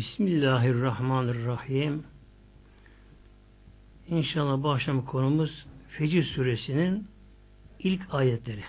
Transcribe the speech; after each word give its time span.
Bismillahirrahmanirrahim. 0.00 2.04
İnşallah 4.08 4.62
bu 4.62 4.70
akşam 4.70 5.04
konumuz 5.04 5.66
Fecir 5.88 6.24
suresinin 6.24 7.08
ilk 7.78 8.14
ayetleri. 8.14 8.64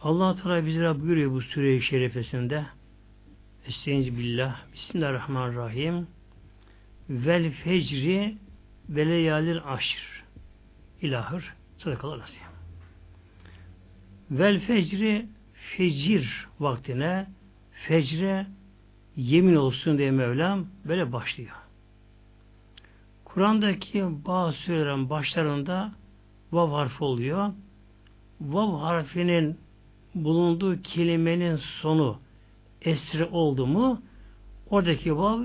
Allah 0.00 0.36
Teala 0.36 0.66
bizlere 0.66 1.00
buyuruyor 1.00 1.32
bu 1.32 1.42
sure-i 1.42 1.82
şerifesinde 1.82 2.66
Estaizu 3.66 4.16
billah 4.16 4.72
Bismillahirrahmanirrahim 4.72 6.06
Vel 7.10 7.50
fecri 7.50 8.36
ve 8.88 9.06
leyalil 9.06 9.60
aşr 9.64 10.24
İlahır 11.02 11.54
Sadakallah 11.76 12.18
nasip. 12.18 12.42
Vel 14.30 14.60
fecri 14.60 15.26
fecir 15.76 16.46
vaktine 16.60 17.26
fecre 17.74 18.46
yemin 19.16 19.54
olsun 19.54 19.98
diye 19.98 20.10
Mevlam 20.10 20.66
böyle 20.84 21.12
başlıyor. 21.12 21.56
Kur'an'daki 23.24 24.04
bazı 24.26 24.56
surelerin 24.56 25.10
başlarında 25.10 25.92
vav 26.52 26.70
harfi 26.70 27.04
oluyor. 27.04 27.52
Vav 28.40 28.78
harfinin 28.78 29.58
bulunduğu 30.14 30.82
kelimenin 30.82 31.56
sonu 31.56 32.18
esri 32.82 33.24
oldu 33.24 33.66
mu 33.66 34.02
oradaki 34.70 35.16
vav 35.16 35.42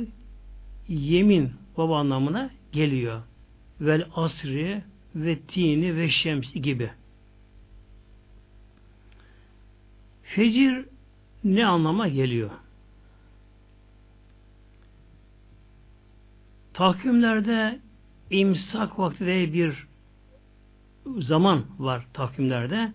yemin 0.88 1.52
vav 1.78 1.90
anlamına 1.90 2.50
geliyor. 2.72 3.22
Vel 3.82 4.06
asri 4.16 4.84
ve 5.16 5.40
tini 5.40 5.96
ve 5.96 6.10
şemsi 6.10 6.62
gibi. 6.62 6.92
Fecir 10.24 10.86
ne 11.44 11.66
anlama 11.66 12.08
geliyor? 12.08 12.50
Takvimlerde 16.74 17.80
imsak 18.30 19.00
vakti 19.00 19.26
diye 19.26 19.54
bir 19.54 19.88
zaman 21.20 21.66
var 21.80 22.06
takvimlerde. 22.14 22.94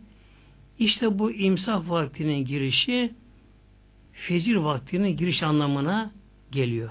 İşte 0.78 1.18
bu 1.18 1.32
imsak 1.32 1.90
vaktinin 1.90 2.44
girişi 2.44 3.14
fecir 4.12 4.56
vaktinin 4.56 5.16
giriş 5.16 5.42
anlamına 5.42 6.12
geliyor. 6.50 6.90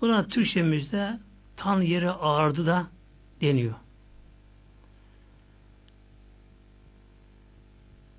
Buna 0.00 0.28
Türkçemizde 0.28 1.18
tan 1.56 1.82
yere 1.82 2.10
ağırdı 2.10 2.66
da 2.66 2.86
deniyor. 3.40 3.74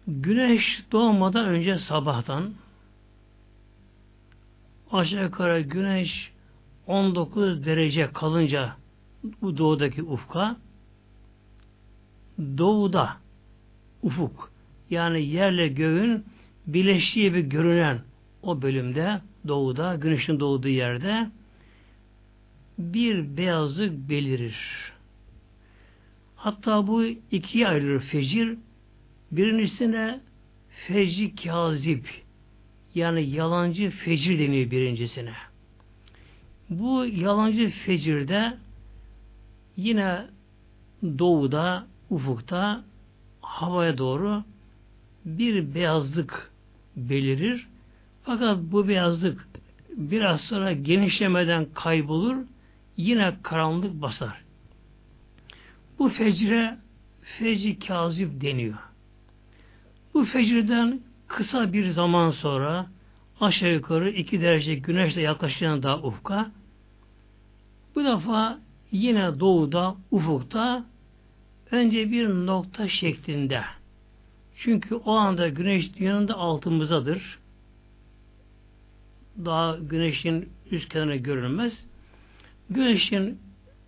Güneş 0.07 0.83
doğmadan 0.91 1.45
önce 1.45 1.79
sabahtan 1.79 2.53
aşağı 4.91 5.23
yukarı 5.23 5.61
güneş 5.61 6.31
19 6.87 7.65
derece 7.65 8.11
kalınca 8.13 8.75
bu 9.41 9.57
doğudaki 9.57 10.03
ufka 10.03 10.57
doğuda 12.39 13.17
ufuk 14.01 14.51
yani 14.89 15.25
yerle 15.25 15.67
göğün 15.67 16.25
birleştiği 16.67 17.33
bir 17.33 17.39
görünen 17.39 18.01
o 18.41 18.61
bölümde 18.61 19.21
doğuda 19.47 19.95
güneşin 19.95 20.39
doğduğu 20.39 20.69
yerde 20.69 21.29
bir 22.77 23.37
beyazlık 23.37 24.09
belirir. 24.09 24.57
Hatta 26.35 26.87
bu 26.87 27.03
ikiye 27.31 27.67
ayrılır 27.67 28.01
fecir. 28.01 28.57
Birincisine 29.37 30.19
fecri 30.87 31.35
kazip 31.35 32.23
yani 32.95 33.29
yalancı 33.29 33.89
fecir 33.89 34.39
deniyor 34.39 34.71
birincisine. 34.71 35.33
Bu 36.69 37.05
yalancı 37.05 37.69
fecirde 37.69 38.57
yine 39.77 40.25
doğuda, 41.19 41.87
ufukta 42.09 42.83
havaya 43.41 43.97
doğru 43.97 44.43
bir 45.25 45.75
beyazlık 45.75 46.51
belirir. 46.95 47.67
Fakat 48.23 48.57
bu 48.61 48.87
beyazlık 48.87 49.47
biraz 49.97 50.41
sonra 50.41 50.73
genişlemeden 50.73 51.67
kaybolur, 51.73 52.37
yine 52.97 53.33
karanlık 53.43 54.01
basar. 54.01 54.41
Bu 55.99 56.09
fecre 56.09 56.77
fecri 57.21 57.79
kazip 57.79 58.41
deniyor. 58.41 58.92
Bu 60.13 60.25
fecirden 60.25 60.99
kısa 61.27 61.73
bir 61.73 61.89
zaman 61.89 62.31
sonra 62.31 62.87
aşağı 63.39 63.73
yukarı 63.73 64.09
iki 64.09 64.41
derece 64.41 64.75
güneşle 64.75 65.21
yaklaşan 65.21 65.83
ufka 66.03 66.51
bu 67.95 68.03
defa 68.03 68.59
yine 68.91 69.39
doğuda, 69.39 69.95
ufukta 70.11 70.85
önce 71.71 72.11
bir 72.11 72.29
nokta 72.29 72.87
şeklinde. 72.87 73.61
Çünkü 74.55 74.95
o 74.95 75.11
anda 75.11 75.49
güneş 75.49 75.95
dünyanın 75.95 76.27
da 76.27 76.35
altımızdadır. 76.35 77.39
Daha 79.45 79.77
güneşin 79.77 80.49
üst 80.71 80.89
kenarına 80.89 81.15
görünmez. 81.15 81.85
Güneşin 82.69 83.39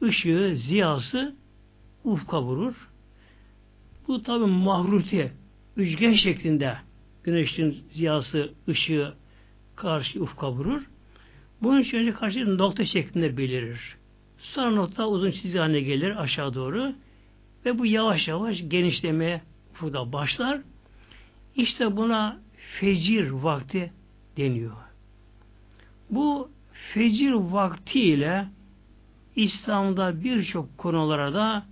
ışığı, 0.04 0.58
ziyası 0.58 1.36
ufka 2.04 2.42
vurur. 2.42 2.90
Bu 4.08 4.24
tabi 4.24 4.46
mahruti, 4.46 5.32
üçgen 5.78 6.14
şeklinde 6.14 6.78
güneşin 7.24 7.84
ziyası, 7.92 8.54
ışığı 8.68 9.14
karşı 9.76 10.24
ufka 10.24 10.52
vurur. 10.52 10.82
Bunun 11.62 11.82
için 11.82 11.98
önce 11.98 12.12
karşı 12.12 12.58
nokta 12.58 12.86
şeklinde 12.86 13.38
belirir. 13.38 13.98
Sonra 14.38 14.72
nokta 14.72 15.08
uzun 15.08 15.32
çizgi 15.32 15.58
haline 15.58 15.80
gelir 15.80 16.24
aşağı 16.24 16.54
doğru 16.54 16.94
ve 17.66 17.80
bu 17.80 17.86
yavaş 17.86 18.28
yavaş 18.28 18.64
genişlemeye 18.68 19.42
ufukta 19.72 20.14
başlar. 20.14 20.62
İşte 21.56 21.98
buna 21.98 22.40
fecir 22.80 23.30
vakti 23.30 23.92
deniyor. 24.38 24.76
Bu 26.10 26.50
fecir 26.94 27.32
vakti 27.32 28.00
ile 28.00 28.48
İslam'da 29.36 30.24
birçok 30.24 30.78
konulara 30.78 31.34
da 31.34 31.66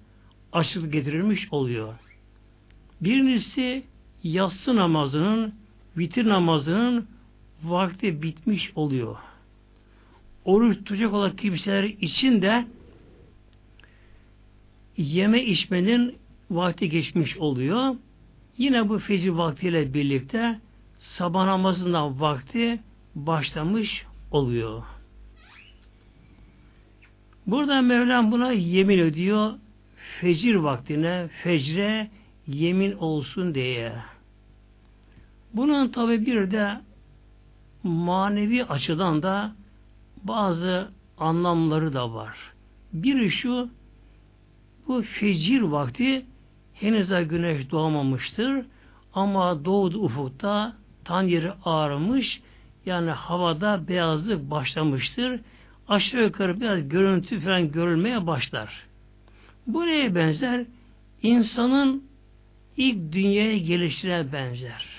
açık 0.53 0.93
getirilmiş 0.93 1.47
oluyor. 1.51 1.93
Birincisi 3.01 3.83
yatsı 4.23 4.75
namazının 4.75 5.53
vitir 5.97 6.25
namazının 6.28 7.07
vakti 7.63 8.22
bitmiş 8.22 8.72
oluyor. 8.75 9.17
Oruç 10.45 10.78
tutacak 10.78 11.13
olan 11.13 11.35
kimseler 11.35 11.84
için 11.84 12.41
de 12.41 12.66
yeme 14.97 15.44
içmenin 15.44 16.16
vakti 16.51 16.89
geçmiş 16.89 17.38
oluyor. 17.38 17.95
Yine 18.57 18.89
bu 18.89 19.00
fecir 19.00 19.29
vaktiyle 19.29 19.94
birlikte 19.94 20.59
sabah 21.00 21.45
namazından 21.45 22.19
vakti 22.19 22.79
başlamış 23.16 24.06
oluyor. 24.31 24.83
Burada 27.47 27.81
Mevlam 27.81 28.31
buna 28.31 28.51
yemin 28.51 29.00
ediyor. 29.00 29.53
Fecir 30.22 30.56
vaktine, 30.56 31.28
fecre 31.44 32.09
yemin 32.47 32.91
olsun 32.91 33.56
diye. 33.56 33.94
Bunun 35.53 35.87
tabi 35.87 36.25
bir 36.25 36.51
de 36.51 36.81
manevi 37.83 38.65
açıdan 38.65 39.23
da 39.23 39.51
bazı 40.23 40.91
anlamları 41.17 41.93
da 41.93 42.13
var. 42.13 42.37
Biri 42.93 43.31
şu, 43.31 43.69
bu 44.87 45.01
fecir 45.01 45.61
vakti 45.61 46.25
henüz 46.73 47.09
daha 47.09 47.21
güneş 47.21 47.71
doğmamıştır 47.71 48.65
ama 49.13 49.65
doğdu 49.65 49.99
ufukta 49.99 50.73
tan 51.05 51.23
yeri 51.23 51.51
ağarmış 51.65 52.41
yani 52.85 53.11
havada 53.11 53.88
beyazlık 53.88 54.51
başlamıştır. 54.51 55.39
Aşağı 55.88 56.23
yukarı 56.23 56.61
biraz 56.61 56.89
görüntü 56.89 57.39
falan 57.39 57.71
görülmeye 57.71 58.27
başlar. 58.27 58.85
Bu 59.67 59.85
neye 59.88 60.15
benzer? 60.15 60.65
İnsanın 61.21 62.03
ilk 62.77 63.13
dünyaya 63.13 63.57
gelişine 63.57 64.33
benzer. 64.33 64.93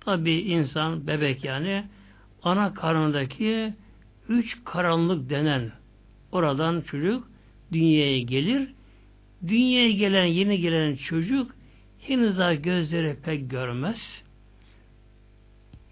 Tabi 0.00 0.32
insan, 0.32 1.06
bebek 1.06 1.44
yani 1.44 1.84
ana 2.42 2.74
karnındaki 2.74 3.74
üç 4.28 4.58
karanlık 4.64 5.30
denen 5.30 5.72
oradan 6.32 6.80
çocuk 6.80 7.28
dünyaya 7.72 8.20
gelir. 8.20 8.68
Dünyaya 9.48 9.90
gelen, 9.90 10.24
yeni 10.24 10.60
gelen 10.60 10.96
çocuk 10.96 11.54
henüz 12.00 12.38
daha 12.38 12.54
gözleri 12.54 13.16
pek 13.24 13.50
görmez. 13.50 14.22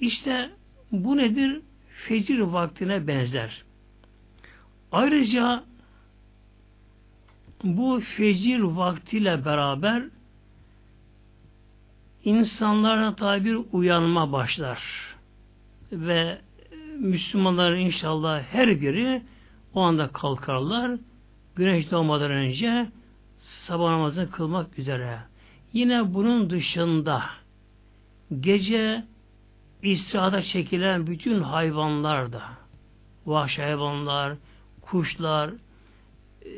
İşte 0.01 0.51
bu 0.93 1.17
nedir? 1.17 1.61
Fecir 1.89 2.39
vaktine 2.39 3.07
benzer. 3.07 3.65
Ayrıca 4.93 5.65
bu 7.65 8.01
fecir 8.17 8.61
vaktiyle 8.61 9.45
beraber 9.45 10.03
insanlara 12.29 13.15
tabi 13.15 13.45
bir 13.45 13.59
uyanma 13.73 14.33
başlar. 14.33 14.83
ve 15.93 16.39
Müslümanların 16.99 17.79
inşallah 17.79 18.43
her 18.43 18.81
biri 18.81 19.23
o 19.75 19.81
anda 19.81 20.09
kalkarlar. 20.09 20.99
Güneş 21.57 21.91
doğmadan 21.91 22.31
önce 22.31 22.87
sabah 23.39 23.91
namazını 23.91 24.31
kılmak 24.31 24.79
üzere. 24.79 25.19
Yine 25.73 26.15
bunun 26.15 26.51
dışında 26.51 27.23
gece 28.41 29.05
İsrada 29.83 30.43
çekilen 30.43 31.07
bütün 31.07 31.43
hayvanlar 31.43 32.33
da 32.33 32.43
vahşi 33.27 33.63
hayvanlar, 33.63 34.37
kuşlar 34.83 35.51
e, 35.51 36.51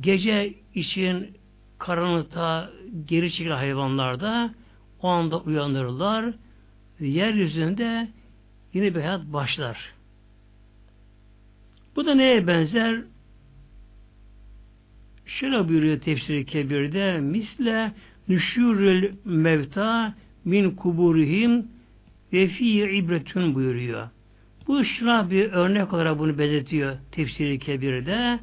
gece 0.00 0.54
için 0.74 1.36
karanlıkta 1.78 2.70
geri 3.06 3.32
çekilen 3.32 3.56
hayvanlar 3.56 4.20
da 4.20 4.54
o 5.02 5.08
anda 5.08 5.40
uyanırlar. 5.40 6.34
Yeryüzünde 7.00 8.08
yeni 8.74 8.94
bir 8.94 9.00
hayat 9.00 9.24
başlar. 9.24 9.92
Bu 11.96 12.06
da 12.06 12.14
neye 12.14 12.46
benzer? 12.46 13.02
Şöyle 15.26 15.68
buyuruyor 15.68 16.00
tefsiri 16.00 16.46
kebirde 16.46 17.18
misle 17.20 17.92
nüşürül 18.28 19.12
mevta 19.24 20.14
min 20.44 20.70
kuburihim 20.70 21.66
ve 22.32 22.46
fi 22.46 22.80
ibretün 22.80 23.54
buyuruyor. 23.54 24.08
Bu 24.68 24.84
şuna 24.84 25.30
bir 25.30 25.52
örnek 25.52 25.92
olarak 25.92 26.18
bunu 26.18 26.38
belirtiyor 26.38 26.96
tefsiri 27.12 27.58
kebirde. 27.58 28.40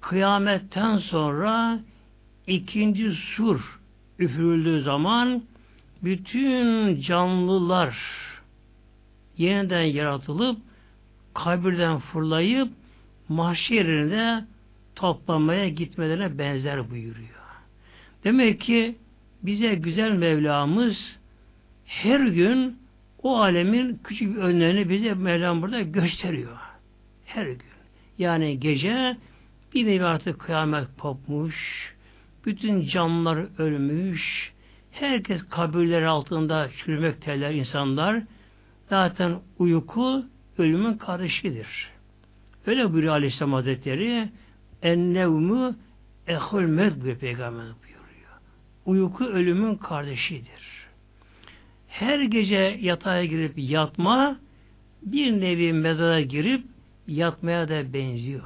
Kıyametten 0.00 0.98
sonra 0.98 1.80
ikinci 2.46 3.10
sur 3.10 3.79
üfürüldüğü 4.20 4.82
zaman 4.82 5.42
bütün 6.02 7.00
canlılar 7.00 7.98
yeniden 9.38 9.82
yaratılıp 9.82 10.58
kabirden 11.34 11.98
fırlayıp 11.98 12.68
mahşerinde 13.28 14.44
toplamaya 14.94 15.68
gitmelerine 15.68 16.38
benzer 16.38 16.90
buyuruyor. 16.90 17.40
Demek 18.24 18.60
ki 18.60 18.96
bize 19.42 19.74
güzel 19.74 20.10
Mevlamız 20.10 21.18
her 21.86 22.20
gün 22.20 22.78
o 23.22 23.40
alemin 23.40 24.00
küçük 24.04 24.36
bir 24.36 24.40
önlerini 24.40 24.88
bize 24.88 25.14
Mevlam 25.14 25.62
burada 25.62 25.80
gösteriyor. 25.80 26.58
Her 27.24 27.46
gün. 27.46 27.60
Yani 28.18 28.60
gece 28.60 29.16
bir 29.74 29.86
nevi 29.86 30.04
artık 30.04 30.40
kıyamet 30.40 30.88
kopmuş, 30.98 31.56
bütün 32.46 32.82
canlılar 32.82 33.46
ölmüş, 33.58 34.52
herkes 34.90 35.48
kabirler 35.48 36.02
altında 36.02 36.68
çürümekteler 36.78 37.54
insanlar. 37.54 38.22
Zaten 38.88 39.40
uyku 39.58 40.24
ölümün 40.58 40.94
kardeşidir. 40.94 41.66
Öyle 42.66 42.92
buyuruyor 42.92 43.12
Aleyhisselam 43.12 43.52
Hazretleri 43.52 44.28
ennevmü 44.82 45.76
ehul 46.26 46.62
med 46.62 47.16
peygamber 47.20 47.66
buyuruyor. 47.82 48.32
Uyku 48.86 49.24
ölümün 49.24 49.74
kardeşidir 49.74 50.80
her 51.90 52.20
gece 52.20 52.78
yatağa 52.80 53.24
girip 53.24 53.52
yatma 53.56 54.38
bir 55.02 55.40
nevi 55.40 55.72
mezara 55.72 56.20
girip 56.20 56.64
yatmaya 57.06 57.68
da 57.68 57.92
benziyor. 57.92 58.42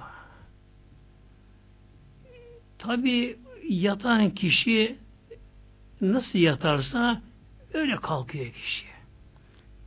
Tabi 2.79 3.37
yatan 3.69 4.31
kişi 4.31 4.97
nasıl 6.01 6.39
yatarsa 6.39 7.23
öyle 7.75 7.97
kalkıyor 7.97 8.47
kişi. 8.47 8.87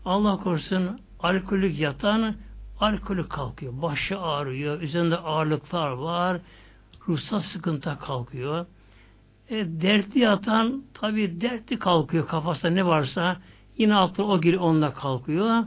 Allah 0.06 0.38
korusun 0.38 1.00
alkolik 1.20 1.80
yatan 1.80 2.36
alkolik 2.80 3.30
kalkıyor. 3.30 3.82
Başı 3.82 4.20
ağrıyor, 4.20 4.82
üzerinde 4.82 5.18
ağırlıklar 5.18 5.92
var, 5.92 6.42
ruhsal 7.08 7.40
sıkıntı 7.40 7.98
kalkıyor. 8.02 8.66
E, 9.50 9.56
dertli 9.56 10.20
yatan 10.20 10.84
tabi 10.94 11.42
dertli 11.42 11.80
kalkıyor 11.80 12.28
kafasında 12.28 12.72
ne 12.72 12.86
varsa 12.86 13.38
yine 13.78 13.96
aklı 13.96 14.26
o 14.26 14.42
gibi 14.42 14.58
onunla 14.58 14.94
kalkıyor. 14.94 15.64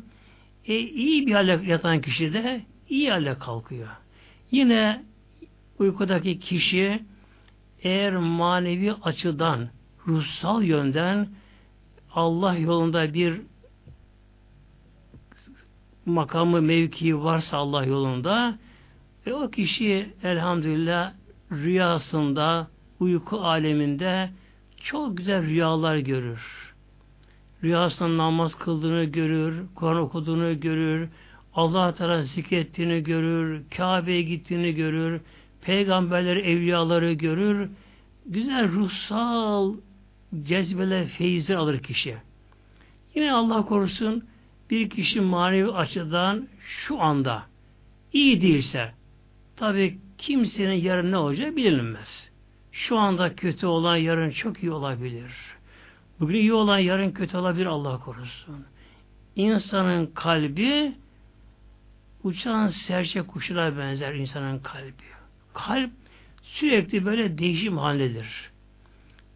E, 0.64 0.78
iyi 0.78 1.26
bir 1.26 1.32
hale 1.32 1.60
yatan 1.66 2.00
kişi 2.00 2.32
de 2.32 2.62
iyi 2.88 3.10
hale 3.10 3.34
kalkıyor. 3.34 3.88
Yine 4.50 5.04
uykudaki 5.78 6.40
kişi 6.40 7.02
eğer 7.82 8.16
manevi 8.16 8.92
açıdan 8.92 9.68
ruhsal 10.06 10.62
yönden 10.62 11.28
Allah 12.14 12.54
yolunda 12.54 13.14
bir 13.14 13.40
makamı 16.06 16.62
mevkii 16.62 17.18
varsa 17.18 17.56
Allah 17.56 17.84
yolunda 17.84 18.58
ve 19.26 19.34
o 19.34 19.50
kişi 19.50 20.14
elhamdülillah 20.22 21.12
rüyasında 21.52 22.68
uyku 23.00 23.40
aleminde 23.40 24.30
çok 24.82 25.16
güzel 25.16 25.42
rüyalar 25.42 25.96
görür. 25.96 26.72
Rüyasında 27.62 28.16
namaz 28.16 28.54
kıldığını 28.54 29.04
görür, 29.04 29.66
Kur'an 29.74 29.96
okuduğunu 29.96 30.60
görür, 30.60 31.08
Allah 31.54 31.94
Teala 31.94 32.22
zikrettiğini 32.22 33.02
görür, 33.02 33.62
Kabe'ye 33.76 34.22
gittiğini 34.22 34.74
görür, 34.74 35.20
peygamberleri, 35.62 36.40
evliyaları 36.40 37.12
görür. 37.12 37.70
Güzel 38.26 38.72
ruhsal 38.72 39.74
cezbeler, 40.42 41.06
feyizler 41.06 41.56
alır 41.56 41.78
kişi. 41.78 42.16
Yine 43.14 43.32
Allah 43.32 43.66
korusun 43.66 44.24
bir 44.70 44.90
kişi 44.90 45.20
manevi 45.20 45.70
açıdan 45.70 46.48
şu 46.60 47.00
anda 47.00 47.42
iyi 48.12 48.42
değilse 48.42 48.92
tabi 49.56 49.98
kimsenin 50.18 50.74
yarın 50.74 51.12
ne 51.12 51.16
olacağı 51.16 51.56
bilinmez. 51.56 52.30
Şu 52.72 52.98
anda 52.98 53.34
kötü 53.34 53.66
olan 53.66 53.96
yarın 53.96 54.30
çok 54.30 54.62
iyi 54.62 54.72
olabilir. 54.72 55.32
Bugün 56.20 56.34
iyi 56.34 56.52
olan 56.52 56.78
yarın 56.78 57.10
kötü 57.10 57.36
olabilir 57.36 57.66
Allah 57.66 58.00
korusun. 58.00 58.64
İnsanın 59.36 60.06
kalbi 60.06 60.92
uçan 62.24 62.68
serçe 62.68 63.22
kuşuna 63.22 63.78
benzer 63.78 64.14
insanın 64.14 64.58
kalbi. 64.58 65.19
Kalp 65.54 65.90
sürekli 66.42 67.04
böyle 67.06 67.38
değişim 67.38 67.78
halindedir. 67.78 68.50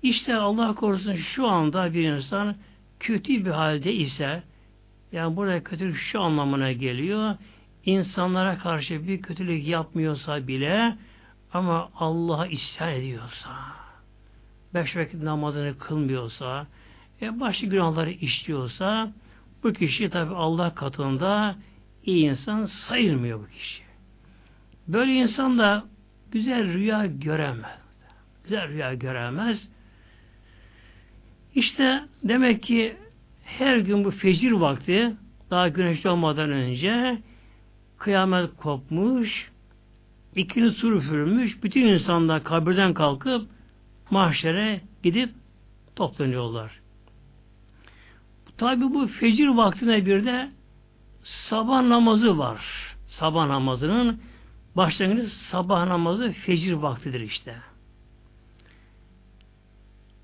İşte 0.02 0.34
Allah 0.34 0.75
korusun 0.75 1.16
şu 1.16 1.46
anda 1.46 1.94
bir 1.94 2.08
insan 2.08 2.56
kötü 3.00 3.44
bir 3.44 3.50
halde 3.50 3.93
ise 3.93 4.43
yani 5.12 5.37
burada 5.37 5.64
kötülük 5.64 5.96
şu 5.96 6.20
anlamına 6.20 6.72
geliyor. 6.72 7.36
İnsanlara 7.84 8.58
karşı 8.58 9.08
bir 9.08 9.22
kötülük 9.22 9.67
yapmıyorsa 9.67 10.48
bile 10.48 10.96
ama 11.53 11.91
Allah'a 11.94 12.46
isyan 12.46 12.93
ediyorsa, 12.93 13.50
beş 14.74 14.96
vakit 14.96 15.22
namazını 15.22 15.79
kılmıyorsa, 15.79 16.67
e, 17.22 17.41
başka 17.41 17.67
günahları 17.67 18.10
işliyorsa, 18.10 19.12
bu 19.62 19.72
kişi 19.72 20.10
tabi 20.10 20.34
Allah 20.34 20.74
katında 20.74 21.56
iyi 22.05 22.31
insan 22.31 22.67
sayılmıyor 22.67 23.41
bu 23.41 23.46
kişi. 23.46 23.82
Böyle 24.88 25.12
insan 25.12 25.58
da 25.58 25.84
güzel 26.34 26.72
rüya 26.72 27.06
göremez. 27.06 27.79
Güzel 28.44 28.69
rüya 28.69 28.94
göremez. 28.94 29.69
İşte 31.55 32.05
demek 32.22 32.62
ki 32.62 32.96
her 33.44 33.76
gün 33.76 34.05
bu 34.05 34.10
fecir 34.10 34.53
vakti 34.53 35.17
daha 35.50 35.69
güneş 35.69 36.05
doğmadan 36.05 36.50
önce 36.50 37.19
kıyamet 37.98 38.56
kopmuş, 38.56 39.50
ikini 40.34 40.70
sur 40.70 40.93
üfürülmüş, 40.93 41.62
bütün 41.62 41.86
insanlar 41.86 42.44
kabirden 42.44 42.94
kalkıp 42.94 43.48
mahşere 44.10 44.81
gidip 45.03 45.31
toplanıyorlar. 45.96 46.81
Tabi 48.58 48.81
bu 48.81 49.06
fecir 49.06 49.48
vaktine 49.48 50.06
bir 50.06 50.24
de 50.24 50.50
sabah 51.22 51.82
namazı 51.82 52.38
var. 52.38 52.60
Sabah 53.08 53.46
namazının 53.46 54.20
başlangıcı 54.76 55.31
sabah 55.50 55.86
namazı 55.86 56.32
fecir 56.32 56.72
vaktidir 56.72 57.20
işte. 57.20 57.54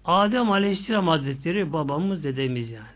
Adem 0.05 0.51
Aleyhisselam 0.51 1.09
Hazretleri 1.09 1.73
babamız 1.73 2.25
dedemiz 2.25 2.71
yani. 2.71 2.87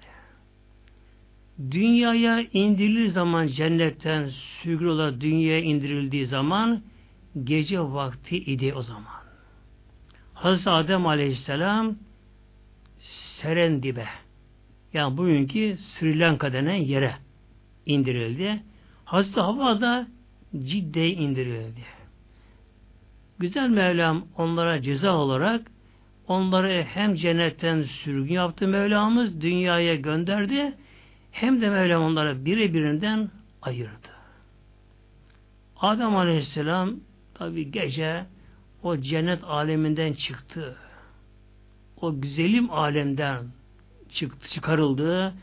Dünyaya 1.70 2.40
indirilir 2.52 3.08
zaman 3.08 3.46
cennetten 3.46 4.28
sürgün 4.62 4.87
olarak 4.87 5.20
dünyaya 5.20 5.61
indirildiği 5.61 6.26
zaman 6.26 6.82
gece 7.44 7.80
vakti 7.80 8.37
idi 8.37 8.75
o 8.75 8.82
zaman. 8.82 9.25
Hazreti 10.34 10.70
Adem 10.70 11.06
Aleyhisselam 11.06 11.96
Serendibe 12.99 14.06
yani 14.92 15.16
bugünkü 15.16 15.76
Sri 15.76 16.20
Lanka 16.20 16.52
denen 16.52 16.75
yere 16.75 17.14
indirildi. 17.87 18.62
Hazreti 19.04 19.40
Havva 19.40 19.80
da 19.80 20.06
Cidde'ye 20.62 21.11
indirildi. 21.11 21.80
Güzel 23.38 23.68
Mevlam 23.68 24.26
onlara 24.38 24.82
ceza 24.82 25.16
olarak 25.16 25.70
onları 26.28 26.84
hem 26.88 27.14
cennetten 27.14 27.82
sürgün 27.82 28.34
yaptı 28.34 28.68
Mevlamız, 28.68 29.40
dünyaya 29.40 29.94
gönderdi, 29.94 30.75
hem 31.32 31.61
de 31.61 31.70
Mevlam 31.70 32.02
onları 32.02 32.44
birbirinden 32.44 33.30
ayırdı. 33.62 34.08
Adem 35.76 36.16
Aleyhisselam 36.16 36.96
tabi 37.34 37.70
gece 37.70 38.25
o 38.82 38.96
cennet 38.96 39.44
aleminden 39.44 40.12
çıktı. 40.12 40.76
O 42.00 42.20
güzelim 42.20 42.70
alemden 42.70 43.44
çıktı, 44.12 44.49
çıkarıldı, 44.49 45.34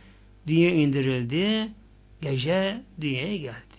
dünya 0.47 0.69
indirildi, 0.69 1.71
gece 2.21 2.81
dünyaya 3.01 3.37
geldi. 3.37 3.70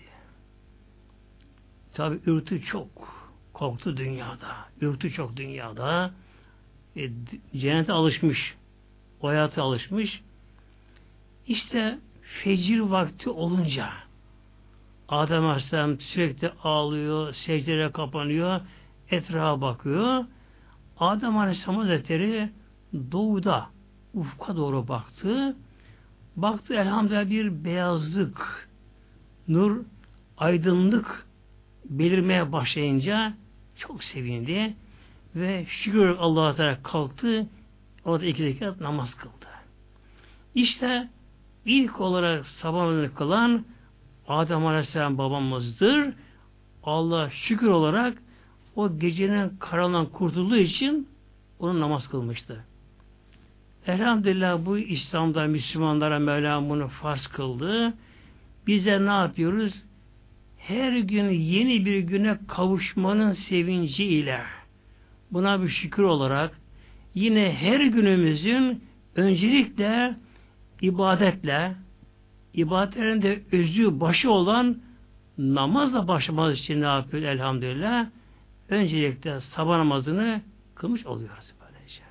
Tabi 1.94 2.20
ürtü 2.26 2.62
çok, 2.64 2.88
korktu 3.52 3.96
dünyada, 3.96 4.56
ürtü 4.80 5.12
çok 5.12 5.37
dünyada. 5.37 6.11
E, 6.96 7.11
cennete 7.56 7.92
alışmış, 7.92 8.54
o 9.20 9.28
hayata 9.28 9.62
alışmış. 9.62 10.22
İşte 11.46 11.99
fecir 12.22 12.80
vakti 12.80 13.30
olunca 13.30 13.90
Adem 15.08 15.46
Aleyhisselam 15.46 16.00
sürekli 16.00 16.50
ağlıyor, 16.62 17.34
secdelere 17.34 17.92
kapanıyor, 17.92 18.61
etrafa 19.11 19.61
bakıyor. 19.61 20.25
Adem 20.99 21.38
Aleyhisselam 21.38 21.76
Hazretleri 21.76 22.50
doğuda 23.12 23.66
ufka 24.14 24.56
doğru 24.56 24.88
baktı. 24.88 25.56
Baktı 26.37 26.75
elhamdülillah 26.75 27.30
bir 27.30 27.64
beyazlık, 27.64 28.68
nur, 29.49 29.80
aydınlık 30.38 31.26
belirmeye 31.84 32.52
başlayınca 32.52 33.34
çok 33.76 34.04
sevindi 34.04 34.74
ve 35.36 35.66
şükür 35.68 36.08
Allah'a 36.08 36.54
Teala 36.54 36.82
kalktı. 36.82 37.46
Orada 38.04 38.24
iki 38.24 38.44
rekat 38.44 38.80
namaz 38.80 39.14
kıldı. 39.14 39.46
İşte 40.54 41.08
ilk 41.64 42.00
olarak 42.00 42.46
sabah 42.46 42.78
namazını 42.78 43.14
kılan 43.14 43.64
Adem 44.28 44.66
Aleyhisselam 44.66 45.18
babamızdır. 45.18 46.14
Allah 46.84 47.30
şükür 47.30 47.68
olarak 47.68 48.22
o 48.76 48.98
gecenin 48.98 49.56
karanlığından 49.58 50.06
kurtulduğu 50.06 50.56
için 50.56 51.08
onun 51.58 51.80
namaz 51.80 52.08
kılmıştı. 52.08 52.64
Elhamdülillah 53.86 54.66
bu 54.66 54.78
İslam'da 54.78 55.46
Müslümanlara 55.46 56.18
Mevlam 56.18 56.68
bunu 56.68 56.88
farz 56.88 57.26
kıldı. 57.26 57.94
Bize 58.66 59.06
ne 59.06 59.10
yapıyoruz? 59.10 59.82
Her 60.69 60.99
gün 60.99 61.31
yeni 61.31 61.85
bir 61.85 61.99
güne 61.99 62.38
kavuşmanın 62.49 63.33
sevinci 63.33 64.04
ile 64.04 64.40
buna 65.31 65.62
bir 65.62 65.69
şükür 65.69 66.02
olarak 66.02 66.59
yine 67.14 67.52
her 67.52 67.81
günümüzün 67.81 68.85
öncelikle 69.16 70.16
ibadetle 70.81 71.75
ibadetlerin 72.54 73.23
de 73.23 73.42
özü 73.52 74.00
başı 74.00 74.31
olan 74.31 74.78
namazla 75.38 76.09
başlamamız 76.09 76.59
için 76.59 76.81
ne 76.81 76.87
yapıyor 76.87 77.23
elhamdülillah? 77.23 78.07
Öncelikle 78.69 79.40
sabah 79.40 79.76
namazını 79.76 80.40
kılmış 80.75 81.07
oluyoruz 81.07 81.52
böylece. 81.61 82.02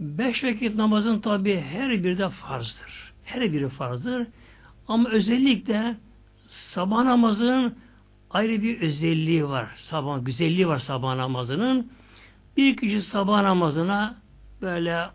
Beş 0.00 0.44
vakit 0.44 0.74
namazın 0.74 1.20
tabi 1.20 1.60
her 1.60 1.90
biri 1.90 2.18
de 2.18 2.28
farzdır. 2.28 3.12
Her 3.24 3.52
biri 3.52 3.68
farzdır. 3.68 4.26
Ama 4.90 5.08
özellikle 5.08 5.96
sabah 6.46 7.04
namazının 7.04 7.74
ayrı 8.30 8.62
bir 8.62 8.80
özelliği 8.80 9.48
var. 9.48 9.68
Sabah 9.76 10.24
güzelliği 10.24 10.68
var 10.68 10.78
sabah 10.78 11.16
namazının. 11.16 11.92
Bir 12.56 12.76
kişi 12.76 13.02
sabah 13.02 13.42
namazına 13.42 14.16
böyle 14.62 15.06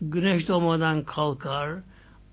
güneş 0.00 0.48
doğmadan 0.48 1.04
kalkar, 1.04 1.70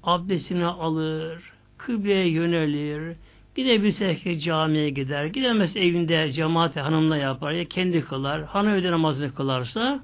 abdestini 0.03 0.65
alır, 0.65 1.51
kıbleye 1.77 2.29
yönelir, 2.29 3.15
gidebilse 3.55 4.15
ki 4.15 4.39
camiye 4.39 4.89
gider, 4.89 5.25
gidemez 5.25 5.77
evinde 5.77 6.31
cemaate 6.31 6.81
hanımla 6.81 7.17
yapar 7.17 7.51
ya 7.51 7.65
kendi 7.65 8.01
kılar, 8.01 8.43
hanım 8.43 8.73
evde 8.73 8.91
namazını 8.91 9.35
kılarsa 9.35 9.99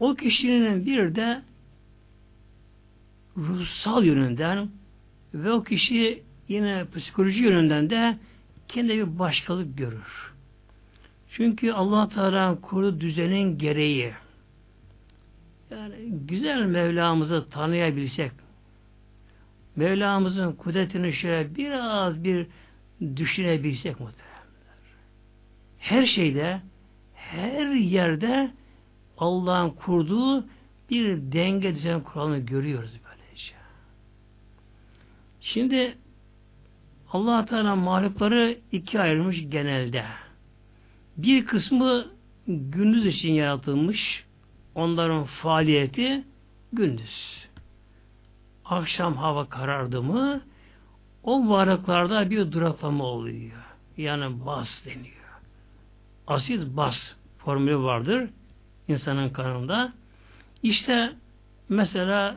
o 0.00 0.14
kişinin 0.14 0.86
bir 0.86 1.14
de 1.14 1.42
ruhsal 3.36 4.04
yönünden 4.04 4.68
ve 5.34 5.52
o 5.52 5.62
kişi 5.62 6.22
yine 6.48 6.84
psikoloji 6.94 7.42
yönünden 7.42 7.90
de 7.90 8.18
kendi 8.68 8.88
bir 8.88 9.18
başkalık 9.18 9.78
görür. 9.78 10.32
Çünkü 11.30 11.72
Allah 11.72 12.08
Teala 12.08 12.60
kurdu 12.60 13.00
düzenin 13.00 13.58
gereği 13.58 14.12
yani 15.72 15.94
güzel 16.10 16.62
Mevlamızı 16.62 17.48
tanıyabilsek, 17.50 18.32
Mevlamızın 19.76 20.52
kudretini 20.52 21.12
şöyle 21.12 21.54
biraz 21.54 22.24
bir 22.24 22.46
düşünebilsek 23.16 24.00
muhtemelenler. 24.00 24.42
Her 25.78 26.06
şeyde, 26.06 26.60
her 27.14 27.66
yerde 27.74 28.50
Allah'ın 29.18 29.70
kurduğu 29.70 30.44
bir 30.90 31.32
denge 31.32 31.74
düzen 31.74 32.00
kuralını 32.00 32.38
görüyoruz. 32.38 33.01
Şimdi 35.42 35.98
allah 37.12 37.44
Teala 37.44 37.76
mahlukları 37.76 38.58
iki 38.72 39.00
ayırmış 39.00 39.44
genelde. 39.48 40.04
Bir 41.16 41.46
kısmı 41.46 42.06
gündüz 42.46 43.06
için 43.06 43.32
yaratılmış, 43.32 44.24
onların 44.74 45.24
faaliyeti 45.24 46.24
gündüz. 46.72 47.46
Akşam 48.64 49.16
hava 49.16 49.48
karardı 49.48 50.02
mı 50.02 50.40
o 51.22 51.48
varlıklarda 51.48 52.30
bir 52.30 52.52
duraklama 52.52 53.04
oluyor. 53.04 53.64
Yani 53.96 54.46
bas 54.46 54.68
deniyor. 54.84 55.40
Asit 56.26 56.76
bas 56.76 56.96
formülü 57.38 57.78
vardır 57.78 58.30
insanın 58.88 59.28
kanında. 59.28 59.92
İşte 60.62 61.12
mesela 61.68 62.36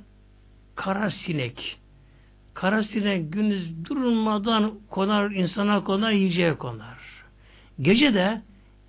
kara 0.75 1.11
sinek. 1.11 1.77
Kara 2.55 2.83
sinek 2.83 3.33
gündüz 3.33 3.85
durulmadan 3.85 4.73
konar, 4.89 5.31
insana 5.31 5.83
konar, 5.83 6.11
yiyeceğe 6.11 6.53
konar. 6.53 6.97
Gece 7.81 8.13
de 8.13 8.41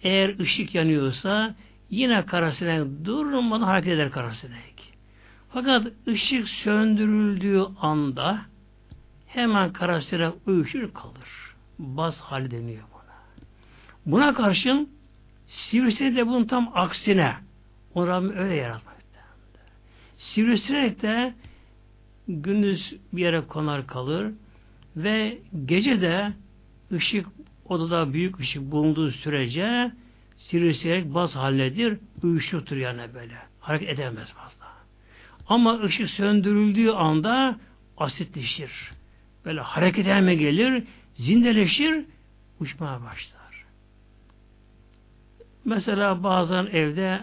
eğer 0.03 0.39
ışık 0.39 0.75
yanıyorsa 0.75 1.55
Yine 1.91 2.27
karasinek 2.27 3.05
durmadan 3.05 3.67
hareket 3.67 3.93
eder 3.93 4.11
karasinek. 4.11 4.93
Fakat 5.53 5.87
ışık 6.09 6.49
söndürüldüğü 6.49 7.65
anda 7.81 8.41
hemen 9.27 9.73
karasinek 9.73 10.35
uyuşur 10.47 10.95
kalır. 10.95 11.55
Baz 11.79 12.21
hali 12.21 12.51
deniyor 12.51 12.85
buna. 12.93 13.15
Buna 14.07 14.35
karşın 14.35 14.91
sivrisinek 15.47 16.17
de 16.17 16.27
bunun 16.27 16.45
tam 16.45 16.71
aksine 16.75 17.35
o 17.95 18.07
Rabbim 18.07 18.37
öyle 18.37 18.55
yaratmakta. 18.55 19.21
Sivrisinek 20.19 21.03
de 21.03 21.35
gündüz 22.29 22.95
bir 23.13 23.23
yere 23.23 23.41
konar 23.41 23.87
kalır 23.87 24.33
ve 24.97 25.39
gece 25.67 26.01
de 26.01 26.33
ışık 26.93 27.27
odada 27.69 28.13
büyük 28.13 28.41
ışık 28.41 28.63
bulunduğu 28.63 29.11
sürece 29.11 29.93
sivrisinek 30.37 31.15
baz 31.15 31.37
halledir, 31.37 31.99
uyuşurtur 32.23 32.77
yani 32.77 33.15
böyle. 33.15 33.35
Hareket 33.61 33.89
edemez 33.89 34.33
fazla. 34.33 34.67
Ama 35.49 35.83
ışık 35.83 36.11
söndürüldüğü 36.11 36.91
anda 36.91 37.59
asitleşir. 37.97 38.71
Böyle 39.45 39.61
hareket 39.61 40.07
etme 40.07 40.35
gelir, 40.35 40.85
zindeleşir, 41.15 42.05
uçmaya 42.61 43.03
başlar. 43.03 43.65
Mesela 45.65 46.23
bazen 46.23 46.67
evde 46.67 47.21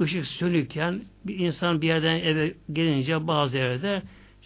ışık 0.00 0.26
sönükken 0.26 1.02
bir 1.24 1.38
insan 1.38 1.82
bir 1.82 1.86
yerden 1.86 2.20
eve 2.20 2.54
gelince 2.72 3.26
bazı 3.26 3.58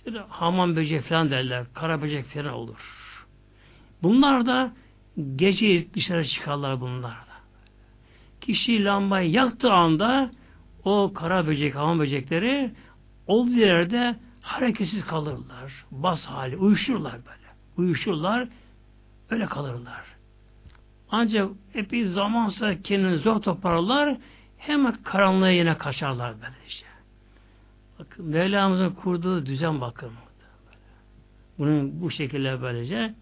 şöyle 0.04 0.18
hamam 0.18 0.76
böcek 0.76 1.02
falan 1.02 1.30
derler. 1.30 1.64
Kara 1.74 2.02
böcek 2.02 2.26
falan 2.26 2.52
olur. 2.52 3.16
Bunlar 4.02 4.46
da 4.46 4.72
gece 5.36 5.94
dışarı 5.94 6.24
çıkarlar 6.26 6.80
bunlar 6.80 7.24
kişi 8.46 8.84
lambayı 8.84 9.30
yaktığı 9.30 9.72
anda 9.72 10.30
o 10.84 11.12
kara 11.14 11.46
böcek, 11.46 11.74
hamam 11.74 11.98
böcekleri 11.98 12.70
olduğu 13.26 13.50
yerde 13.50 14.16
hareketsiz 14.40 15.06
kalırlar. 15.06 15.84
Bas 15.90 16.26
hali, 16.26 16.56
uyuşurlar 16.56 17.12
böyle. 17.12 17.44
Uyuşurlar, 17.76 18.48
öyle 19.30 19.46
kalırlar. 19.46 20.04
Ancak 21.10 21.50
epey 21.74 22.04
zamansa 22.04 22.82
kendini 22.82 23.16
zor 23.18 23.42
toparlar, 23.42 24.16
hemen 24.58 24.94
karanlığa 25.04 25.50
yine 25.50 25.78
kaçarlar 25.78 26.34
böyle 26.34 26.54
işte. 26.68 26.86
Bakın 27.98 28.26
Mevlamızın 28.26 28.90
kurduğu 28.90 29.46
düzen 29.46 29.80
bakın. 29.80 30.10
Bunun 31.58 32.00
bu 32.00 32.10
şekilde 32.10 32.62
böylece. 32.62 33.14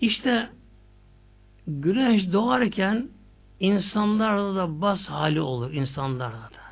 İşte 0.00 0.50
güneş 1.66 2.32
doğarken 2.32 3.08
insanlarda 3.60 4.54
da 4.56 4.80
bas 4.80 5.06
hali 5.06 5.40
olur 5.40 5.72
insanlarda 5.72 6.34
da. 6.34 6.66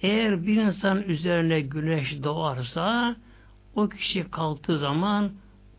eğer 0.00 0.46
bir 0.46 0.56
insan 0.62 1.02
üzerine 1.02 1.60
güneş 1.60 2.22
doğarsa 2.22 3.16
o 3.74 3.88
kişi 3.88 4.30
kalktığı 4.30 4.78
zaman 4.78 5.32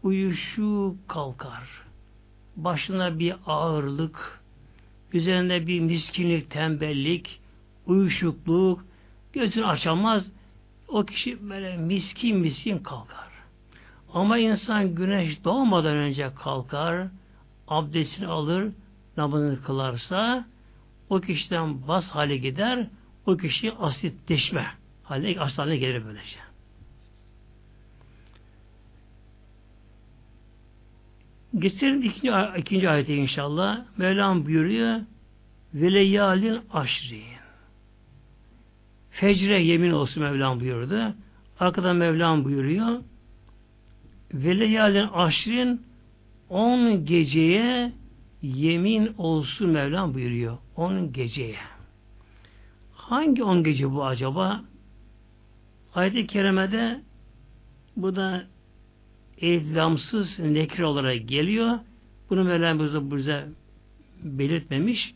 uyuşuk 0.03 1.09
kalkar. 1.09 1.83
Başına 2.55 3.19
bir 3.19 3.35
ağırlık, 3.45 4.41
üzerinde 5.13 5.67
bir 5.67 5.79
miskinlik, 5.79 6.51
tembellik, 6.51 7.38
uyuşukluk, 7.89 8.85
gözünü 9.33 9.65
açamaz. 9.65 10.25
O 10.87 11.05
kişi 11.05 11.49
böyle 11.49 11.77
miskin 11.77 12.37
miskin 12.37 12.77
kalkar. 12.77 13.29
Ama 14.13 14.37
insan 14.37 14.95
güneş 14.95 15.43
doğmadan 15.43 15.95
önce 15.95 16.31
kalkar, 16.43 17.07
abdestini 17.67 18.27
alır, 18.27 18.71
namazını 19.17 19.61
kılarsa 19.61 20.45
o 21.09 21.21
kişiden 21.21 21.87
bas 21.87 22.09
hale 22.09 22.37
gider, 22.37 22.87
o 23.25 23.37
kişi 23.37 23.71
asitleşme 23.71 24.67
haline, 25.03 25.39
aslı 25.39 25.75
gelir 25.75 26.05
böylece. 26.05 26.39
Getirin 31.59 32.01
ikinci, 32.01 32.31
ikinci 32.57 32.89
ayeti 32.89 33.15
inşallah. 33.15 33.85
Mevlam 33.97 34.45
buyuruyor 34.45 34.99
veleyalin 35.73 36.61
aşri. 36.73 37.38
Fecre 39.19 39.61
yemin 39.63 39.91
olsun 39.91 40.23
Mevlam 40.23 40.59
buyurdu. 40.59 41.13
Arkadan 41.59 41.95
Mevlam 41.95 42.45
buyuruyor. 42.45 42.99
Veleyalin 44.33 45.07
aşrin 45.07 45.81
on 46.49 47.05
geceye 47.05 47.91
yemin 48.41 49.13
olsun 49.17 49.69
Mevlam 49.69 50.13
buyuruyor. 50.13 50.57
On 50.75 51.13
geceye. 51.13 51.55
Hangi 52.93 53.43
on 53.43 53.63
gece 53.63 53.91
bu 53.91 54.05
acaba? 54.05 54.63
Ayet-i 55.95 56.27
Kerime'de 56.27 57.01
bu 57.95 58.15
da 58.15 58.43
evlamsız 59.41 60.39
nekre 60.39 60.85
olarak 60.85 61.27
geliyor. 61.27 61.79
Bunu 62.29 62.43
Mevlam 62.43 62.79
bize, 62.79 63.11
bize 63.11 63.47
belirtmemiş. 64.23 65.13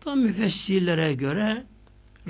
Tam 0.00 0.18
müfessirlere 0.18 1.14
göre 1.14 1.64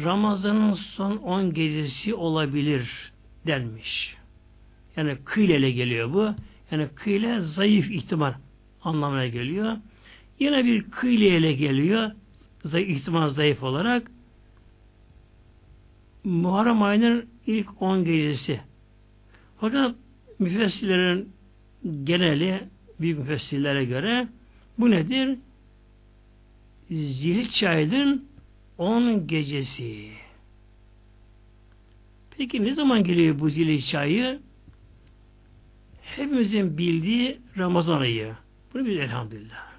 Ramazan'ın 0.04 0.74
son 0.74 1.16
on 1.16 1.54
gecesi 1.54 2.14
olabilir 2.14 3.12
denmiş. 3.46 4.16
Yani 4.96 5.16
kıyle 5.24 5.58
ile 5.58 5.70
geliyor 5.70 6.12
bu. 6.12 6.34
Yani 6.70 6.88
kıyle 6.94 7.40
zayıf 7.40 7.90
ihtimal 7.90 8.32
anlamına 8.82 9.26
geliyor. 9.26 9.76
Yine 10.38 10.64
bir 10.64 10.90
kıyle 10.90 11.38
ile 11.38 11.52
geliyor. 11.52 12.10
Zayıf, 12.64 12.90
ihtimal 12.90 13.30
zayıf 13.30 13.62
olarak. 13.62 14.10
Muharrem 16.24 16.82
ayının 16.82 17.26
ilk 17.46 17.82
on 17.82 18.04
gecesi. 18.04 18.60
Fakat 19.60 19.94
müfessirlerin 20.38 21.32
geneli 22.04 22.60
büyük 23.00 23.18
müfessirlere 23.18 23.84
göre 23.84 24.28
bu 24.78 24.90
nedir? 24.90 25.38
Zilhicce 26.90 27.68
ayının 27.68 28.29
on 28.80 29.26
gecesi. 29.26 30.10
Peki 32.38 32.64
ne 32.64 32.74
zaman 32.74 33.04
geliyor 33.04 33.40
bu 33.40 33.50
zilhicce? 33.50 34.38
Hepimizin 36.02 36.78
bildiği 36.78 37.40
Ramazan 37.58 38.00
ayı. 38.00 38.34
Bunu 38.74 38.86
biz 38.86 38.96
elhamdülillah. 38.96 39.70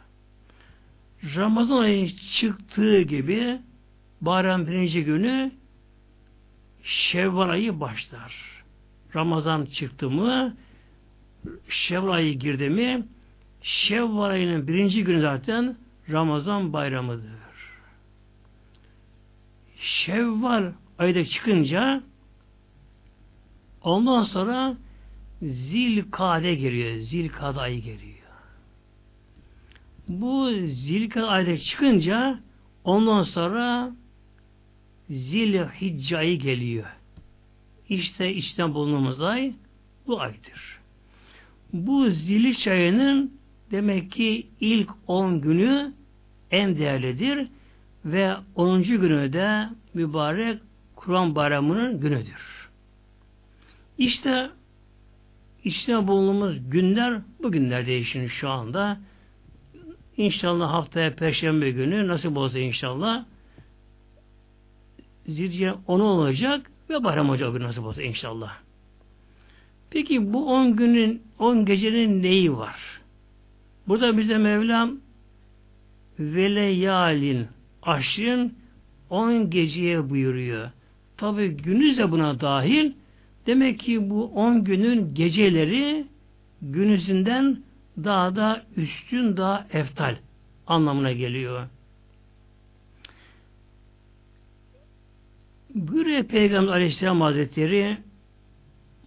Ramazan 1.36 1.78
ayı 1.78 2.10
çıktığı 2.10 3.02
gibi 3.02 3.60
bayram 4.22 4.68
birinci 4.68 5.04
günü 5.04 5.52
Şevval 6.84 7.50
ayı 7.50 7.80
başlar. 7.80 8.64
Ramazan 9.16 9.66
çıktı 9.66 10.10
mı 10.10 10.58
Şevval 11.70 12.14
ayı 12.14 12.40
girdi 12.40 12.70
mi 12.70 13.06
Şevval 13.62 14.30
ayının 14.30 14.68
birinci 14.68 15.04
günü 15.04 15.22
zaten 15.22 15.78
Ramazan 16.10 16.74
bayramıdır. 16.74 17.51
Şevval 19.82 20.72
ayda 21.00 21.26
çıkınca 21.26 22.04
ondan 23.84 24.24
sonra 24.24 24.78
Zilkade 25.42 26.56
geliyor. 26.56 26.96
Zilkade 27.00 27.60
ayı 27.60 27.82
geliyor. 27.82 28.18
Bu 30.08 30.52
Zilkade 30.66 31.26
ayda 31.26 31.58
çıkınca 31.58 32.40
ondan 32.84 33.24
sonra 33.24 33.96
Zilhicce 35.10 36.18
ayı 36.18 36.40
geliyor. 36.40 36.88
İşte 37.90 38.34
içten 38.34 38.74
bulunduğumuz 38.74 39.22
ay 39.22 39.54
bu 40.08 40.22
aydır. 40.22 40.80
Bu 41.74 42.10
Zilhicce 42.10 42.72
ayının 42.72 43.34
demek 43.72 44.12
ki 44.12 44.48
ilk 44.60 44.90
10 45.08 45.42
günü 45.42 45.94
en 46.52 46.78
değerlidir 46.78 47.48
ve 48.06 48.36
10. 48.56 48.84
günü 48.84 49.34
de 49.34 49.70
mübarek 49.94 50.60
Kur'an 50.96 51.36
bayramının 51.36 52.00
günüdür. 52.00 52.70
İşte 53.98 54.50
içine 55.64 56.08
bulunduğumuz 56.08 56.70
günler 56.70 57.22
bu 57.44 57.52
günler 57.52 57.86
değişin 57.86 58.28
şu 58.28 58.50
anda. 58.50 59.00
İnşallah 60.18 60.74
haftaya 60.74 61.16
Perşembe 61.16 61.72
günü 61.72 62.08
nasip 62.08 62.38
olsa 62.38 62.60
inşallah 62.60 63.26
Zilce 65.28 65.74
10 65.88 66.00
olacak 66.00 66.72
ve 66.90 67.04
bayram 67.04 67.30
olacak 67.30 67.56
bir 67.56 67.60
nasip 67.60 67.84
olsa 67.84 68.02
inşallah. 68.02 68.58
Peki 69.90 70.34
bu 70.34 70.54
10 70.54 70.76
günün 70.76 71.22
10 71.40 71.66
gecenin 71.66 72.24
neyi 72.24 72.58
var? 72.58 73.02
Burada 73.88 74.18
bize 74.18 74.38
Mevlam 74.38 74.98
veleyalin 76.20 77.48
aşrın 77.82 78.54
10 79.10 79.50
geceye 79.50 80.10
buyuruyor. 80.10 80.70
Tabi 81.18 81.48
günüz 81.50 81.98
de 81.98 82.12
buna 82.12 82.40
dahil. 82.40 82.92
Demek 83.48 83.80
ki 83.80 84.10
bu 84.10 84.26
10 84.26 84.64
günün 84.64 85.14
geceleri 85.14 86.06
günüzünden 86.62 87.58
daha 87.98 88.36
da 88.36 88.66
üstün, 88.78 89.38
daha 89.38 89.68
eftal 89.74 90.16
anlamına 90.68 91.12
geliyor. 91.12 91.68
Buyuruyor 95.76 96.24
Peygamber 96.24 96.72
Aleyhisselam 96.72 97.22
Hazretleri 97.22 97.98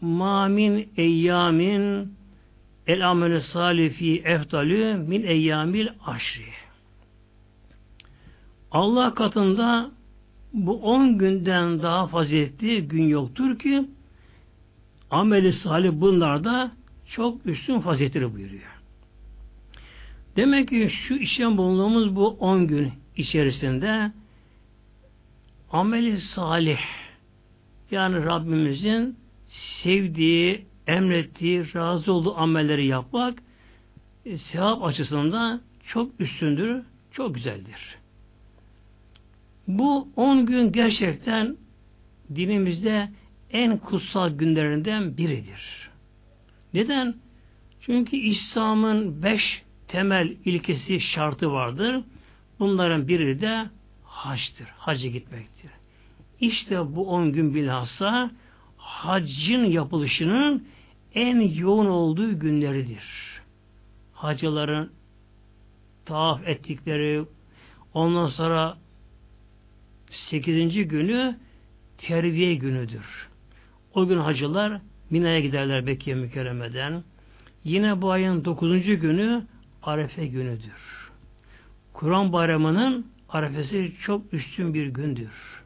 Mamin 0.00 0.88
eyyamin 0.96 2.12
el 2.86 3.10
amelü 3.10 3.40
salifi 3.40 4.22
eftalü 4.24 4.94
min 4.94 5.22
eyyamil 5.22 5.88
aşri. 6.06 6.63
Allah 8.74 9.14
katında 9.14 9.90
bu 10.52 10.76
on 10.82 11.18
günden 11.18 11.82
daha 11.82 12.06
faziletli 12.06 12.88
gün 12.88 13.08
yoktur 13.08 13.58
ki 13.58 13.84
ameli 15.10 15.52
salih 15.52 15.90
bunlarda 15.92 16.72
çok 17.10 17.46
üstün 17.46 17.80
faziletleri 17.80 18.34
buyuruyor. 18.34 18.80
Demek 20.36 20.68
ki 20.68 20.90
şu 21.08 21.14
işlem 21.14 21.56
bulunduğumuz 21.56 22.16
bu 22.16 22.28
on 22.28 22.66
gün 22.66 22.92
içerisinde 23.16 24.12
ameli 25.72 26.20
salih 26.20 26.80
yani 27.90 28.24
Rabbimizin 28.24 29.16
sevdiği, 29.82 30.66
emrettiği, 30.86 31.74
razı 31.74 32.12
olduğu 32.12 32.36
amelleri 32.36 32.86
yapmak 32.86 33.38
e, 34.26 34.38
sevap 34.38 34.84
açısından 34.84 35.60
çok 35.86 36.20
üstündür, 36.20 36.82
çok 37.12 37.34
güzeldir. 37.34 38.03
Bu 39.68 40.08
on 40.16 40.46
gün 40.46 40.72
gerçekten 40.72 41.56
dinimizde 42.34 43.10
en 43.50 43.78
kutsal 43.78 44.30
günlerinden 44.30 45.16
biridir. 45.16 45.90
Neden? 46.74 47.14
Çünkü 47.80 48.16
İslam'ın 48.16 49.22
beş 49.22 49.62
temel 49.88 50.36
ilkesi 50.44 51.00
şartı 51.00 51.52
vardır. 51.52 52.04
Bunların 52.58 53.08
biri 53.08 53.40
de 53.40 53.66
haçtır. 54.04 54.66
Hacı 54.66 55.08
gitmektir. 55.08 55.70
İşte 56.40 56.96
bu 56.96 57.10
on 57.10 57.32
gün 57.32 57.54
bilhassa 57.54 58.30
haccın 58.76 59.64
yapılışının 59.64 60.66
en 61.14 61.40
yoğun 61.40 61.86
olduğu 61.86 62.38
günleridir. 62.38 63.04
Hacıların 64.12 64.90
tavaf 66.04 66.48
ettikleri 66.48 67.24
ondan 67.94 68.26
sonra 68.26 68.76
sekizinci 70.14 70.84
günü 70.84 71.36
terbiye 71.98 72.54
günüdür. 72.54 73.28
O 73.94 74.06
gün 74.06 74.18
hacılar 74.18 74.80
Mina'ya 75.10 75.40
giderler 75.40 75.80
Mekke 75.80 76.14
mükerremeden. 76.14 77.04
Yine 77.64 78.02
bu 78.02 78.10
ayın 78.10 78.44
dokuzuncu 78.44 79.00
günü 79.00 79.42
Arefe 79.82 80.26
günüdür. 80.26 81.10
Kur'an 81.92 82.32
bayramının 82.32 83.06
arefesi 83.28 83.92
çok 84.02 84.34
üstün 84.34 84.74
bir 84.74 84.86
gündür. 84.86 85.62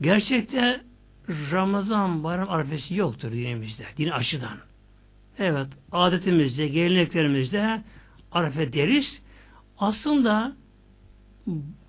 Gerçekte 0.00 0.80
Ramazan 1.28 2.24
bayram 2.24 2.50
arifesi 2.50 2.94
yoktur 2.94 3.32
dinimizde, 3.32 3.84
din 3.98 4.08
açıdan. 4.08 4.58
Evet, 5.38 5.66
adetimizde, 5.92 6.68
geleneklerimizde 6.68 7.82
arife 8.32 8.72
deriz. 8.72 9.22
Aslında 9.78 10.56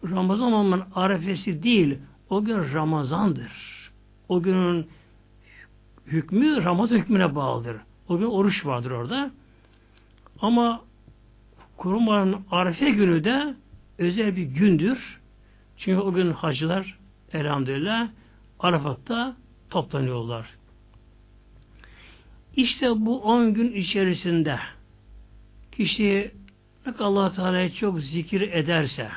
Ramazan 0.04 0.54
olmanın 0.54 0.84
arifesi 0.96 1.64
değil, 1.64 1.98
o 2.30 2.44
gün 2.44 2.74
Ramazandır. 2.74 3.52
O 4.30 4.42
günün 4.42 4.88
hükmü 6.06 6.64
Ramazan 6.64 6.98
hükmüne 6.98 7.36
bağlıdır. 7.36 7.78
O 8.10 8.18
gün 8.18 8.26
oruç 8.26 8.66
vardır 8.66 8.92
orada. 8.92 9.32
Ama 10.40 10.82
Kurbanın 11.78 12.46
Arife 12.52 12.90
günü 12.90 13.24
de 13.24 13.56
özel 13.98 14.36
bir 14.36 14.44
gündür. 14.44 15.20
Çünkü 15.78 16.00
o 16.00 16.14
gün 16.14 16.32
hacılar 16.32 16.98
elhamdülillah 17.34 18.10
Arafat'ta 18.60 19.36
toplanıyorlar. 19.70 20.50
İşte 22.56 23.06
bu 23.06 23.22
on 23.22 23.54
gün 23.54 23.74
içerisinde 23.74 24.60
kişi 25.72 26.32
allah 27.00 27.32
Teala'yı 27.32 27.74
çok 27.74 28.00
zikir 28.00 28.42
ederse 28.42 29.10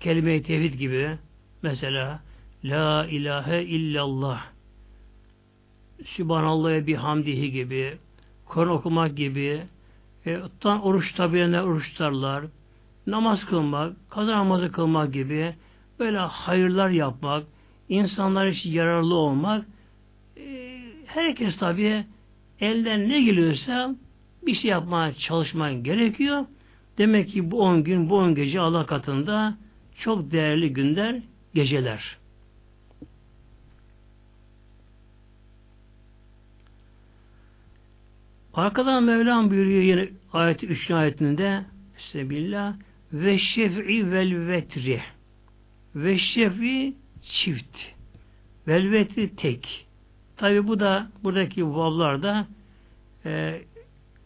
kelime-i 0.00 0.42
tevhid 0.42 0.74
gibi 0.74 1.18
mesela 1.62 2.20
La 2.64 3.06
ilahe 3.06 3.62
illallah 3.62 4.42
Sübhanallah'a 6.04 6.86
bir 6.86 6.96
hamdihi 6.96 7.52
gibi 7.52 7.98
Kur'an 8.46 8.68
okumak 8.68 9.16
gibi 9.16 9.62
e, 10.26 10.40
tutan 10.40 10.82
oruç 10.82 11.12
tabiyenler 11.12 11.62
oruç 11.62 12.00
namaz 13.06 13.44
kılmak, 13.44 14.10
kaza 14.10 14.32
namazı 14.32 14.72
kılmak 14.72 15.12
gibi 15.12 15.54
böyle 15.98 16.18
hayırlar 16.18 16.90
yapmak, 16.90 17.44
insanlar 17.88 18.46
için 18.46 18.70
yararlı 18.70 19.14
olmak 19.14 19.66
e, 20.36 20.78
herkes 21.06 21.58
tabi 21.58 22.04
elden 22.60 23.08
ne 23.08 23.22
geliyorsa 23.22 23.94
bir 24.46 24.54
şey 24.54 24.70
yapmaya 24.70 25.14
çalışman 25.14 25.82
gerekiyor. 25.82 26.44
Demek 26.98 27.28
ki 27.28 27.50
bu 27.50 27.62
on 27.62 27.84
gün, 27.84 28.10
bu 28.10 28.16
on 28.16 28.34
gece 28.34 28.60
Allah 28.60 28.86
katında 28.86 29.58
çok 29.98 30.30
değerli 30.30 30.72
günler, 30.72 31.22
geceler. 31.54 32.18
Arkadan 38.54 39.04
Mevlam 39.04 39.50
buyuruyor 39.50 39.82
yine 39.82 40.08
ayeti 40.32 40.66
3. 40.66 40.90
ayetinde 40.90 41.64
Sebillah 41.98 42.74
ve 43.12 43.38
şef'i 43.38 44.12
vel 44.12 44.48
vetri 44.48 45.02
ve 45.94 46.18
şef'i 46.18 46.94
çift 47.22 47.76
vel 48.68 48.90
vetri 48.90 49.36
tek 49.36 49.86
tabi 50.36 50.68
bu 50.68 50.80
da 50.80 51.10
buradaki 51.24 51.66
vavlarda 51.66 52.46
e, 53.24 53.62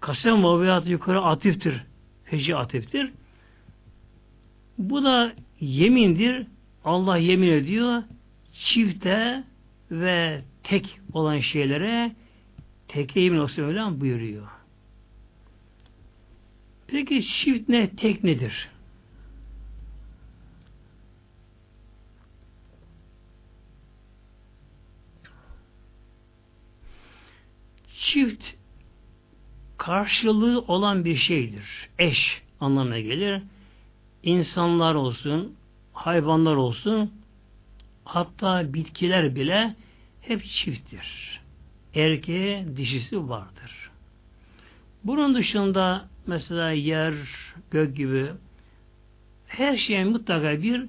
kasem 0.00 0.44
vaviyatı 0.44 0.90
yukarı 0.90 1.22
atiftir 1.22 1.82
feci 2.24 2.56
atiftir 2.56 3.12
bu 4.78 5.04
da 5.04 5.32
yemindir 5.62 6.46
Allah 6.85 7.16
yemin 7.16 7.48
ediyor 7.48 8.03
çifte 8.53 9.44
ve 9.90 10.42
tek 10.62 11.01
olan 11.12 11.38
şeylere 11.38 12.12
teke 12.88 13.20
yemin 13.20 13.38
olsun 13.38 13.62
öyle 13.62 14.01
buyuruyor. 14.01 14.48
Peki 16.87 17.27
çift 17.27 17.68
ne, 17.68 17.90
tek 17.96 18.25
nedir? 18.25 18.68
Çift 28.01 28.44
karşılığı 29.79 30.61
olan 30.61 31.05
bir 31.05 31.16
şeydir. 31.16 31.88
Eş 31.98 32.42
anlamına 32.61 33.01
gelir. 33.01 33.42
İnsanlar 34.22 34.94
olsun, 34.94 35.54
hayvanlar 35.92 36.56
olsun, 36.56 37.11
hatta 38.04 38.74
bitkiler 38.74 39.35
bile 39.35 39.74
hep 40.20 40.44
çifttir. 40.44 41.40
Erkeğe 41.94 42.76
dişisi 42.76 43.28
vardır. 43.28 43.90
Bunun 45.04 45.35
dışında 45.35 46.08
mesela 46.26 46.70
yer, 46.70 47.14
gök 47.70 47.96
gibi 47.96 48.30
her 49.46 49.76
şeyin 49.76 50.08
mutlaka 50.08 50.62
bir 50.62 50.87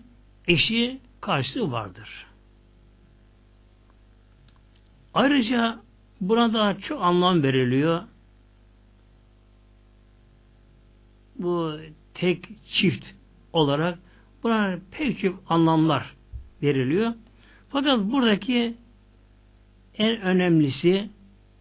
eşi 0.47 0.99
karşılığı 1.21 1.71
vardır. 1.71 2.25
Ayrıca 5.13 5.79
burada 6.21 6.77
çok 6.79 7.01
anlam 7.01 7.43
veriliyor. 7.43 8.03
Bu 11.35 11.77
tek 12.13 12.65
çift 12.67 13.05
olarak 13.53 13.99
buna 14.43 14.79
pek 14.91 15.19
çok 15.19 15.43
anlamlar 15.49 16.15
veriliyor. 16.63 17.13
Fakat 17.69 17.99
buradaki 17.99 18.75
en 19.97 20.21
önemlisi 20.21 21.09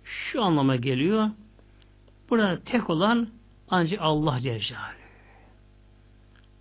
şu 0.05 0.42
anlama 0.42 0.76
geliyor. 0.76 1.31
Burada 2.31 2.61
tek 2.64 2.90
olan 2.90 3.28
ancak 3.68 4.00
Allah 4.02 4.40
Celle 4.40 4.61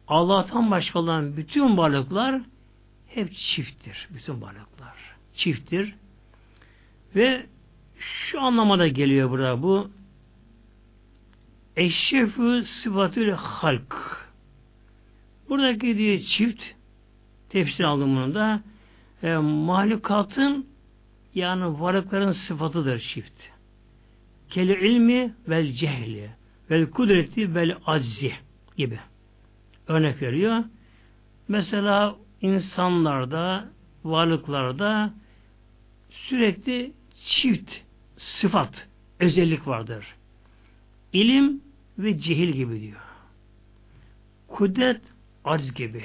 Allah'tan 0.08 0.72
başka 0.72 1.00
olan 1.00 1.38
bütün 1.38 1.78
varlıklar 1.78 2.42
hep 3.08 3.34
çifttir. 3.34 4.08
Bütün 4.10 4.42
varlıklar. 4.42 4.98
Çifttir. 5.36 5.96
Ve 7.16 7.46
şu 8.00 8.42
anlamada 8.42 8.88
geliyor 8.88 9.30
burada 9.30 9.64
bu 9.64 9.90
eşrefü 11.76 12.64
sıfatül 12.84 13.32
halk. 13.32 13.96
Buradaki 15.52 15.98
diye 15.98 16.20
çift 16.22 16.64
tefsir 17.50 17.84
aldığımında 17.84 18.62
e, 19.24 19.38
mahlukatın 19.38 20.68
yani 21.36 21.82
varlıkların 21.82 22.32
sıfatıdır 22.32 23.00
çift. 23.00 23.34
Keli 24.50 24.88
ilmi 24.88 25.34
vel 25.48 25.72
cehli 25.72 26.30
vel 26.70 26.86
kudreti 26.86 27.56
vel 27.56 27.78
aczi 27.86 28.34
gibi 28.78 29.00
örnek 29.88 30.22
veriyor. 30.22 30.64
Mesela 31.48 32.16
insanlarda, 32.42 33.70
varlıklarda 34.04 35.14
sürekli 36.10 36.94
çift 37.26 37.72
sıfat, 38.18 38.88
özellik 39.20 39.68
vardır. 39.68 40.16
İlim 41.14 41.62
ve 41.98 42.20
cehil 42.20 42.50
gibi 42.50 42.82
diyor. 42.82 43.02
Kudret, 44.48 45.02
arz 45.46 45.74
gibi. 45.74 46.04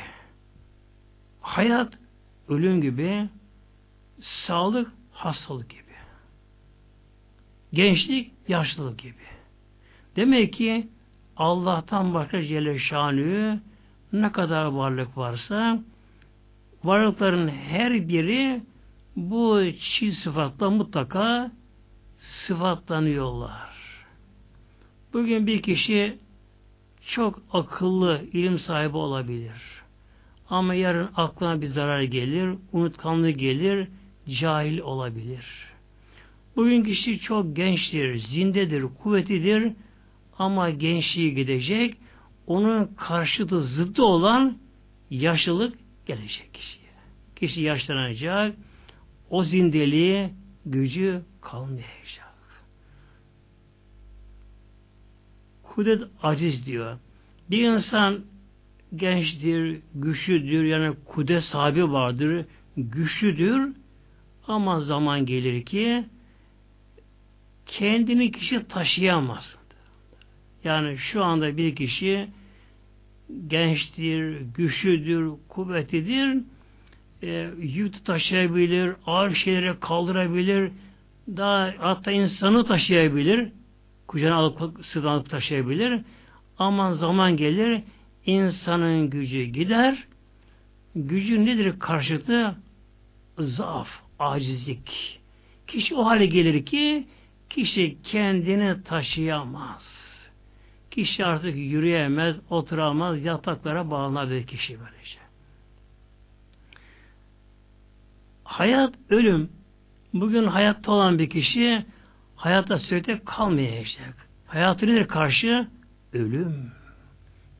Hayat, 1.41 1.93
ölüm 2.49 2.81
gibi. 2.81 3.29
Sağlık, 4.21 4.93
hastalık 5.13 5.71
gibi. 5.71 5.83
Gençlik, 7.73 8.33
yaşlılık 8.49 8.99
gibi. 8.99 9.27
Demek 10.17 10.53
ki 10.53 10.89
Allah'tan 11.37 12.15
başka 12.15 12.43
Celle 12.43 12.79
Şanü 12.79 13.61
ne 14.13 14.33
kadar 14.33 14.65
varlık 14.65 15.17
varsa 15.17 15.79
varlıkların 16.85 17.49
her 17.49 18.09
biri 18.09 18.63
bu 19.17 19.63
çift 19.81 20.19
sıfatla 20.19 20.71
mutlaka 20.71 21.51
sıfatlanıyorlar. 22.19 23.77
Bugün 25.13 25.47
bir 25.47 25.63
kişi 25.63 26.19
çok 27.07 27.43
akıllı, 27.53 28.25
ilim 28.33 28.59
sahibi 28.59 28.97
olabilir. 28.97 29.77
Ama 30.51 30.75
yarın 30.75 31.09
aklına 31.17 31.61
bir 31.61 31.67
zarar 31.67 32.03
gelir, 32.03 32.55
unutkanlığı 32.73 33.31
gelir, 33.31 33.89
cahil 34.29 34.79
olabilir. 34.79 35.47
Bugün 36.57 36.85
kişi 36.85 37.19
çok 37.19 37.57
gençtir, 37.57 38.19
zindedir, 38.19 38.85
kuvvetidir 39.03 39.73
ama 40.39 40.71
gençliği 40.71 41.35
gidecek, 41.35 41.97
onun 42.47 42.87
karşıtı 42.87 43.63
zıddı 43.63 44.03
olan 44.03 44.59
yaşlılık 45.11 45.79
gelecek 46.07 46.55
kişiye. 46.55 46.87
Kişi 47.37 47.61
yaşlanacak, 47.63 48.57
o 49.31 49.45
zindeliği 49.45 50.31
gücü 50.67 51.23
kalmayacak. 51.41 52.26
Kudret 55.77 56.03
aciz 56.23 56.67
diyor. 56.67 56.99
Bir 57.51 57.63
insan 57.63 58.21
gençtir, 58.97 59.81
güçlüdür, 59.95 60.65
yani 60.65 60.97
kudret 61.05 61.45
sahibi 61.45 61.93
vardır, 61.93 62.45
güçlüdür 62.77 63.73
ama 64.47 64.81
zaman 64.81 65.27
gelir 65.27 65.65
ki 65.65 66.05
kendini 67.67 68.33
kişi 68.33 68.69
taşıyamaz. 68.69 69.57
Yani 70.65 70.99
şu 70.99 71.25
anda 71.25 71.57
bir 71.57 71.77
kişi 71.77 72.29
gençtir, 73.49 74.41
güçlüdür, 74.57 75.31
kuvvetlidir 75.49 76.43
e, 77.23 77.51
yük 77.59 78.05
taşıyabilir, 78.05 78.93
ağır 79.07 79.35
şeyleri 79.35 79.81
kaldırabilir, 79.81 80.71
daha 81.29 81.75
hatta 81.79 82.11
insanı 82.11 82.65
taşıyabilir, 82.65 83.49
kucağına 84.07 84.35
alıp 84.35 84.87
sırtına 84.87 85.25
taşıyabilir. 85.25 86.01
Ama 86.59 86.95
zaman 86.95 87.37
gelir, 87.37 87.83
insanın 88.27 89.11
gücü 89.11 89.43
gider. 89.43 90.05
Gücü 90.95 91.47
nedir 91.47 91.79
karşılıklı? 91.79 92.55
Zaaf, 93.39 93.89
acizlik. 94.19 95.21
Kişi 95.67 95.95
o 95.95 96.07
hale 96.07 96.27
gelir 96.27 96.67
ki 96.67 97.07
kişi 97.51 97.97
kendini 98.03 98.83
taşıyamaz. 98.83 99.83
Kişi 100.91 101.25
artık 101.25 101.57
yürüyemez, 101.57 102.37
oturamaz, 102.51 103.25
yataklara 103.25 103.91
bağlanabilir 103.91 104.47
kişi 104.47 104.79
böylece. 104.81 105.19
Hayat, 108.45 108.95
ölüm. 109.11 109.49
Bugün 110.15 110.45
hayatta 110.45 110.93
olan 110.93 111.19
bir 111.19 111.31
kişi 111.31 111.87
hayatta 112.37 112.79
sürekli 112.79 113.25
kalmayacak. 113.25 114.29
Hayatına 114.47 115.07
karşı 115.07 115.69
ölüm. 116.13 116.71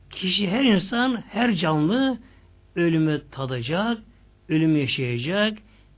Kişi, 0.09 0.49
her 0.49 0.63
insan, 0.63 1.23
her 1.29 1.55
canlı 1.55 2.17
ölümü 2.75 3.21
tadacak, 3.31 3.97
ölüm 4.49 4.77
yaşayacak. 4.77 5.57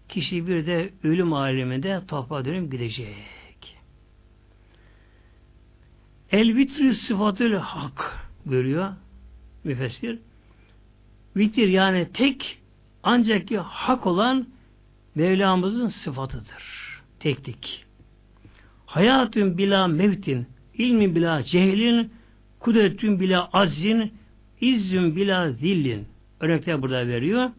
Kişi 0.10 0.48
bir 0.48 0.66
de 0.66 0.90
ölüm 1.04 1.34
aleminde 1.34 2.02
toprağa 2.08 2.46
dönüp 2.46 2.72
gidecek. 2.72 3.78
El 6.32 6.56
vitri 6.56 6.96
sıfatül 6.96 7.54
hak 7.54 8.30
görüyor 8.46 8.94
müfessir. 9.64 10.20
Vitir 11.36 11.68
yani 11.68 12.08
tek 12.14 12.58
ancak 13.04 13.48
ki 13.48 13.58
hak 13.58 14.08
olan 14.08 14.48
Mevlamızın 15.16 15.88
sıfatıdır. 15.88 16.64
Teklik. 17.20 17.86
Hayatın 18.90 19.58
bila 19.58 19.88
mevtin, 19.88 20.48
ilmi 20.74 21.16
bila 21.16 21.44
cehlin, 21.44 22.14
kudretün 22.60 23.20
bila 23.20 23.50
azin, 23.54 24.14
izzün 24.62 25.16
bila 25.16 25.52
zillin. 25.52 26.08
Örnekler 26.40 26.82
burada 26.82 27.08
veriyor. 27.08 27.50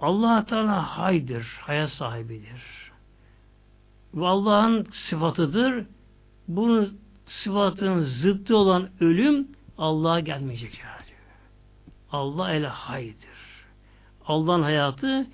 allah 0.00 0.44
Teala 0.44 0.98
haydır, 0.98 1.42
hayat 1.60 1.90
sahibidir. 1.90 2.90
Ve 4.14 4.26
Allah'ın 4.26 4.86
sıfatıdır. 4.92 5.86
Bunun 6.48 6.98
sıfatının 7.26 8.00
zıttı 8.00 8.56
olan 8.56 8.88
ölüm 9.00 9.48
Allah'a 9.78 10.20
gelmeyecek. 10.20 10.78
Yani. 10.78 11.16
Allah 12.12 12.52
el 12.52 12.64
haydır. 12.64 13.40
Allah'ın 14.26 14.62
hayatı 14.62 15.26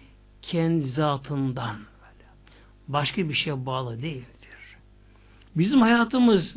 kendi 0.42 0.88
zatından 0.88 1.76
başka 2.88 3.28
bir 3.28 3.34
şeye 3.34 3.66
bağlı 3.66 4.02
değildir. 4.02 4.35
Bizim 5.56 5.80
hayatımız 5.80 6.56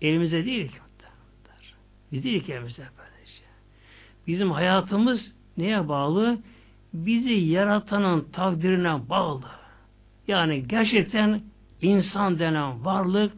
elimizde 0.00 0.44
değil 0.44 0.68
ki. 0.68 0.78
Biz 2.12 2.24
değil 2.24 2.44
ki 2.44 2.52
elimizde 2.52 2.82
böylece. 2.98 3.42
Bizim 4.26 4.50
hayatımız 4.50 5.32
neye 5.56 5.88
bağlı? 5.88 6.38
Bizi 6.94 7.32
yaratanın 7.32 8.28
takdirine 8.32 9.08
bağlı. 9.08 9.46
Yani 10.28 10.68
gerçekten 10.68 11.42
insan 11.82 12.38
denen 12.38 12.84
varlık 12.84 13.32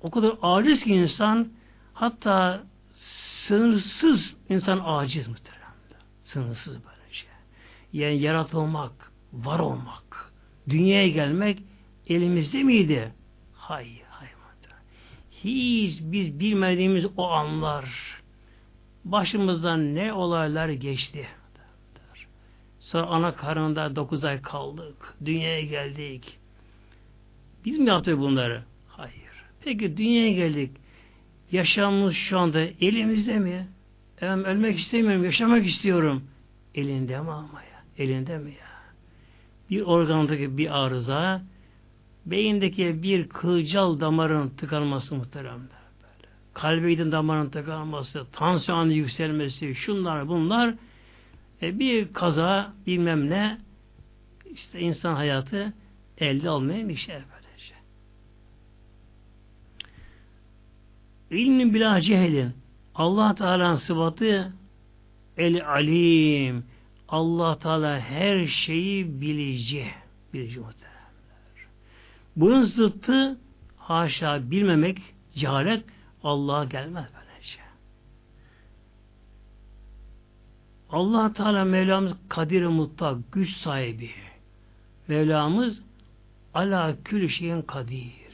o 0.00 0.10
kadar 0.10 0.34
aciz 0.42 0.84
ki 0.84 0.94
insan 0.94 1.48
hatta 1.94 2.62
sınırsız 3.46 4.36
insan 4.48 4.80
aciz 4.84 5.28
muhterem. 5.28 5.60
Sınırsız 6.24 6.74
böyle 6.74 7.12
şey. 7.12 7.28
Yani 7.92 8.18
yaratılmak, 8.20 9.12
var 9.32 9.58
olmak, 9.58 10.32
dünyaya 10.68 11.08
gelmek 11.08 11.62
elimizde 12.06 12.62
miydi? 12.62 13.12
Hayır, 13.68 14.02
hayır. 14.10 14.34
Hiç 15.44 16.00
biz 16.00 16.40
bilmediğimiz 16.40 17.04
o 17.16 17.30
anlar 17.30 17.84
başımızdan 19.04 19.94
ne 19.94 20.12
olaylar 20.12 20.68
geçti. 20.68 21.26
Sonra 22.80 23.06
ana 23.06 23.34
karnında 23.34 23.96
dokuz 23.96 24.24
ay 24.24 24.42
kaldık. 24.42 25.14
Dünyaya 25.24 25.60
geldik. 25.60 26.38
Biz 27.64 27.78
mi 27.78 27.88
yaptık 27.88 28.18
bunları? 28.18 28.62
Hayır. 28.88 29.44
Peki 29.64 29.96
dünyaya 29.96 30.32
geldik. 30.32 30.70
Yaşamımız 31.52 32.14
şu 32.14 32.38
anda 32.38 32.60
elimizde 32.60 33.38
mi? 33.38 33.68
Efendim 34.16 34.44
ölmek 34.44 34.78
istemiyorum, 34.78 35.24
yaşamak 35.24 35.66
istiyorum. 35.66 36.24
Elinde 36.74 37.20
mi 37.20 37.30
ama 37.30 37.62
ya? 37.62 38.04
Elinde 38.04 38.38
mi 38.38 38.50
ya? 38.50 38.74
Bir 39.70 39.80
organdaki 39.80 40.58
bir 40.58 40.84
arıza, 40.84 41.42
beyindeki 42.26 43.02
bir 43.02 43.28
kılcal 43.28 44.00
damarın 44.00 44.48
tıkanması 44.48 45.14
muhteremler. 45.14 45.84
Böyle. 46.02 46.32
Kalbeyden 46.54 47.12
damarın 47.12 47.50
tıkanması, 47.50 48.26
tansiyonun 48.32 48.90
yükselmesi, 48.90 49.74
şunlar 49.74 50.28
bunlar 50.28 50.74
e, 51.62 51.78
bir 51.78 52.12
kaza 52.12 52.72
bilmem 52.86 53.30
ne 53.30 53.58
işte 54.54 54.80
insan 54.80 55.14
hayatı 55.14 55.72
elde 56.18 56.50
olmayan 56.50 56.88
bir 56.88 56.96
şey 56.96 57.14
böylece. 57.14 57.74
İlmin 61.30 61.74
bila 61.74 62.00
cehlin 62.00 62.52
Allah 62.94 63.34
Teala'nın 63.34 63.76
sıfatı 63.76 64.52
el 65.36 65.68
alim 65.68 66.64
Allah 67.08 67.58
Teala 67.58 68.00
her 68.00 68.46
şeyi 68.46 69.20
bilici 69.20 69.86
bilici 70.32 70.60
muhteremler. 70.60 70.83
Bunun 72.36 72.64
zıttı 72.64 73.38
haşa 73.76 74.50
bilmemek 74.50 74.98
cehalet 75.34 75.84
Allah'a 76.24 76.64
gelmez 76.64 77.06
böylece. 77.14 77.60
Allah 80.90 81.32
Teala 81.32 81.64
Mevlamız 81.64 82.12
kadir 82.28 82.66
mutlak 82.66 83.32
güç 83.32 83.56
sahibi. 83.56 84.10
Mevlamız 85.08 85.80
ala 86.54 86.96
kül 87.04 87.28
şeyin 87.28 87.62
kadir. 87.62 88.24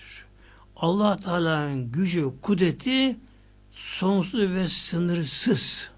Allah 0.77 1.17
Teala'nın 1.17 1.93
gücü, 1.93 2.31
kudreti 2.43 3.17
sonsuz 3.73 4.41
ve 4.41 4.69
sınırsız. 4.69 5.91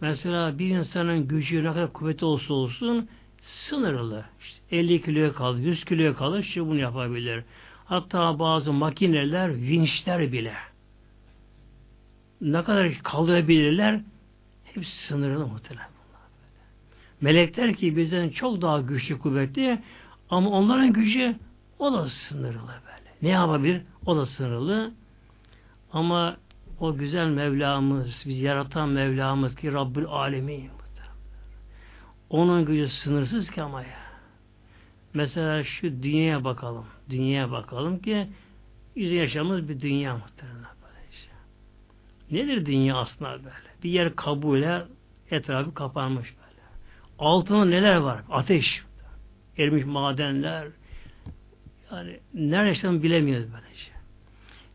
Mesela 0.00 0.58
bir 0.58 0.68
insanın 0.68 1.28
gücü 1.28 1.64
ne 1.64 1.68
kadar 1.68 1.92
kuvvetli 1.92 2.24
olsa 2.24 2.54
olsun 2.54 3.08
sınırlı. 3.42 4.24
İşte 4.40 4.76
50 4.76 5.02
kiloya 5.02 5.32
kalır, 5.32 5.58
100 5.58 5.84
kiloya 5.84 6.14
kalır, 6.14 6.42
şu 6.42 6.66
bunu 6.66 6.78
yapabilir. 6.78 7.44
Hatta 7.84 8.38
bazı 8.38 8.72
makineler, 8.72 9.54
vinçler 9.54 10.32
bile 10.32 10.54
ne 12.42 12.64
kadar 12.64 12.98
kaldırabilirler 13.02 14.00
hep 14.64 14.86
sınırlı 14.86 15.46
muhtemelen 15.46 15.88
bunlar. 15.88 16.22
Melekler 17.20 17.74
ki 17.74 17.96
bizden 17.96 18.28
çok 18.28 18.62
daha 18.62 18.80
güçlü, 18.80 19.18
kuvvetli 19.18 19.82
ama 20.30 20.50
onların 20.50 20.92
gücü 20.92 21.36
o 21.78 21.92
da 21.92 22.08
sınırlı 22.08 22.68
böyle. 22.68 23.12
Ne 23.22 23.28
yapabilir? 23.28 23.82
O 24.06 24.16
da 24.16 24.26
sınırlı. 24.26 24.92
Ama 25.92 26.36
o 26.80 26.96
güzel 26.96 27.26
Mevlamız, 27.26 28.24
biz 28.26 28.42
yaratan 28.42 28.88
Mevlamız 28.88 29.54
ki 29.54 29.72
Rabbül 29.72 30.06
Alemin. 30.06 30.70
Onun 32.32 32.64
gücü 32.64 32.88
sınırsız 32.88 33.50
ki 33.50 33.62
ama 33.62 33.82
ya. 33.82 34.02
Mesela 35.14 35.64
şu 35.64 36.02
dünyaya 36.02 36.44
bakalım. 36.44 36.86
Dünyaya 37.10 37.50
bakalım 37.50 37.98
ki 37.98 38.28
bizim 38.96 39.16
yaşamımız 39.16 39.68
bir 39.68 39.80
dünya 39.80 40.16
muhtemelen. 40.16 40.72
Nedir 42.32 42.66
dünya 42.66 42.96
aslında 42.96 43.30
böyle? 43.30 43.82
Bir 43.84 43.90
yer 43.90 44.16
kabule 44.16 44.82
etrafı 45.30 45.74
kapanmış 45.74 46.34
böyle. 46.36 46.60
Altında 47.18 47.64
neler 47.64 47.96
var? 47.96 48.22
Ateş. 48.30 48.82
Erimiş 49.58 49.84
madenler. 49.84 50.66
Yani 51.92 52.20
nerede 52.34 53.02
bilemiyoruz 53.02 53.52
böyle 53.52 53.74
şey. 53.74 53.94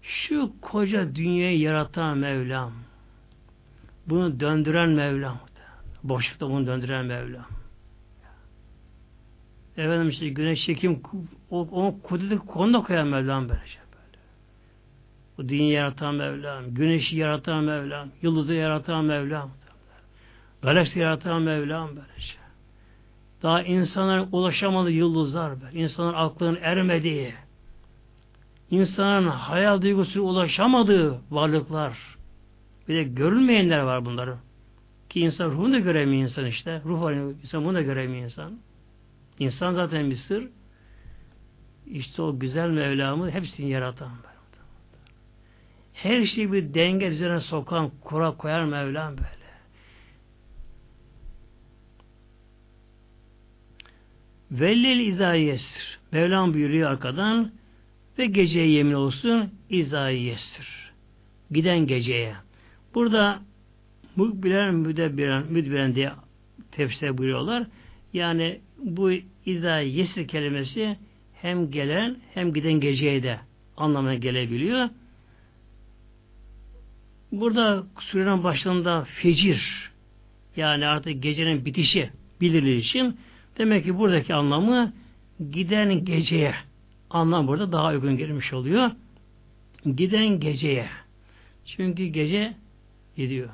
Şu 0.01 0.51
koca 0.61 1.15
dünyayı 1.15 1.59
yaratan 1.59 2.17
Mevlam, 2.17 2.71
bunu 4.07 4.39
döndüren 4.39 4.89
Mevlam, 4.89 5.39
boşlukta 6.09 6.49
bunu 6.49 6.67
döndüren 6.67 7.05
Mevlam. 7.05 7.45
Efendim 9.77 10.09
işte 10.09 10.29
güneş 10.29 10.65
çekim 10.65 11.01
o, 11.49 11.59
o 11.59 12.01
kudreti 12.03 12.37
konuda 12.37 12.83
koyan 12.83 13.07
Mevlam 13.07 13.49
böylece 13.49 13.67
şey 13.67 13.81
böyle. 13.91 14.23
Bu 15.37 15.49
dünyayı 15.49 15.71
yaratan 15.71 16.15
Mevlam, 16.15 16.63
güneşi 16.73 17.17
yaratan 17.17 17.63
Mevlam, 17.63 18.09
yıldızı 18.21 18.53
yaratan 18.53 19.05
Mevlam, 19.05 19.49
galaksi 20.61 20.99
yaratan 20.99 21.41
Mevlam 21.41 21.89
böylece. 21.89 22.21
Şey. 22.21 22.37
Daha 23.43 23.61
insanların 23.61 24.29
ulaşamadığı 24.31 24.91
yıldızlar, 24.91 25.61
böyle. 25.61 25.79
insanların 25.79 26.17
aklının 26.17 26.57
ermediği, 26.61 27.33
insanın 28.71 29.27
hayal 29.27 29.81
duygusu 29.81 30.21
ulaşamadığı 30.21 31.21
varlıklar 31.31 32.17
bir 32.87 32.95
de 32.95 33.03
görülmeyenler 33.03 33.79
var 33.79 34.05
bunları. 34.05 34.35
Ki 35.09 35.19
insan 35.19 35.51
ruhunu 35.51 35.73
da 35.73 35.79
göremiyor 35.79 36.23
insan 36.23 36.45
işte. 36.45 36.81
Ruh 36.85 37.01
var 37.01 37.13
insan 37.13 37.65
bunu 37.65 37.73
da 37.73 37.81
göremiyor 37.81 38.23
insan. 38.23 38.59
İnsan 39.39 39.73
zaten 39.73 40.09
bir 40.09 40.15
sır. 40.15 40.47
İşte 41.87 42.21
o 42.21 42.39
güzel 42.39 42.69
Mevlamız 42.69 43.31
hepsini 43.31 43.69
yaratan. 43.69 44.11
Her 45.93 46.25
şeyi 46.25 46.51
bir 46.51 46.73
denge 46.73 47.07
üzerine 47.07 47.39
sokan, 47.39 47.91
kura 48.01 48.31
koyar 48.31 48.63
Mevlam 48.63 49.17
böyle. 49.17 49.37
Vellil 54.51 55.07
izayesir. 55.07 55.99
Mevlam 56.11 56.53
buyuruyor 56.53 56.91
arkadan 56.91 57.51
ve 58.17 58.25
geceye 58.25 58.69
yemin 58.69 58.93
olsun 58.93 59.51
izayesir. 59.69 60.91
Giden 61.51 61.87
geceye. 61.87 62.35
Burada 62.95 63.39
mukbilen 64.17 64.75
müdebbiren, 64.75 65.45
müdbiren 65.49 65.95
diye 65.95 66.11
tefsir 66.71 67.17
buyuruyorlar. 67.17 67.67
Yani 68.13 68.59
bu 68.83 69.11
izayesir 69.45 70.27
kelimesi 70.27 70.97
hem 71.33 71.71
gelen 71.71 72.17
hem 72.33 72.53
giden 72.53 72.73
geceye 72.73 73.23
de 73.23 73.39
anlamına 73.77 74.15
gelebiliyor. 74.15 74.89
Burada 77.31 77.83
surenin 77.99 78.43
başlarında 78.43 79.03
fecir 79.03 79.91
yani 80.57 80.87
artık 80.87 81.23
gecenin 81.23 81.65
bitişi 81.65 82.09
bilinir 82.41 82.75
için 82.75 83.17
demek 83.57 83.85
ki 83.85 83.97
buradaki 83.97 84.33
anlamı 84.33 84.93
giden 85.51 86.05
geceye 86.05 86.55
anlam 87.09 87.47
burada 87.47 87.71
daha 87.71 87.91
uygun 87.91 88.17
gelmiş 88.17 88.53
oluyor. 88.53 88.91
Giden 89.95 90.39
geceye. 90.39 90.87
Çünkü 91.65 92.05
gece 92.05 92.53
gidiyor. 93.15 93.49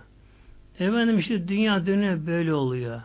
Efendim 0.80 1.20
işte 1.20 1.48
dünya 1.48 1.86
dönüyor 1.86 2.26
böyle 2.26 2.54
oluyor. 2.54 3.02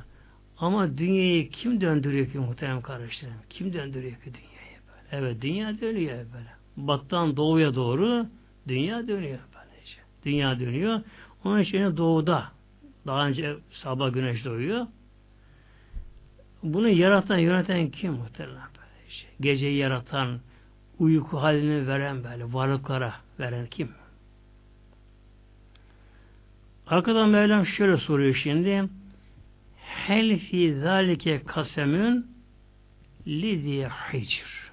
Ama 0.58 0.98
dünyayı 0.98 1.50
kim 1.50 1.80
döndürüyor 1.80 2.26
ki 2.26 2.38
muhterem 2.38 2.82
kardeşlerim? 2.82 3.34
Kim 3.50 3.72
döndürüyor 3.72 4.12
ki 4.12 4.24
dünyayı 4.34 4.78
böyle? 4.88 5.24
Evet 5.24 5.42
dünya 5.42 5.80
dönüyor 5.80 6.16
böyle. 6.16 6.50
Battan 6.76 7.36
doğuya 7.36 7.74
doğru 7.74 8.26
dünya 8.68 9.08
dönüyor 9.08 9.38
böylece. 9.54 9.96
Dünya 10.24 10.60
dönüyor. 10.60 11.00
Onun 11.44 11.60
için 11.60 11.96
doğuda 11.96 12.52
daha 13.06 13.26
önce 13.26 13.56
sabah 13.70 14.12
güneş 14.12 14.44
doğuyor. 14.44 14.86
Bunu 16.62 16.88
yaratan, 16.88 17.38
yöneten 17.38 17.90
kim 17.90 18.12
muhtemelen 18.12 18.56
böyle 18.56 19.10
şey. 19.10 19.30
Geceyi 19.40 19.76
yaratan, 19.76 20.40
uyku 20.98 21.42
halini 21.42 21.86
veren 21.86 22.24
böyle 22.24 22.52
varlıklara 22.52 23.14
veren 23.40 23.66
kim? 23.66 23.88
Arkadan 26.90 27.28
Mevlam 27.28 27.66
şöyle 27.66 27.96
soruyor 27.96 28.34
şimdi. 28.34 28.88
Hel 29.76 30.38
fi 30.38 30.80
zalike 30.82 31.42
kasemün 31.44 32.26
lidi 33.26 33.88
hicr. 33.88 34.70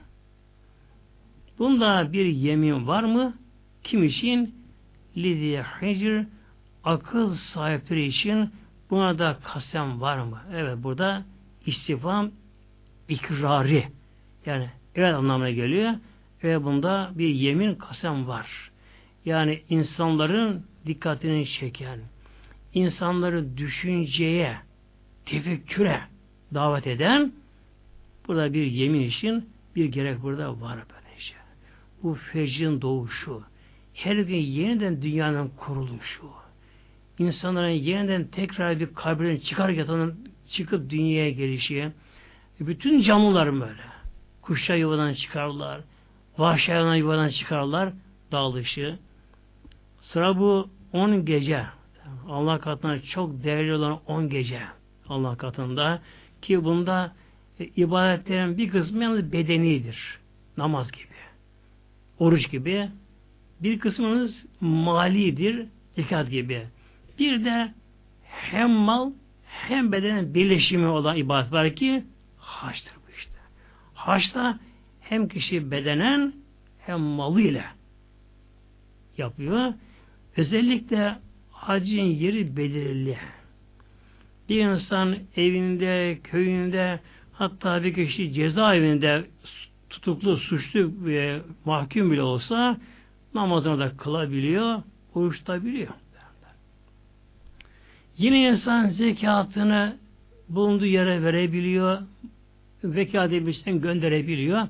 Bunda 1.60 2.14
bir 2.14 2.26
yemin 2.26 2.88
var 2.88 3.04
mı? 3.04 3.34
Kim 3.84 4.04
için? 4.04 4.56
Lidi 5.18 5.64
hicr 5.82 6.26
akıl 6.84 7.36
sahipleri 7.36 8.06
için 8.06 8.50
buna 8.90 9.20
da 9.20 9.38
kasem 9.44 10.02
var 10.02 10.18
mı? 10.18 10.40
Evet 10.54 10.78
burada 10.84 11.24
istifam 11.66 12.32
ikrari 13.10 13.88
yani 14.46 14.70
evet 14.96 15.16
anlamına 15.16 15.52
geliyor 15.52 15.94
ve 16.44 16.64
bunda 16.64 17.12
bir 17.16 17.30
yemin 17.30 17.76
kasem 17.76 18.28
var. 18.28 18.72
Yani 19.26 19.62
insanların 19.70 20.66
dikkatini 20.86 21.48
çeken, 21.48 22.00
insanları 22.74 23.58
düşünceye, 23.58 24.58
tefekküre 25.26 26.02
davet 26.54 26.88
eden 26.88 27.32
burada 28.28 28.54
bir 28.54 28.66
yemin 28.66 29.02
için 29.02 29.50
bir 29.76 29.86
gerek 29.86 30.24
burada 30.24 30.62
var 30.62 30.80
böylece. 30.90 31.36
Bu 32.04 32.14
fecrin 32.14 32.82
doğuşu, 32.82 33.44
her 33.94 34.16
gün 34.16 34.36
yeniden 34.36 35.02
dünyanın 35.02 35.52
kuruluşu, 35.58 36.30
insanların 37.20 37.70
yeniden 37.70 38.28
tekrar 38.28 38.80
bir 38.80 38.94
kabirden 38.94 39.38
çıkar 39.38 39.70
yatanın 39.70 40.30
çıkıp 40.50 40.90
dünyaya 40.90 41.32
gelişi, 41.32 41.92
bütün 42.60 43.02
canlılar 43.02 43.54
böyle. 43.54 43.96
Kuşlar 44.42 44.76
yuvadan 44.76 45.14
çıkarlar, 45.14 45.82
vahşi 46.38 46.72
yuvadan 46.72 47.30
çıkarlar, 47.30 47.94
dağılışı. 48.32 49.00
Sıra 50.06 50.40
bu 50.40 50.70
on 50.94 51.26
gece. 51.26 51.66
Allah 52.30 52.60
katında 52.60 53.02
çok 53.02 53.44
değerli 53.44 53.74
olan 53.74 54.00
on 54.08 54.30
gece. 54.30 54.62
Allah 55.10 55.38
katında 55.38 56.02
ki 56.42 56.64
bunda 56.64 57.14
e, 57.60 57.66
ibadetlerin 57.66 58.58
bir 58.58 58.70
kısmı 58.70 59.04
yalnız 59.04 59.32
bedenidir. 59.32 60.20
Namaz 60.58 60.92
gibi. 60.92 61.06
Oruç 62.20 62.52
gibi. 62.52 62.90
Bir 63.60 63.80
kısmınız 63.80 64.46
malidir. 64.62 65.66
Zekat 65.96 66.30
gibi. 66.32 66.68
Bir 67.20 67.46
de 67.46 67.74
hem 68.24 68.70
mal 68.70 69.12
hem 69.46 69.92
bedenin 69.92 70.34
birleşimi 70.34 70.88
olan 70.88 71.18
ibadet 71.18 71.52
var 71.52 71.76
ki 71.76 72.04
haçtır 72.38 72.94
bu 73.08 73.12
işte. 73.18 73.40
Haçta 73.94 74.60
hem 75.02 75.28
kişi 75.28 75.72
bedenen 75.72 76.34
hem 76.80 77.00
malıyla 77.00 77.66
yapıyor. 79.18 79.74
Özellikle 80.38 81.16
hacin 81.52 82.04
yeri 82.04 82.58
belirli. 82.58 83.18
Bir 84.50 84.60
insan 84.60 85.18
evinde, 85.36 86.20
köyünde 86.24 87.00
hatta 87.34 87.84
bir 87.84 87.94
kişi 87.94 88.34
cezaevinde 88.34 89.26
tutuklu, 89.90 90.38
suçlu 90.38 90.92
ve 91.06 91.42
mahkum 91.66 92.12
bile 92.12 92.22
olsa 92.22 92.78
namazını 93.34 93.80
da 93.80 93.98
kılabiliyor, 93.98 94.82
oruç 95.14 95.38
tutabiliyor. 95.38 95.94
Yine 98.18 98.50
insan 98.50 98.88
zekatını 98.88 99.98
bulunduğu 100.50 100.86
yere 100.86 101.24
verebiliyor, 101.24 102.02
vekat 102.84 103.30
edebilirsen 103.30 103.82
gönderebiliyor. 103.82 104.68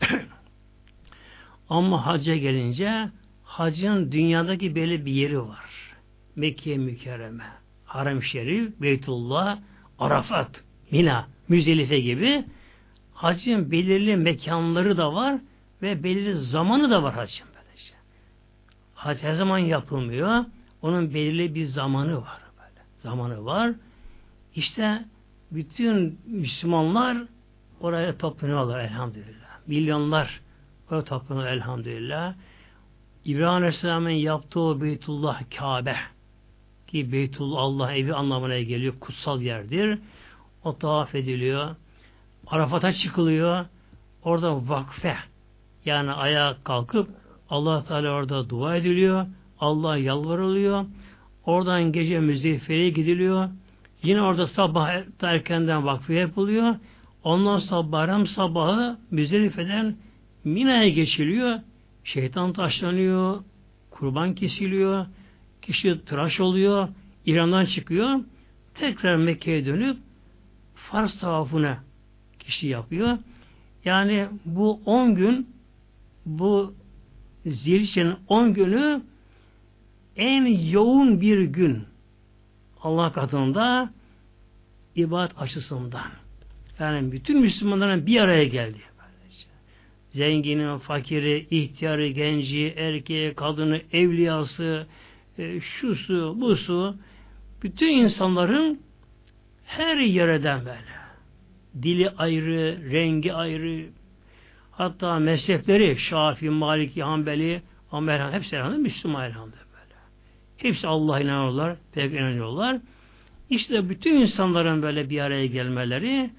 Ama 1.68 2.06
hacca 2.06 2.36
gelince 2.36 3.08
hacın 3.48 4.12
dünyadaki 4.12 4.74
belli 4.74 5.06
bir 5.06 5.12
yeri 5.12 5.40
var. 5.40 5.94
Mekke 6.36 6.76
mükerreme, 6.76 7.44
Haram 7.84 8.22
Şerif, 8.22 8.80
Beytullah, 8.80 9.58
Arafat, 9.98 10.64
Mina, 10.90 11.28
Müzdelife 11.48 12.00
gibi 12.00 12.44
hacın 13.14 13.70
belirli 13.70 14.16
mekanları 14.16 14.96
da 14.96 15.14
var 15.14 15.40
ve 15.82 16.04
belirli 16.04 16.34
zamanı 16.34 16.90
da 16.90 17.02
var 17.02 17.14
hacın. 17.14 17.46
Böylece. 17.46 17.94
Hac 18.94 19.22
her 19.22 19.32
zaman 19.32 19.58
yapılmıyor. 19.58 20.44
Onun 20.82 21.14
belirli 21.14 21.54
bir 21.54 21.64
zamanı 21.64 22.16
var. 22.16 22.40
Böyle. 22.58 22.84
Zamanı 23.02 23.44
var. 23.44 23.72
İşte 24.54 25.04
bütün 25.50 26.18
Müslümanlar 26.26 27.18
oraya 27.80 28.18
toplanıyorlar 28.18 28.80
elhamdülillah. 28.80 29.48
Milyonlar 29.66 30.40
oraya 30.90 31.04
toplanıyor 31.04 31.46
elhamdülillah. 31.46 32.34
İbrahim 33.28 33.54
Aleyhisselam'ın 33.54 34.10
yaptığı 34.10 34.80
Beytullah 34.80 35.42
Kabe 35.58 35.96
ki 36.86 37.12
Beytullah 37.12 37.58
Allah 37.58 37.94
evi 37.94 38.14
anlamına 38.14 38.60
geliyor. 38.60 38.94
Kutsal 39.00 39.40
yerdir. 39.42 39.98
O 40.64 40.78
tavaf 40.78 41.14
ediliyor. 41.14 41.76
Arafat'a 42.46 42.92
çıkılıyor. 42.92 43.64
Orada 44.24 44.68
vakfe 44.68 45.16
yani 45.84 46.12
ayağa 46.12 46.56
kalkıp 46.64 47.08
Allah 47.50 47.84
Teala 47.84 48.10
orada 48.10 48.50
dua 48.50 48.76
ediliyor. 48.76 49.26
Allah 49.60 49.96
yalvarılıyor. 49.96 50.84
Oradan 51.46 51.92
gece 51.92 52.20
müzdefeye 52.20 52.90
gidiliyor. 52.90 53.48
Yine 54.02 54.22
orada 54.22 54.46
sabah 54.46 55.02
erkenden 55.22 55.86
vakfe 55.86 56.14
yapılıyor. 56.14 56.74
Ondan 57.24 57.92
bayram 57.92 58.26
sabahı 58.26 58.98
Müzdelife'den 59.10 59.96
Mina'ya 60.44 60.88
geçiliyor. 60.88 61.58
Şeytan 62.12 62.52
taşlanıyor, 62.52 63.44
kurban 63.90 64.34
kesiliyor, 64.34 65.06
kişi 65.62 66.04
tıraş 66.04 66.40
oluyor, 66.40 66.88
İran'dan 67.26 67.64
çıkıyor, 67.64 68.20
tekrar 68.74 69.16
Mekke'ye 69.16 69.66
dönüp 69.66 69.96
Fars 70.74 71.18
tavafına 71.20 71.84
kişi 72.38 72.66
yapıyor. 72.66 73.18
Yani 73.84 74.28
bu 74.44 74.80
on 74.86 75.14
gün 75.14 75.48
bu 76.26 76.74
Zilçe'nin 77.46 78.14
on 78.28 78.54
günü 78.54 79.02
en 80.16 80.46
yoğun 80.70 81.20
bir 81.20 81.42
gün 81.42 81.84
Allah 82.82 83.12
katında 83.12 83.90
ibadet 84.96 85.38
açısından. 85.38 86.10
Yani 86.80 87.12
bütün 87.12 87.40
Müslümanların 87.40 88.06
bir 88.06 88.20
araya 88.20 88.44
geldi. 88.44 88.87
Zenginin, 90.10 90.78
fakiri, 90.78 91.46
ihtiyarı, 91.50 92.08
genci, 92.08 92.74
erkeği, 92.76 93.34
kadını, 93.34 93.80
evliyası, 93.92 94.86
e, 95.38 95.60
şusu, 95.60 96.36
busu 96.40 96.96
bütün 97.62 97.88
insanların 97.88 98.80
her 99.64 99.96
yerden 99.96 100.60
böyle 100.60 100.98
dili 101.82 102.10
ayrı, 102.10 102.90
rengi 102.92 103.34
ayrı, 103.34 103.86
hatta 104.70 105.18
mezhepleri 105.18 105.98
Şafi, 105.98 106.50
Maliki, 106.50 107.02
Hanbeli, 107.02 107.62
Amer, 107.92 108.32
hepsi 108.32 108.56
elhamdülillah 108.56 108.82
Müslüman 108.82 109.24
elhamdülillah 109.24 109.64
böyle. 109.72 109.94
Hepsi 110.56 110.86
Allah'a 110.86 111.20
inanıyorlar, 111.20 111.76
peygamber 111.92 112.20
inanıyorlar. 112.20 112.78
İşte 113.50 113.88
bütün 113.88 114.16
insanların 114.16 114.82
böyle 114.82 115.10
bir 115.10 115.20
araya 115.20 115.46
gelmeleri 115.46 116.30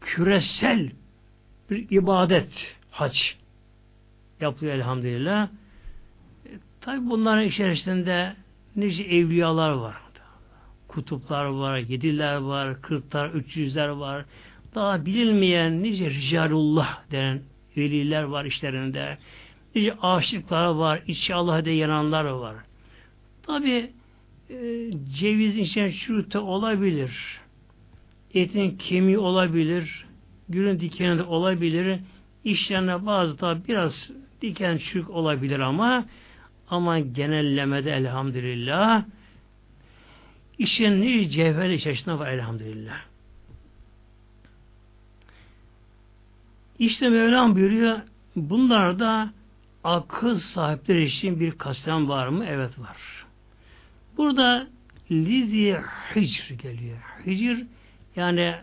küresel 0.00 0.90
bir 1.70 1.86
ibadet, 1.90 2.76
hac 2.90 3.18
yapılıyor 4.40 4.74
elhamdülillah. 4.74 5.48
E, 6.46 6.50
Tabi 6.80 7.10
bunların 7.10 7.44
içerisinde 7.44 8.36
nice 8.76 9.02
evliyalar 9.02 9.70
var. 9.70 9.96
Kutuplar 10.88 11.44
var, 11.44 11.78
yediler 11.78 12.36
var, 12.36 12.82
kırklar, 12.82 13.30
üç 13.30 13.56
yüzler 13.56 13.88
var. 13.88 14.24
Daha 14.74 15.06
bilinmeyen 15.06 15.82
nice 15.82 16.10
ricalullah 16.10 17.10
denen 17.10 17.40
veliler 17.76 18.22
var 18.22 18.44
işlerinde. 18.44 19.18
Nice 19.74 19.94
aşıklar 20.02 20.66
var, 20.66 21.02
içi 21.06 21.34
Allah'a 21.34 21.64
de 21.64 21.70
yananlar 21.70 22.24
var. 22.24 22.56
Tabi 23.42 23.90
e, 24.50 24.90
cevizin 25.18 25.62
içine 25.62 25.92
çürüte 25.92 26.38
olabilir. 26.38 27.40
Etin 28.34 28.76
kemiği 28.76 29.18
olabilir. 29.18 30.05
Gülün 30.48 30.80
dikeni 30.80 31.22
olabilir. 31.22 32.00
İşlerine 32.44 33.06
bazı 33.06 33.40
da 33.40 33.66
biraz 33.68 34.10
diken 34.42 34.78
çürük 34.78 35.10
olabilir 35.10 35.60
ama 35.60 36.04
ama 36.70 37.00
genellemede 37.00 37.90
elhamdülillah 37.90 39.04
işin 40.58 41.02
ne 41.02 41.28
cevher 41.28 41.70
içerisinde 41.70 42.18
var 42.18 42.28
elhamdülillah. 42.28 43.00
İşte 46.78 47.08
Mevlam 47.08 47.54
buyuruyor 47.54 47.98
bunlarda 48.36 49.30
akıl 49.84 50.38
sahipleri 50.38 51.04
için 51.04 51.40
bir 51.40 51.52
kasem 51.52 52.08
var 52.08 52.28
mı? 52.28 52.44
Evet 52.48 52.78
var. 52.78 53.26
Burada 54.16 54.66
Lizi 55.10 55.76
Hicr 56.14 56.54
geliyor. 56.54 56.98
Hicr 57.26 57.62
yani 58.16 58.54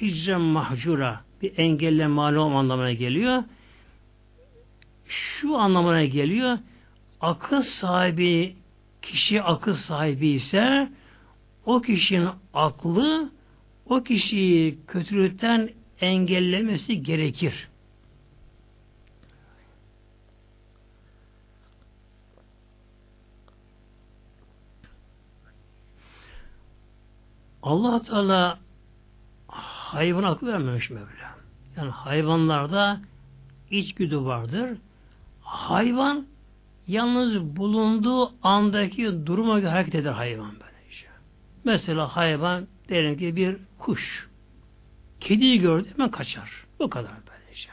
hicre 0.00 0.36
mahcura 0.36 1.20
bir 1.42 1.58
engelle 1.58 2.06
malum 2.06 2.56
anlamına 2.56 2.92
geliyor. 2.92 3.42
Şu 5.06 5.56
anlamına 5.56 6.04
geliyor. 6.04 6.58
Akıl 7.20 7.62
sahibi 7.62 8.56
kişi 9.02 9.42
akıl 9.42 9.74
sahibi 9.74 10.28
ise 10.28 10.88
o 11.66 11.80
kişinin 11.80 12.28
aklı 12.54 13.30
o 13.86 14.02
kişiyi 14.02 14.78
kötülükten 14.86 15.70
engellemesi 16.00 17.02
gerekir. 17.02 17.68
allah 27.62 28.02
Teala 28.02 28.58
hayvan 29.88 30.22
aklı 30.22 30.52
vermemiş 30.52 30.90
Mevla. 30.90 31.34
Yani 31.76 31.90
hayvanlarda 31.90 33.00
içgüdü 33.70 34.18
vardır. 34.20 34.78
Hayvan 35.42 36.26
yalnız 36.86 37.56
bulunduğu 37.56 38.32
andaki 38.42 39.26
duruma 39.26 39.60
göre 39.60 39.70
hareket 39.70 39.94
eder 39.94 40.12
hayvan 40.12 40.50
böylece. 40.50 41.06
Mesela 41.64 42.16
hayvan 42.16 42.66
diyelim 42.88 43.18
ki 43.18 43.36
bir 43.36 43.56
kuş. 43.78 44.28
Kediyi 45.20 45.60
gördü 45.60 45.88
hemen 45.92 46.10
kaçar. 46.10 46.64
Bu 46.78 46.90
kadar 46.90 47.12
böylece. 47.30 47.70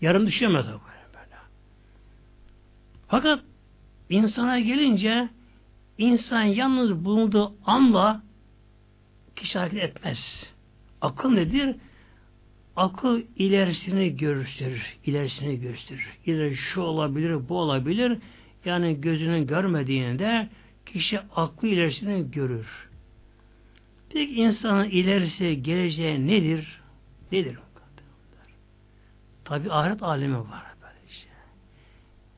Yarım 0.00 0.26
düşemez 0.26 0.66
böyle 0.66 0.78
böyle. 1.14 1.36
Fakat 3.08 3.40
insana 4.08 4.60
gelince 4.60 5.28
insan 5.98 6.42
yalnız 6.42 7.04
bulunduğu 7.04 7.54
anla 7.66 8.22
kişi 9.36 9.58
hareket 9.58 9.82
etmez. 9.82 10.53
Akıl 11.04 11.30
nedir? 11.30 11.76
Akıl 12.76 13.22
ilerisini 13.36 14.16
gösterir. 14.16 14.96
ilerisini 15.06 15.60
gösterir. 15.60 16.08
İleri 16.26 16.56
şu 16.56 16.80
olabilir, 16.80 17.48
bu 17.48 17.58
olabilir. 17.58 18.18
Yani 18.64 19.00
gözünün 19.00 19.46
görmediğinde 19.46 20.48
kişi 20.86 21.20
aklı 21.20 21.68
ilerisini 21.68 22.30
görür. 22.30 22.88
Peki 24.12 24.34
insanın 24.34 24.84
ilerisi, 24.84 25.62
geleceği 25.62 26.26
nedir? 26.26 26.80
Nedir? 27.32 27.58
Tabi 29.44 29.72
ahiret 29.72 30.02
alemi 30.02 30.38
var 30.38 30.64
böylece. 30.82 31.28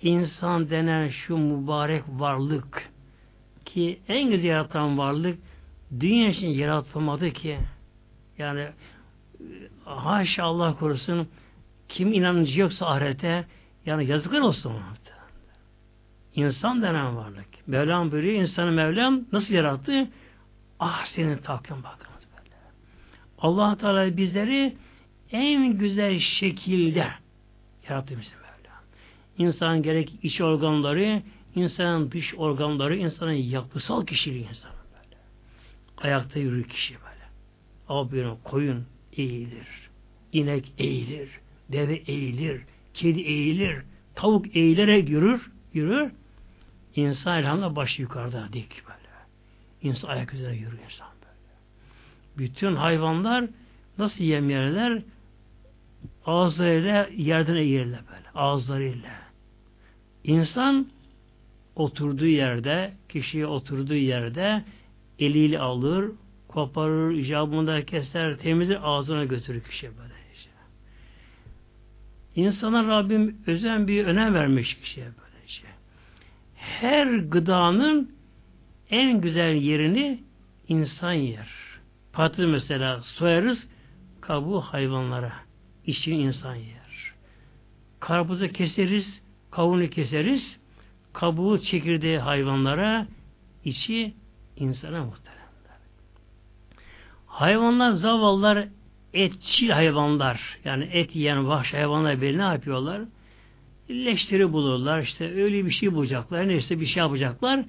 İnsan 0.02 0.70
denen 0.70 1.08
şu 1.08 1.38
mübarek 1.38 2.02
varlık 2.08 2.90
ki 3.64 3.98
en 4.08 4.30
güzel 4.30 4.48
yaratan 4.48 4.98
varlık 4.98 5.38
dünya 6.00 6.28
için 6.28 6.48
yaratılmadı 6.48 7.32
ki 7.32 7.58
yani 8.38 8.68
haşa 9.84 10.44
Allah 10.44 10.76
korusun 10.76 11.28
kim 11.88 12.12
inancı 12.12 12.60
yoksa 12.60 12.86
ahirete 12.86 13.44
yani 13.86 14.06
yazıklar 14.06 14.40
olsun 14.40 14.72
İnsan 16.36 16.82
denen 16.82 17.16
varlık. 17.16 17.46
Mevlam 17.66 18.12
buyuruyor 18.12 18.34
insanı 18.34 18.72
Mevlam 18.72 19.20
nasıl 19.32 19.54
yarattı? 19.54 20.08
Ah 20.80 21.04
senin 21.04 21.38
takvim 21.38 21.76
bakınız 21.76 22.26
böyle. 22.36 22.56
allah 23.38 23.76
Teala 23.76 24.16
bizleri 24.16 24.76
en 25.32 25.78
güzel 25.78 26.18
şekilde 26.18 27.08
yarattı 27.88 28.18
bizi 28.20 28.34
Mevlam. 28.34 28.82
İnsan 29.38 29.82
gerek 29.82 30.12
iç 30.22 30.40
organları, 30.40 31.22
insanın 31.54 32.10
dış 32.10 32.34
organları, 32.34 32.96
insanın 32.96 33.32
yapısal 33.32 34.06
kişiliği 34.06 34.48
insan 34.48 34.70
böyle. 34.70 35.16
Ayakta 35.98 36.38
yürür 36.38 36.64
kişi 36.64 36.94
böyle. 36.94 37.15
Abi 37.88 38.26
koyun, 38.44 38.86
eğilir. 39.12 39.66
inek 40.32 40.72
eğilir. 40.78 41.28
Deve 41.72 41.94
eğilir. 41.94 42.62
Kedi 42.94 43.20
eğilir. 43.20 43.82
Tavuk 44.14 44.56
eğilerek 44.56 45.08
yürür. 45.08 45.50
Yürür. 45.74 46.10
İnsan 46.96 47.38
elhamdülillah 47.38 47.76
başı 47.76 48.02
yukarıda 48.02 48.48
dik 48.52 48.82
böyle. 48.86 48.96
İnsan 49.82 50.08
ayak 50.08 50.34
üzerine 50.34 50.56
yürür 50.56 50.78
insan 50.84 51.08
böyle. 51.20 51.58
Bütün 52.38 52.76
hayvanlar 52.76 53.44
nasıl 53.98 54.24
yem 54.24 54.50
yerler? 54.50 55.02
Ağızlarıyla 56.26 57.08
yerden 57.16 57.54
eğirirler 57.56 58.00
böyle. 58.08 58.30
Ağızlarıyla. 58.34 59.10
İnsan 60.24 60.86
oturduğu 61.76 62.26
yerde, 62.26 62.92
kişiye 63.08 63.46
oturduğu 63.46 63.94
yerde 63.94 64.64
eliyle 65.18 65.58
alır, 65.58 66.10
koparır, 66.48 67.14
icabında 67.14 67.86
keser, 67.86 68.36
temizler, 68.36 68.80
ağzına 68.82 69.24
götürür 69.24 69.62
kişi 69.62 69.86
böyle. 69.98 70.14
Işte. 70.34 70.50
İnsana 72.36 72.88
Rabbim 72.88 73.36
özen 73.46 73.88
bir 73.88 74.04
önem 74.04 74.34
vermiş 74.34 74.74
kişiye 74.74 75.06
böylece. 75.06 75.52
Şey. 75.52 75.70
Her 76.54 77.06
gıdanın 77.06 78.16
en 78.90 79.20
güzel 79.20 79.54
yerini 79.54 80.20
insan 80.68 81.12
yer. 81.12 81.48
Patates 82.12 82.46
mesela 82.48 83.00
soyarız, 83.00 83.66
kabuğu 84.20 84.60
hayvanlara. 84.60 85.32
İçini 85.86 86.22
insan 86.22 86.54
yer. 86.54 87.12
Karpuzu 88.00 88.48
keseriz, 88.48 89.22
kavuğunu 89.50 89.90
keseriz, 89.90 90.58
kabuğu 91.12 91.58
çekirdeği 91.58 92.18
hayvanlara, 92.18 93.06
içi 93.64 94.14
insana 94.56 95.04
muhtemelen. 95.04 95.35
Hayvanlar 97.36 97.92
zavallar 97.92 98.68
etçil 99.14 99.70
hayvanlar 99.70 100.58
yani 100.64 100.84
et 100.84 101.16
yiyen 101.16 101.48
vahşi 101.48 101.76
hayvanlar 101.76 102.20
böyle 102.20 102.38
ne 102.38 102.42
yapıyorlar? 102.42 103.02
Leşleri 103.90 104.52
bulurlar 104.52 105.02
işte 105.02 105.42
öyle 105.42 105.66
bir 105.66 105.70
şey 105.70 105.94
bulacaklar 105.94 106.48
neyse 106.48 106.80
bir 106.80 106.86
şey 106.86 107.00
yapacaklar 107.00 107.64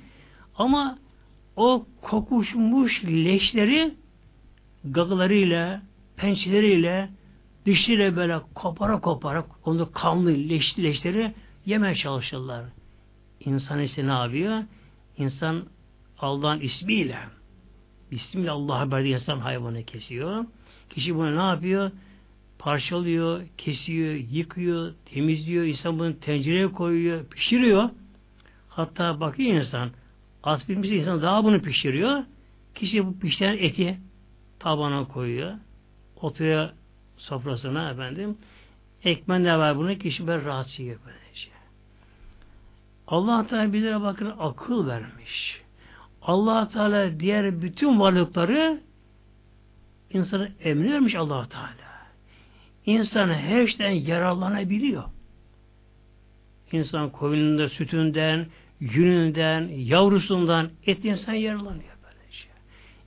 ama 0.57 0.97
o 1.55 1.85
kokuşmuş 2.01 3.03
leşleri 3.05 3.93
gagalarıyla 4.85 5.81
pençeleriyle 6.17 7.09
dişleriyle 7.65 8.15
böyle 8.15 8.39
kopara 8.55 9.01
kopara 9.01 9.45
onu 9.65 9.91
kanlı 9.91 10.29
leşli 10.29 10.83
leşleri 10.83 11.33
yemeye 11.65 11.95
çalışırlar. 11.95 12.65
İnsan 13.39 13.79
ise 13.79 14.07
ne 14.07 14.11
yapıyor? 14.11 14.63
İnsan 15.17 15.63
Allah'ın 16.19 16.59
ismiyle 16.59 17.36
Bismillah 18.11 18.79
haber 18.79 19.05
insan 19.05 19.39
hayvanı 19.39 19.83
kesiyor. 19.83 20.45
Kişi 20.89 21.15
bunu 21.15 21.37
ne 21.37 21.41
yapıyor? 21.41 21.91
Parçalıyor, 22.59 23.41
kesiyor, 23.57 24.13
yıkıyor, 24.13 24.93
temizliyor. 25.05 25.63
İnsan 25.63 25.99
bunu 25.99 26.19
tencereye 26.19 26.67
koyuyor, 26.71 27.25
pişiriyor. 27.25 27.89
Hatta 28.69 29.19
bakıyor 29.19 29.53
insan 29.53 29.91
Az 30.43 30.65
pişmiş 30.65 30.89
insan 30.89 31.21
daha 31.21 31.43
bunu 31.43 31.61
pişiriyor. 31.61 32.23
Kişi 32.75 33.05
bu 33.05 33.19
pişen 33.19 33.57
eti 33.57 33.97
tabana 34.59 35.07
koyuyor. 35.07 35.53
Oturuyor 36.21 36.69
sofrasına 37.17 37.91
efendim. 37.91 38.37
Ekmenle 39.03 39.57
var 39.57 39.77
bunu 39.77 39.97
kişi 39.97 40.27
böyle 40.27 40.45
rahat 40.45 40.79
yiyor 40.79 40.99
böylece. 41.05 41.49
Allah 43.07 43.47
Teala 43.47 43.73
bizlere 43.73 44.01
bakın 44.01 44.33
akıl 44.39 44.87
vermiş. 44.87 45.61
Allah 46.27 46.67
Teala 46.67 47.19
diğer 47.19 47.61
bütün 47.61 47.99
varlıkları 47.99 48.81
insana 50.13 50.49
emri 50.63 50.91
vermiş 50.91 51.15
Allah 51.15 51.49
Teala. 51.49 51.87
İnsan 52.85 53.29
her 53.33 53.67
şeyden 53.67 53.89
yararlanabiliyor. 53.89 55.03
İnsan 56.71 57.09
koyununda, 57.09 57.69
sütünden, 57.69 58.47
yününden, 58.79 59.67
yavrusundan 59.67 60.69
et 60.85 61.05
insan 61.05 61.33
yararlanıyor 61.33 61.97
böylece. 62.03 62.47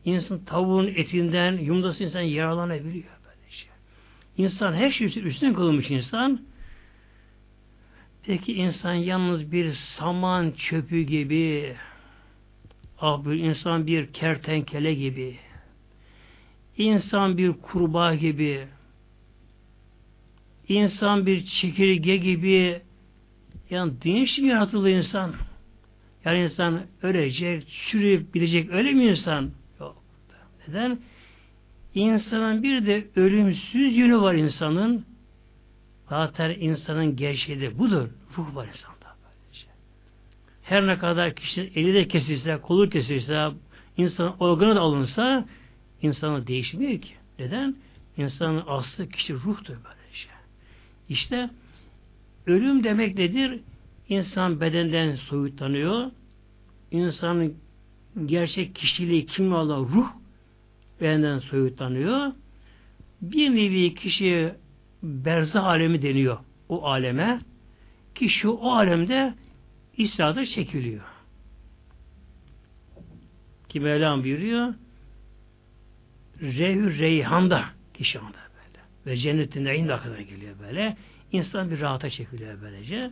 İnsan 0.05 0.45
tavuğun 0.45 0.87
etinden, 0.87 1.53
yumdası 1.53 2.05
insan 2.05 2.21
yararlanabiliyor 2.21 3.18
böylece. 3.25 3.66
İnsan 4.37 4.73
her 4.73 4.91
şey 4.91 5.07
üstün 5.07 5.55
kılmış 5.55 5.91
insan. 5.91 6.41
Peki 8.23 8.55
insan 8.55 8.95
yalnız 8.95 9.53
bir 9.53 9.73
saman 9.73 10.51
çöpü 10.51 11.01
gibi, 11.01 11.77
ah 13.01 13.25
bir 13.25 13.33
insan 13.33 13.87
bir 13.87 14.13
kertenkele 14.13 14.95
gibi, 14.95 15.37
insan 16.77 17.39
bir 17.39 17.53
kurbağa 17.53 18.15
gibi, 18.15 18.67
insan 20.69 21.27
bir 21.27 21.45
çekirge 21.45 22.17
gibi, 22.17 22.81
yani 23.71 23.93
mi 24.39 24.49
yaratıldı 24.49 24.91
insan? 24.91 25.35
Yani 26.25 26.39
insan 26.39 26.83
ölecek, 27.03 27.69
çürüyüp 27.69 28.35
gidecek 28.35 28.71
öyle 28.71 28.93
mi 28.93 29.05
insan? 29.05 29.51
Yok. 29.81 30.03
Neden? 30.69 30.99
İnsanın 31.95 32.63
bir 32.63 32.87
de 32.87 33.07
ölümsüz 33.17 33.97
yönü 33.97 34.21
var 34.21 34.35
insanın. 34.35 35.05
Zaten 36.09 36.57
insanın 36.61 37.17
gerçeği 37.17 37.61
de 37.61 37.79
budur. 37.79 38.09
Ruh 38.37 38.55
var 38.55 38.69
insanda. 38.69 39.00
Her 40.71 40.87
ne 40.87 40.99
kadar 40.99 41.35
kişi 41.35 41.73
eli 41.75 41.95
de 41.95 42.09
kesilse, 42.09 42.59
kolu 42.62 42.91
kesilse, 42.91 43.49
insan 43.97 44.37
organı 44.43 44.77
da 44.77 44.81
alınsa 44.81 45.45
insanı 46.03 46.47
değişmiyor 46.47 47.01
ki. 47.01 47.12
Neden? 47.39 47.77
İnsanın 48.16 48.62
aslı 48.66 49.09
kişi 49.09 49.35
ruhtur 49.35 49.75
böylece. 49.75 50.29
İşte 51.09 51.51
ölüm 52.47 52.85
demek 52.85 53.18
nedir? 53.18 53.61
İnsan 54.09 54.61
bedenden 54.61 55.14
soyutlanıyor. 55.14 56.11
İnsanın 56.91 57.57
gerçek 58.27 58.75
kişiliği 58.75 59.27
kim 59.27 59.55
Allah 59.55 59.79
ruh 59.79 60.09
bedenden 61.01 61.39
soyutlanıyor. 61.39 62.33
Bir 63.23 63.51
nevi 63.51 63.95
kişi 63.95 64.53
berzah 65.03 65.64
alemi 65.64 66.03
deniyor 66.03 66.39
o 66.68 66.87
aleme. 66.87 67.41
Kişi 68.14 68.49
o 68.49 68.71
alemde 68.71 69.35
İsa'da 69.97 70.47
çekiliyor. 70.47 71.05
Ki 73.68 73.80
Mevlam 73.80 74.24
buyuruyor 74.24 74.74
Rehü 76.41 76.99
Reyhan'da 76.99 77.64
kişi 77.95 78.18
anda 78.18 78.38
böyle. 78.38 78.84
Ve 79.07 79.16
cennetin 79.16 79.64
neyinde 79.64 79.99
kadar 79.99 80.18
geliyor 80.18 80.55
böyle. 80.61 80.97
İnsan 81.32 81.70
bir 81.70 81.80
rahata 81.80 82.11
çekiliyor 82.11 82.62
böylece. 82.62 83.11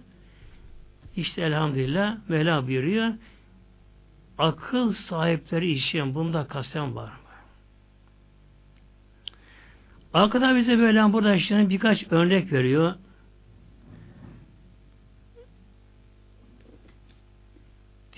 İşte 1.16 1.42
elhamdülillah 1.42 2.18
Mevla 2.28 2.66
buyuruyor 2.66 3.12
akıl 4.38 4.92
sahipleri 4.92 5.70
için 5.70 6.14
bunda 6.14 6.46
kasem 6.46 6.96
var 6.96 7.08
mı? 7.08 7.18
Arkada 10.14 10.56
bize 10.56 10.78
böyle 10.78 11.12
burada 11.12 11.34
işte 11.34 11.68
birkaç 11.68 12.12
örnek 12.12 12.52
veriyor. 12.52 12.94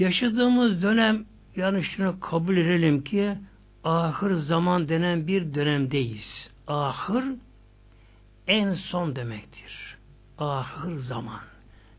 Yaşadığımız 0.00 0.82
dönem 0.82 1.24
yani 1.56 1.84
şunu 1.84 2.20
kabul 2.20 2.56
edelim 2.56 3.04
ki 3.04 3.34
ahır 3.84 4.34
zaman 4.34 4.88
denen 4.88 5.26
bir 5.26 5.54
dönemdeyiz. 5.54 6.50
Ahır 6.66 7.24
en 8.46 8.74
son 8.74 9.16
demektir. 9.16 9.96
Ahır 10.38 10.98
zaman. 10.98 11.40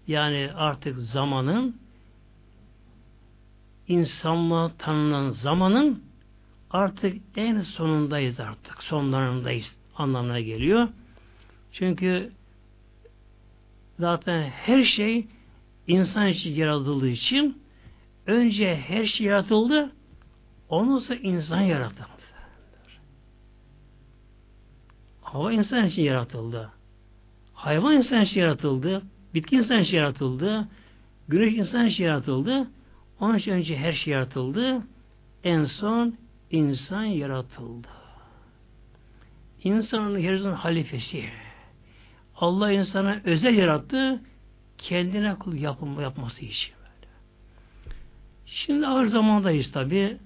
Yani 0.08 0.50
artık 0.56 0.98
zamanın 0.98 1.76
insanlığa 3.88 4.72
tanınan 4.78 5.30
zamanın 5.30 6.04
artık 6.72 7.22
en 7.36 7.62
sonundayız 7.62 8.40
artık. 8.40 8.84
Sonlarındayız 8.84 9.76
anlamına 9.96 10.40
geliyor. 10.40 10.88
Çünkü 11.72 12.32
zaten 14.00 14.50
her 14.50 14.84
şey 14.84 15.28
insan 15.88 16.28
için 16.28 16.54
yaratıldığı 16.54 17.10
için 17.10 17.61
önce 18.26 18.76
her 18.76 19.06
şey 19.06 19.28
yaratıldı 19.28 19.92
ondan 20.70 21.00
sonra 21.00 21.20
insan 21.20 21.62
yaratıldı. 21.62 22.08
Hava 25.22 25.54
insan 25.54 25.86
için 25.86 26.02
yaratıldı. 26.02 26.72
Hayvan 27.54 27.94
insan 27.94 28.22
için 28.22 28.42
yaratıldı. 28.42 29.02
Bitki 29.34 29.56
insan 29.56 29.80
için 29.80 29.98
yaratıldı. 29.98 30.68
Güneş 31.28 31.54
insan 31.54 31.86
için 31.86 32.04
yaratıldı. 32.04 32.68
Onun 33.20 33.38
için 33.38 33.52
önce 33.52 33.78
her 33.78 33.94
şey 33.94 34.14
yaratıldı. 34.14 34.82
En 35.44 35.66
son 35.66 36.16
insan 36.52 37.04
yaratıldı. 37.04 37.88
İnsanın 39.64 40.18
yeryüzünün 40.18 40.54
halifesi. 40.54 41.26
Allah 42.36 42.72
insana 42.72 43.22
özel 43.24 43.58
yarattı. 43.58 44.22
Kendine 44.78 45.36
kul 45.36 45.54
yapım, 45.54 46.02
yapması 46.02 46.46
için. 46.46 46.74
Şimdi 48.52 48.88
ağır 48.88 49.06
zamandayız 49.08 49.72
tabi. 49.72 50.18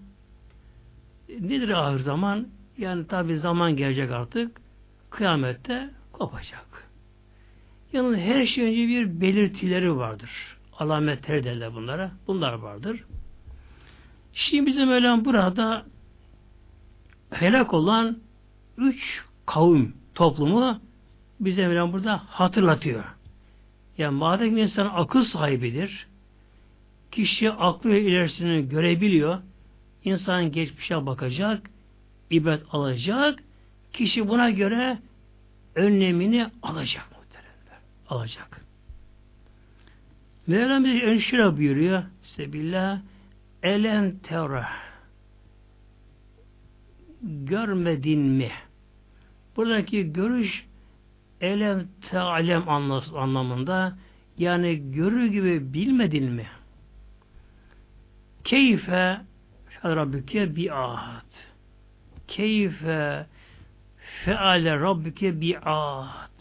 Nedir 1.30 1.69
ağır 1.69 1.99
zaman? 1.99 2.47
Yani 2.78 3.07
tabi 3.07 3.39
zaman 3.39 3.76
gelecek 3.76 4.11
artık. 4.11 4.61
Kıyamette 5.09 5.89
kopacak. 6.11 6.89
Yani 7.93 8.17
her 8.17 8.45
şey 8.45 8.65
önce 8.65 8.88
bir 8.88 9.21
belirtileri 9.21 9.95
vardır. 9.95 10.30
Alametleri 10.80 11.43
derler 11.43 11.76
bunlara. 11.76 12.11
Bunlar 12.28 12.53
vardır. 12.53 13.03
Şimdi 14.34 14.65
bizim 14.65 14.89
Mevlam 14.89 15.26
burada 15.26 15.86
helak 17.30 17.73
olan 17.73 18.17
üç 18.78 19.23
kavim 19.45 19.95
toplumu 20.15 20.80
bize 21.39 21.67
Mevlam 21.67 21.93
burada 21.93 22.23
hatırlatıyor. 22.28 23.03
Yani 23.97 24.17
madem 24.17 24.57
insan 24.57 24.91
akıl 24.93 25.23
sahibidir, 25.23 26.07
kişi 27.16 27.51
aklı 27.51 27.95
ilerisini 27.95 28.70
görebiliyor, 28.70 29.41
insan 30.03 30.51
geçmişe 30.51 31.05
bakacak, 31.05 31.70
ibret 32.32 32.61
alacak, 32.72 33.39
kişi 33.93 34.28
buna 34.28 34.49
göre 34.49 34.97
önlemini 35.76 36.47
alacak 36.63 37.16
alacak. 38.09 38.61
Mevlam 40.47 40.84
bir 40.86 41.20
şöyle 41.20 41.57
buyuruyor. 41.57 42.03
Sebillah 42.24 42.99
Elen 43.63 44.20
terah 44.24 44.86
Görmedin 47.22 48.20
mi? 48.20 48.51
Buradaki 49.57 50.13
görüş 50.13 50.66
elem 51.41 51.88
te'alem 52.11 52.70
anlamında 52.70 53.97
yani 54.38 54.91
görür 54.91 55.26
gibi 55.26 55.74
bilmedin 55.74 56.32
mi? 56.32 56.45
Keyfe 58.46 59.22
Rabbike 59.84 60.56
bi'at 60.56 61.26
Keyfe 62.28 63.26
feale 64.26 64.80
Rabbike 64.80 65.41
bi'at 65.41 66.32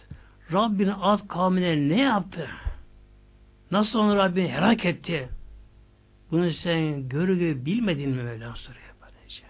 Rabbin 0.53 0.89
alt 0.89 1.29
kavmine 1.29 1.89
ne 1.89 2.01
yaptı? 2.01 2.49
Nasıl 3.71 3.99
onu 3.99 4.17
Rabbin 4.17 4.47
helak 4.47 4.85
etti? 4.85 5.29
Bunu 6.31 6.51
sen 6.51 7.09
görü 7.09 7.39
gibi 7.39 7.67
bilmedin 7.67 8.11
mi 8.11 8.23
Mevla 8.23 8.55
soruyor 8.55 8.95
böylece. 9.03 9.43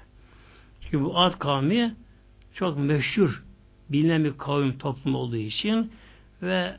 Çünkü 0.81 1.05
bu 1.05 1.19
alt 1.19 1.39
kavmi 1.39 1.95
çok 2.55 2.79
meşhur 2.79 3.45
bilinen 3.89 4.25
bir 4.25 4.39
kavim 4.39 4.79
toplum 4.79 5.15
olduğu 5.15 5.37
için 5.37 5.93
ve 6.43 6.77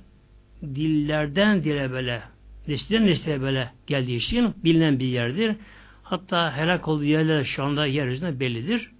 dillerden 0.61 1.63
dile 1.63 1.91
böyle 1.91 2.34
nesilden 2.67 3.05
nesile 3.05 3.41
böyle 3.41 3.71
geldiği 3.87 4.17
için 4.17 4.53
bilinen 4.63 4.99
bir 4.99 5.05
yerdir. 5.05 5.55
Hatta 6.03 6.57
helak 6.57 6.87
olduğu 6.87 7.03
yerler 7.03 7.43
şu 7.43 7.63
anda 7.63 7.85
yeryüzünde 7.85 8.39
bellidir. 8.39 8.91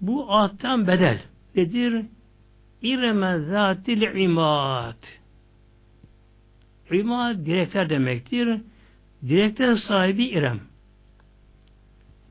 Bu 0.00 0.32
attan 0.34 0.86
bedel 0.86 1.18
nedir? 1.54 2.04
İreme 2.82 3.38
zatil 3.38 4.02
imad. 4.02 5.02
İmad 6.90 7.46
direkler 7.46 7.90
demektir. 7.90 8.60
Direkler 9.28 9.74
sahibi 9.74 10.24
İrem. 10.24 10.60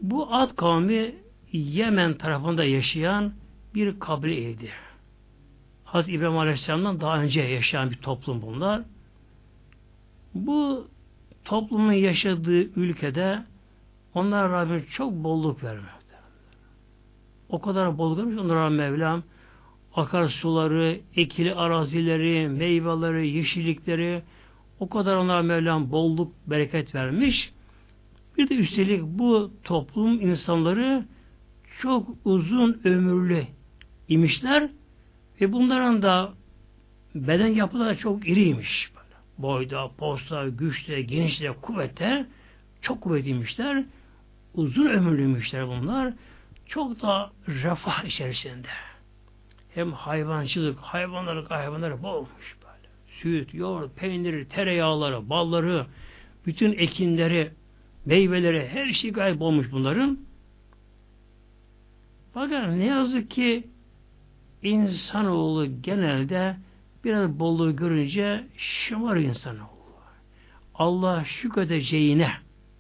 Bu 0.01 0.33
Ad 0.35 0.55
kavmi 0.55 1.15
Yemen 1.51 2.13
tarafında 2.13 2.63
yaşayan 2.63 3.33
bir 3.75 3.99
kabileydi. 3.99 4.69
Hazreti 5.91 6.11
İbrahim 6.11 6.37
Aleyhisselam'dan 6.37 7.01
daha 7.01 7.21
önce 7.21 7.41
yaşayan 7.41 7.91
bir 7.91 7.95
toplum 7.95 8.41
bunlar. 8.41 8.81
Bu 10.33 10.87
toplumun 11.45 11.91
yaşadığı 11.91 12.79
ülkede 12.79 13.43
onlara 14.13 14.51
Rabbim 14.51 14.85
çok 14.91 15.13
bolluk 15.13 15.63
vermekte. 15.63 16.15
O 17.49 17.61
kadar 17.61 17.97
bolluk 17.97 18.17
vermiş 18.17 18.37
onlara 18.37 18.69
Mevlam 18.69 19.23
akarsuları, 19.95 20.99
ekili 21.15 21.55
arazileri, 21.55 22.47
meyveleri, 22.47 23.29
yeşillikleri 23.29 24.23
o 24.79 24.89
kadar 24.89 25.15
onlara 25.15 25.41
Mevlam 25.41 25.91
bolluk, 25.91 26.33
bereket 26.47 26.95
vermiş. 26.95 27.51
Bir 28.37 28.49
de 28.49 28.55
üstelik 28.55 29.03
bu 29.03 29.51
toplum 29.63 30.21
insanları 30.21 31.05
çok 31.81 32.09
uzun 32.25 32.81
ömürlü 32.83 33.47
imişler 34.07 34.69
ve 35.41 35.51
bunların 35.51 36.01
da 36.01 36.33
beden 37.15 37.47
yapıları 37.47 37.97
çok 37.97 38.27
iriymiş. 38.27 38.91
Böyle. 38.95 39.15
Boyda, 39.37 39.91
posta, 39.97 40.47
güçte, 40.47 41.01
genişte, 41.01 41.51
kuvvette 41.61 42.25
çok 42.81 43.01
kuvvetliymişler. 43.01 43.83
Uzun 44.53 44.85
ömürlüymüşler 44.85 45.67
bunlar. 45.67 46.13
Çok 46.65 47.01
da 47.01 47.31
refah 47.47 48.03
içerisinde. 48.03 48.67
Hem 49.73 49.91
hayvancılık, 49.91 50.79
hayvanları, 50.79 51.45
hayvanları 51.45 52.03
bolmuş 52.03 52.57
böyle. 52.63 52.89
Süt, 53.07 53.53
yoğurt, 53.53 53.95
peyniri, 53.95 54.47
tereyağları, 54.49 55.29
balları, 55.29 55.85
bütün 56.45 56.73
ekinleri, 56.73 57.51
meyveleri, 58.05 58.67
her 58.67 58.93
şey 58.93 59.11
gayet 59.11 59.41
olmuş 59.41 59.71
bunların. 59.71 60.19
Bakın 62.35 62.79
ne 62.79 62.85
yazık 62.85 63.31
ki 63.31 63.67
insanoğlu 64.63 65.81
genelde 65.81 66.55
biraz 67.03 67.39
bolluğu 67.39 67.75
görünce 67.75 68.47
şımar 68.57 69.15
insanoğlu. 69.15 69.71
Allah 70.75 71.25
şükredeceğine 71.25 72.31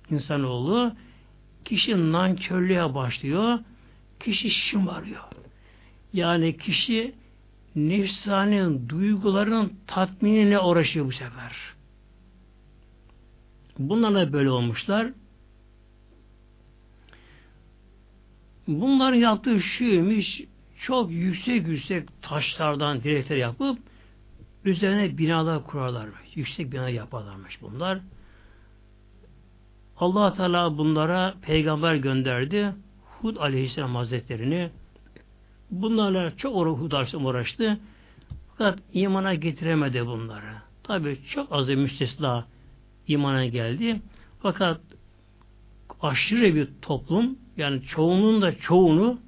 insanoğlu 0.09 0.93
kişi 1.65 2.11
nankörlüğe 2.11 2.93
başlıyor, 2.93 3.59
kişi 4.19 4.49
şımarıyor. 4.49 5.23
Yani 6.13 6.57
kişi 6.57 7.15
nefsani 7.75 8.89
duyguların 8.89 9.73
tatminine 9.87 10.59
uğraşıyor 10.59 11.05
bu 11.05 11.11
sefer. 11.11 11.55
Bunlar 13.79 14.13
da 14.13 14.33
böyle 14.33 14.49
olmuşlar. 14.49 15.11
Bunların 18.67 19.17
yaptığı 19.17 19.61
şuymuş, 19.61 20.41
çok 20.81 21.11
yüksek 21.11 21.67
yüksek 21.67 22.21
taşlardan 22.21 23.03
direkler 23.03 23.37
yapıp 23.37 23.79
üzerine 24.65 25.17
binalar 25.17 25.63
kurarlarmış. 25.63 26.35
Yüksek 26.35 26.71
bina 26.71 26.89
yaparlarmış 26.89 27.61
bunlar. 27.61 27.99
allah 29.97 30.33
Teala 30.33 30.77
bunlara 30.77 31.35
peygamber 31.41 31.95
gönderdi. 31.95 32.73
Hud 33.21 33.35
Aleyhisselam 33.37 33.95
Hazretlerini 33.95 34.69
bunlarla 35.71 36.37
çok 36.37 36.55
uğraştı, 36.55 37.17
uğraştı. 37.17 37.79
Fakat 38.49 38.79
imana 38.93 39.33
getiremedi 39.33 40.05
bunları. 40.05 40.53
Tabi 40.83 41.17
çok 41.29 41.51
az 41.51 41.69
müstesna 41.69 42.45
imana 43.07 43.45
geldi. 43.45 44.01
Fakat 44.41 44.81
aşırı 46.01 46.55
bir 46.55 46.67
toplum 46.81 47.37
yani 47.57 47.81
çoğunun 47.81 48.41
da 48.41 48.59
çoğunu 48.59 49.19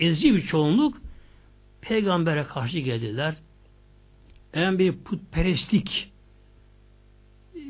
ezici 0.00 0.34
bir 0.34 0.46
çoğunluk 0.46 1.01
peygambere 1.82 2.44
karşı 2.44 2.78
geldiler. 2.78 3.34
En 4.54 4.78
bir 4.78 4.98
putperestlik 4.98 6.12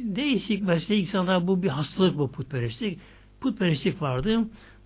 değişik 0.03 0.63
mesela 0.63 1.01
insanlar 1.01 1.47
bu 1.47 1.63
bir 1.63 1.69
hastalık 1.69 2.19
bu 2.19 2.33
putperestlik. 2.33 2.99
Putperestlik 3.41 4.03
vardı. 4.03 4.41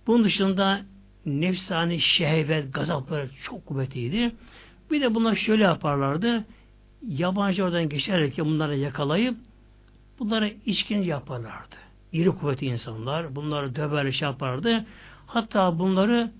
Bunun 0.07 0.23
dışında 0.23 0.81
nefsani 1.25 1.99
şehvet, 1.99 2.73
gazapları 2.73 3.29
çok 3.43 3.65
kuvvetliydi. 3.65 4.35
Bir 4.91 5.01
de 5.01 5.15
bunlar 5.15 5.35
şöyle 5.35 5.63
yaparlardı. 5.63 6.45
Yabancı 7.07 7.63
oradan 7.63 7.89
geçerken 7.89 8.45
bunları 8.45 8.77
yakalayıp 8.77 9.37
bunlara 10.19 10.49
işkence 10.65 11.09
yaparlardı. 11.09 11.75
İri 12.13 12.29
kuvvetli 12.29 12.67
insanlar. 12.67 13.35
Bunları 13.35 13.75
döver 13.75 14.11
şey 14.11 14.27
yapardı. 14.27 14.85
Hatta 15.27 15.79
bunları 15.79 16.31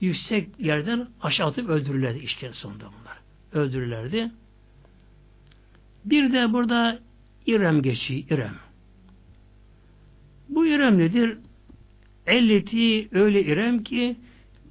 yüksek 0.00 0.48
yerden 0.58 1.08
aşağı 1.22 1.46
atıp 1.46 1.68
öldürürlerdi 1.68 2.18
işkence 2.18 2.58
sonunda 2.58 2.84
bunlar. 2.84 3.18
Öldürürlerdi. 3.52 4.30
Bir 6.04 6.32
de 6.32 6.52
burada 6.52 6.98
İrem 7.46 7.82
geçiyor. 7.82 8.22
İrem. 8.30 8.54
Bu 10.48 10.66
İrem 10.66 10.98
nedir? 10.98 11.38
Elleti 12.26 13.08
öyle 13.12 13.44
İrem 13.44 13.82
ki 13.82 14.16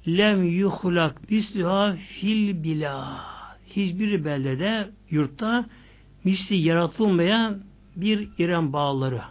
lem 0.08 0.44
yuhlak 0.44 1.30
bisliha 1.30 1.96
fil 1.96 2.62
bila. 2.62 3.24
Hiçbir 3.66 4.24
beldede, 4.24 4.90
yurtta 5.10 5.66
misli 6.24 6.56
yaratılmayan 6.56 7.62
bir 7.96 8.28
İrem 8.38 8.72
bağları. 8.72 9.22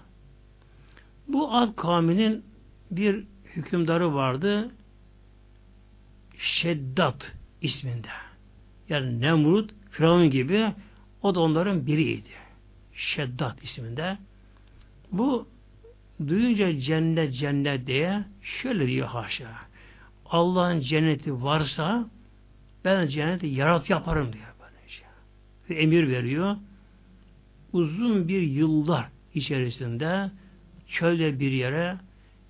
Bu 1.27 1.53
Ad 1.53 1.75
kavminin 1.75 2.43
bir 2.91 3.23
hükümdarı 3.55 4.13
vardı. 4.13 4.71
Şeddat 6.39 7.33
isminde. 7.61 8.07
Yani 8.89 9.21
Nemrut, 9.21 9.71
Firavun 9.91 10.29
gibi 10.29 10.73
o 11.21 11.35
da 11.35 11.39
onların 11.39 11.87
biriydi. 11.87 12.29
Şeddat 12.93 13.63
isminde. 13.63 14.17
Bu 15.11 15.47
duyunca 16.27 16.79
cennet 16.79 17.35
cennet 17.35 17.87
diye 17.87 18.23
şöyle 18.41 18.87
diyor 18.87 19.07
haşa. 19.07 19.51
Allah'ın 20.25 20.79
cenneti 20.79 21.43
varsa 21.43 22.09
ben 22.85 23.07
cenneti 23.07 23.47
yarat 23.47 23.89
yaparım 23.89 24.33
diyor 24.33 24.45
böylece. 24.61 25.03
Ve 25.69 25.81
emir 25.83 26.07
veriyor. 26.07 26.55
Uzun 27.73 28.27
bir 28.27 28.41
yıllar 28.41 29.09
içerisinde 29.33 30.31
çölde 30.87 31.39
bir 31.39 31.51
yere 31.51 31.97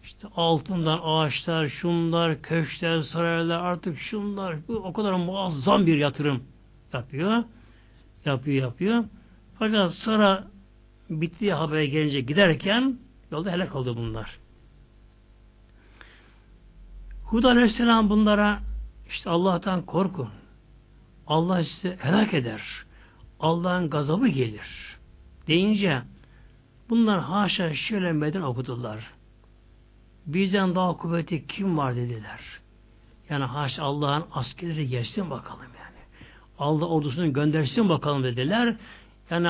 işte 0.05 0.27
altından 0.35 0.99
ağaçlar, 1.03 1.69
şunlar, 1.69 2.41
köşkler, 2.41 3.01
saraylar, 3.01 3.59
artık 3.59 3.99
şunlar, 3.99 4.67
bu 4.67 4.73
o 4.73 4.93
kadar 4.93 5.13
muazzam 5.13 5.85
bir 5.85 5.97
yatırım 5.97 6.43
yapıyor. 6.93 7.43
Yapıyor, 8.25 8.63
yapıyor. 8.63 9.03
Fakat 9.59 9.93
sonra 9.93 10.47
bittiği 11.09 11.53
habere 11.53 11.85
gelince 11.85 12.21
giderken 12.21 12.97
yolda 13.31 13.51
helak 13.51 13.75
oldu 13.75 13.97
bunlar. 13.97 14.37
Hud 17.23 17.43
Aleyhisselam 17.43 18.09
bunlara 18.09 18.59
işte 19.09 19.29
Allah'tan 19.29 19.81
korkun. 19.81 20.29
Allah 21.27 21.63
sizi 21.63 21.97
helak 21.99 22.33
eder. 22.33 22.61
Allah'ın 23.39 23.89
gazabı 23.89 24.27
gelir. 24.27 24.97
Deyince 25.47 26.01
bunlar 26.89 27.19
haşa 27.19 27.73
şöyle 27.73 28.11
meden 28.11 28.41
okudular. 28.41 29.14
Bizden 30.26 30.76
daha 30.76 30.97
kuvvetli 30.97 31.47
kim 31.47 31.78
var 31.78 31.95
dediler. 31.95 32.39
Yani 33.30 33.43
haşa 33.43 33.84
Allah'ın 33.84 34.26
askerleri 34.32 34.88
gelsin 34.88 35.30
bakalım 35.30 35.61
yani. 35.61 36.03
Allah 36.59 36.86
ordusunu 36.86 37.34
göndersin 37.34 37.89
bakalım 37.89 38.23
dediler. 38.23 38.76
Yani 39.30 39.49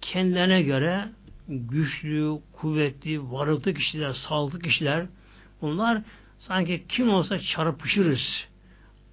kendilerine 0.00 0.62
göre 0.62 1.08
güçlü, 1.48 2.38
kuvvetli, 2.52 3.32
varlıklı 3.32 3.74
kişiler, 3.74 4.12
sağlıklı 4.12 4.58
kişiler 4.58 5.06
bunlar 5.62 6.02
sanki 6.38 6.84
kim 6.88 7.10
olsa 7.10 7.38
çarpışırız. 7.38 8.48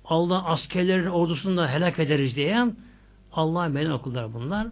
Allah 0.06 0.46
askerlerin 0.46 1.08
ordusunu 1.08 1.58
da 1.58 1.70
helak 1.70 2.00
ederiz 2.00 2.36
diye 2.36 2.66
Allah'a 3.34 3.68
meydan 3.68 3.92
okullar 3.92 4.34
bunlar. 4.34 4.68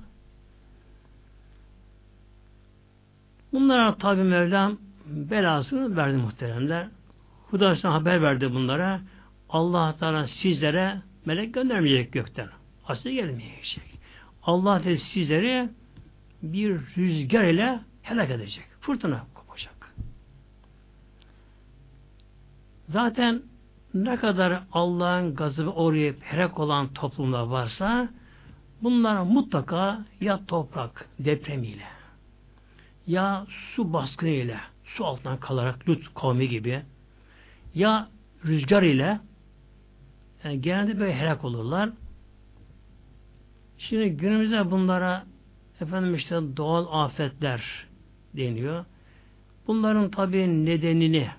Bunlara 3.53 3.95
tabi 3.97 4.23
Mevlam 4.23 4.77
belasını 5.05 5.95
verdi 5.97 6.17
muhteremler. 6.17 6.87
Hudasına 7.49 7.93
haber 7.93 8.21
verdi 8.21 8.53
bunlara. 8.53 9.01
Allah 9.49 9.95
Teala 9.99 10.27
sizlere 10.27 11.01
melek 11.25 11.53
göndermeyecek 11.53 12.13
gökten. 12.13 12.49
Aslı 12.87 13.09
gelmeyecek. 13.09 13.99
Allah 14.43 14.81
Teala 14.81 14.97
sizleri 14.97 15.69
bir 16.43 16.79
rüzgar 16.97 17.43
ile 17.43 17.79
helak 18.01 18.29
edecek. 18.29 18.65
Fırtına 18.81 19.25
kopacak. 19.33 19.93
Zaten 22.89 23.41
ne 23.93 24.15
kadar 24.15 24.63
Allah'ın 24.71 25.35
gazabı 25.35 25.69
oraya 25.69 26.13
helak 26.21 26.59
olan 26.59 26.93
toplumlar 26.93 27.43
varsa 27.43 28.09
bunlar 28.83 29.21
mutlaka 29.21 30.05
ya 30.21 30.45
toprak 30.45 31.09
depremiyle 31.19 31.85
ya 33.07 33.45
su 33.75 33.93
baskını 33.93 34.29
ile 34.29 34.59
su 34.95 35.05
altından 35.05 35.39
kalarak 35.39 35.89
Lut 35.89 36.13
kavmi 36.13 36.49
gibi 36.49 36.81
ya 37.75 38.09
rüzgar 38.45 38.83
ile 38.83 39.19
yani 40.43 40.61
genelde 40.61 40.99
böyle 40.99 41.15
helak 41.15 41.45
olurlar. 41.45 41.89
Şimdi 43.77 44.09
günümüzde 44.09 44.71
bunlara 44.71 45.25
efendim 45.81 46.15
işte 46.15 46.57
doğal 46.57 47.03
afetler 47.03 47.87
deniyor. 48.33 48.85
Bunların 49.67 50.11
tabi 50.11 50.65
nedenini 50.65 51.29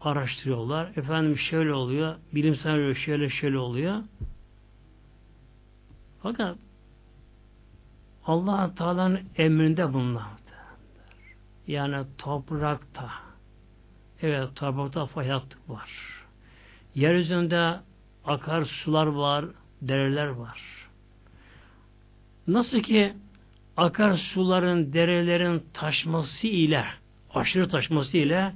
araştırıyorlar. 0.00 0.92
Efendim 0.96 1.38
şöyle 1.38 1.72
oluyor, 1.72 2.16
bilimsel 2.34 2.94
şöyle 2.94 3.30
şöyle 3.30 3.58
oluyor. 3.58 4.02
Fakat 6.22 6.56
allah 8.26 8.74
Teala'nın 8.74 9.20
emrinde 9.36 9.92
bunlar. 9.92 10.39
Yani 11.66 12.06
toprakta 12.18 13.10
evet 14.22 14.48
toprakta 14.54 15.08
hayatlık 15.14 15.70
var. 15.70 15.90
Yeryüzünde 16.94 17.76
akar 18.24 18.64
sular 18.64 19.06
var, 19.06 19.44
dereler 19.82 20.26
var. 20.26 20.60
Nasıl 22.46 22.80
ki 22.80 23.12
akar 23.76 24.16
suların, 24.16 24.92
derelerin 24.92 25.62
taşması 25.74 26.46
ile 26.46 26.84
aşırı 27.34 27.68
taşması 27.68 28.16
ile 28.16 28.52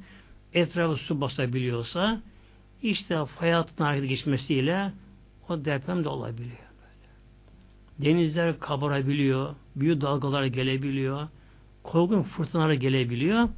etrafı 0.53 0.97
su 0.97 1.21
basabiliyorsa 1.21 2.21
işte 2.83 3.15
hayatın 3.15 3.85
harekete 3.85 4.07
geçmesiyle 4.07 4.93
o 5.49 5.65
deprem 5.65 6.05
de 6.05 6.09
olabiliyor. 6.09 6.59
Denizler 7.99 8.61
kabarabiliyor, 8.61 9.55
büyük 9.77 10.01
dalgalar 10.01 10.45
gelebiliyor, 10.45 11.29
korkun 11.85 12.23
fırtınalar 12.23 12.73
gelebiliyor. 12.73 13.49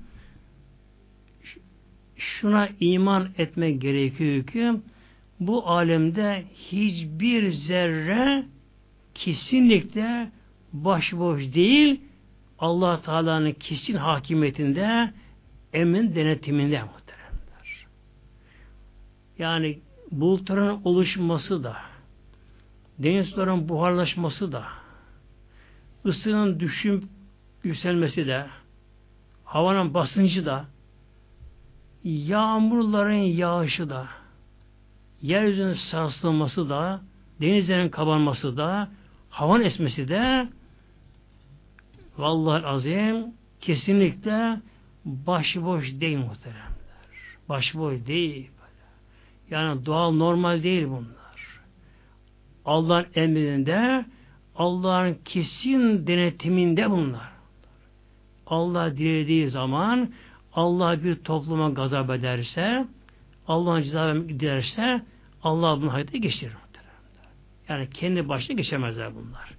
Şuna 2.16 2.68
iman 2.80 3.28
etmek 3.38 3.82
gerekiyor 3.82 4.46
ki 4.46 4.72
bu 5.40 5.68
alemde 5.68 6.44
hiçbir 6.54 7.50
zerre 7.50 8.44
kesinlikle 9.14 10.30
başboş 10.72 11.54
değil 11.54 12.00
Allah 12.58 13.02
Teala'nın 13.02 13.52
kesin 13.52 13.96
hakimiyetinde 13.96 15.12
emin 15.72 16.14
denetiminde 16.14 16.82
muhteremler. 16.82 17.86
Yani 19.38 19.78
bulutların 20.10 20.80
oluşması 20.84 21.64
da 21.64 21.76
denizlerin 22.98 23.68
buharlaşması 23.68 24.52
da 24.52 24.64
ısının 26.06 26.60
düşüm 26.60 27.08
yükselmesi 27.66 28.26
de 28.26 28.46
havanın 29.44 29.94
basıncı 29.94 30.46
da 30.46 30.64
yağmurların 32.04 33.12
yağışı 33.12 33.90
da 33.90 34.06
yeryüzünün 35.22 35.72
sarsılması 35.72 36.68
da 36.68 37.00
denizlerin 37.40 37.88
kabarması 37.88 38.56
da 38.56 38.88
havan 39.30 39.60
esmesi 39.60 40.08
de 40.08 40.48
vallahi 42.18 42.66
azim 42.66 43.26
kesinlikle 43.60 44.60
başıboş 45.04 46.00
değil 46.00 46.18
muhteremler. 46.18 46.66
Başıboş 47.48 48.06
değil. 48.06 48.50
Yani 49.50 49.86
doğal 49.86 50.12
normal 50.12 50.62
değil 50.62 50.86
bunlar. 50.86 51.60
Allah'ın 52.64 53.06
emrinde 53.14 54.04
Allah'ın 54.56 55.18
kesin 55.24 56.06
denetiminde 56.06 56.90
bunlar. 56.90 57.35
Allah 58.46 58.96
dilediği 58.96 59.50
zaman 59.50 60.10
Allah 60.52 61.04
bir 61.04 61.16
topluma 61.16 61.70
gazap 61.70 62.10
ederse 62.10 62.86
Allah'ın 63.48 63.82
ceza 63.82 64.14
dilerse 64.14 65.02
Allah 65.42 65.82
bunu 65.82 65.92
hayata 65.92 66.18
geçirir. 66.18 66.52
Yani 67.68 67.90
kendi 67.90 68.28
başına 68.28 68.56
geçemezler 68.56 69.14
bunlar. 69.14 69.54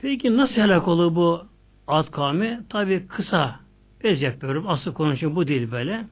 Peki 0.00 0.36
nasıl 0.36 0.62
helak 0.62 0.88
olur 0.88 1.14
bu 1.14 1.46
Ad 1.86 2.10
kavmi? 2.10 2.60
Tabi 2.68 3.06
kısa 3.06 3.60
öz 4.02 4.22
yapıyorum. 4.22 4.68
Asıl 4.68 4.94
konuşum 4.94 5.36
bu 5.36 5.48
değil 5.48 5.70
böyle. 5.70 6.06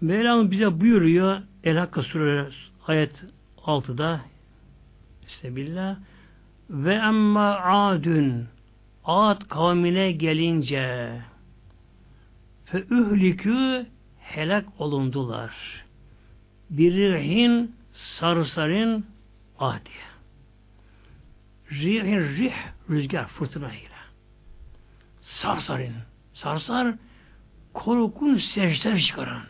Mevlam 0.00 0.50
bize 0.50 0.80
buyuruyor 0.80 1.42
El 1.64 1.76
Hakka 1.76 2.02
Suresi 2.02 2.56
ayet 2.86 3.24
6'da 3.58 4.20
Bismillah 5.26 5.96
ve 6.70 6.94
emma 6.94 7.60
adün 7.60 8.46
Ad 9.04 9.40
kavmine 9.48 10.12
gelince 10.12 11.12
fe 12.64 12.78
ühlikü 12.78 13.86
helak 14.18 14.64
olundular. 14.78 15.84
Bir 16.70 16.94
rihin 16.94 17.76
sarsarin 17.92 19.06
ahdiye. 19.58 20.06
Rihin 21.70 22.20
rih 22.20 22.54
rüzgar 22.90 23.26
fırtına 23.26 23.72
ile. 23.72 23.88
Sarsarin. 25.22 25.92
Sarsar 26.34 26.94
korkun 27.74 28.36
sesler 28.36 29.00
çıkaran 29.00 29.42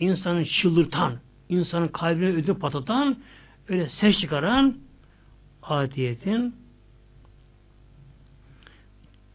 insanı 0.00 0.44
çıldırtan, 0.44 1.18
insanın 1.48 1.88
kalbine 1.88 2.28
ödü 2.28 2.54
patatan, 2.54 3.16
öyle 3.68 3.88
ses 3.88 4.20
çıkaran 4.20 4.76
adiyetin 5.62 6.54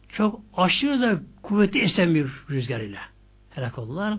çok 0.08 0.40
aşırı 0.56 1.00
da 1.00 1.20
kuvvetli 1.42 1.80
esen 1.80 2.14
bir 2.14 2.30
rüzgar 2.50 2.80
ile 2.80 2.98
helak 3.50 3.78
oldular. 3.78 4.18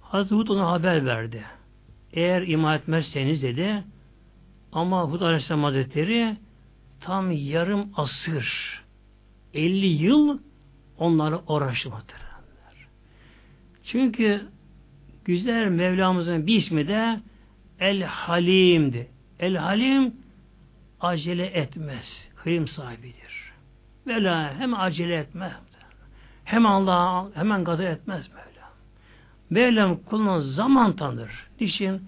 Hazreti 0.00 0.34
Hud 0.34 0.48
ona 0.48 0.70
haber 0.70 1.06
verdi. 1.06 1.44
Eğer 2.12 2.42
iman 2.42 2.76
etmezseniz 2.76 3.42
dedi 3.42 3.84
ama 4.72 5.02
Hud 5.02 5.20
Aleyhisselam 5.20 5.62
Hazretleri 5.62 6.36
tam 7.00 7.32
yarım 7.32 7.92
asır 7.96 8.80
50 9.54 9.86
yıl 9.86 10.38
onları 10.98 11.38
uğraştı 11.48 11.90
Çünkü 13.84 14.48
güzel 15.24 15.66
Mevlamızın 15.66 16.46
bir 16.46 16.54
ismi 16.56 16.88
de 16.88 17.20
El 17.80 18.02
Halim'di. 18.02 19.08
El 19.38 19.56
Halim 19.56 20.14
acele 21.00 21.46
etmez. 21.46 22.28
Kıyım 22.36 22.68
sahibidir. 22.68 23.52
Mevla 24.04 24.54
hem 24.58 24.74
acele 24.74 25.16
etmez. 25.16 25.52
Hem 26.44 26.66
Allah 26.66 27.28
hemen 27.34 27.64
gaza 27.64 27.82
etmez 27.82 28.28
Mevla. 28.28 28.70
Mevlam 29.50 29.96
kuluna 29.96 30.40
zaman 30.40 30.96
tanır. 30.96 31.46
Niçin? 31.60 32.02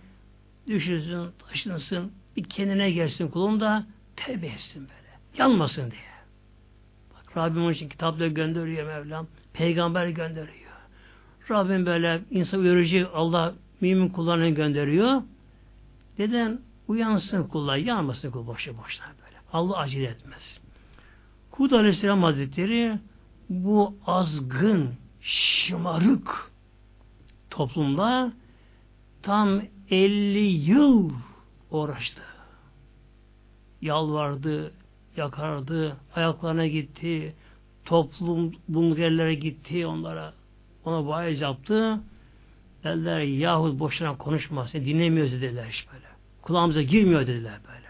Düşünsün, 0.66 1.30
taşınsın, 1.48 2.12
bir 2.36 2.44
kendine 2.44 2.90
gelsin 2.90 3.28
kulum 3.28 3.60
da 3.60 3.86
tevbe 4.16 4.46
etsin 4.46 4.80
böyle. 4.80 5.38
Yanmasın 5.38 5.90
diye. 5.90 6.12
Bak 7.14 7.36
Rabbim 7.36 7.62
onun 7.62 7.72
için 7.72 7.88
kitapları 7.88 8.28
gönderiyor 8.28 8.86
Mevlam. 8.86 9.26
Peygamber 9.52 10.08
gönderiyor. 10.08 10.72
Rabbim 11.50 11.86
böyle 11.86 12.20
insan 12.30 12.60
uyarıcı 12.60 13.08
Allah 13.14 13.54
mümin 13.80 14.08
kullarını 14.08 14.48
gönderiyor. 14.48 15.22
Neden? 16.18 16.58
Uyansın 16.88 17.44
kullar, 17.44 17.76
yanmasın 17.76 18.30
kul 18.30 18.46
boşu 18.46 18.78
boşuna 18.78 19.06
böyle. 19.06 19.36
Allah 19.52 19.78
acele 19.78 20.04
etmez. 20.04 20.58
Hud 21.50 21.70
Aleyhisselam 21.70 22.22
Hazretleri 22.22 22.98
bu 23.48 23.94
azgın, 24.06 24.90
şımarık 25.20 26.50
toplumda 27.50 28.32
tam 29.22 29.62
50 29.90 30.38
yıl 30.38 31.10
uğraştı. 31.70 32.22
Yalvardı, 33.80 34.72
yakardı, 35.16 35.96
ayaklarına 36.14 36.66
gitti, 36.66 37.34
toplum 37.84 38.52
bungerlere 38.68 39.34
gitti 39.34 39.86
onlara 39.86 40.32
ona 40.84 41.06
vaiz 41.06 41.40
yaptı. 41.40 42.00
Dediler 42.84 43.20
yahut 43.20 43.80
boşuna 43.80 44.16
konuşma. 44.18 44.68
Seni 44.68 44.86
dinlemiyoruz 44.86 45.32
dediler 45.32 45.68
iş 45.68 45.86
böyle. 45.92 46.11
Kulağımıza 46.42 46.82
girmiyor 46.82 47.26
dediler 47.26 47.60
böyle. 47.66 47.88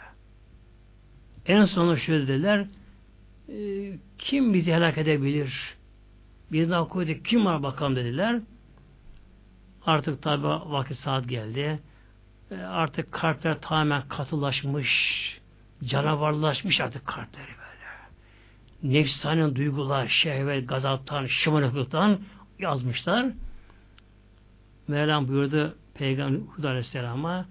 En 1.46 1.64
sonunda 1.64 1.96
şöyle 1.96 2.28
dediler 2.28 2.66
e, 3.48 3.92
kim 4.18 4.54
bizi 4.54 4.72
helak 4.72 4.98
edebilir? 4.98 5.76
Bir 6.52 6.70
daha 6.70 6.88
kuvveti 6.88 7.22
kim 7.22 7.46
var 7.46 7.62
bakalım 7.62 7.96
dediler. 7.96 8.40
Artık 9.86 10.22
tabi 10.22 10.46
vakit 10.46 10.98
saat 10.98 11.28
geldi. 11.28 11.80
E, 12.50 12.56
artık 12.56 13.12
kalpler 13.12 13.60
tamamen 13.60 14.08
katılaşmış, 14.08 14.90
canavarlaşmış 15.84 16.80
artık 16.80 17.06
kalpleri 17.06 17.46
böyle. 17.46 18.98
Nefsane 18.98 19.56
duygular, 19.56 20.08
şehvet, 20.08 20.68
gazaptan, 20.68 21.26
şımarıklıktan 21.26 22.20
yazmışlar. 22.58 23.26
Mevlam 24.88 25.28
buyurdu 25.28 25.76
Peygamber 25.94 26.40
Hud 26.40 26.64
Aleyhisselam'a 26.64 27.46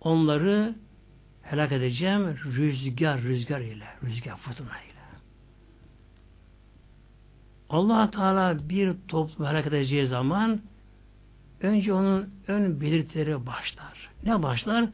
onları 0.00 0.74
helak 1.42 1.72
edeceğim 1.72 2.36
rüzgar 2.44 3.22
rüzgar 3.22 3.60
ile 3.60 3.86
rüzgar 4.02 4.36
fırtına 4.36 4.78
ile. 4.80 4.96
allah 7.70 8.10
Teala 8.10 8.68
bir 8.68 8.94
toplum 9.08 9.46
helak 9.46 9.66
edeceği 9.66 10.06
zaman 10.06 10.60
önce 11.60 11.92
onun 11.92 12.30
ön 12.48 12.80
belirtileri 12.80 13.46
başlar. 13.46 14.10
Ne 14.24 14.42
başlar? 14.42 14.88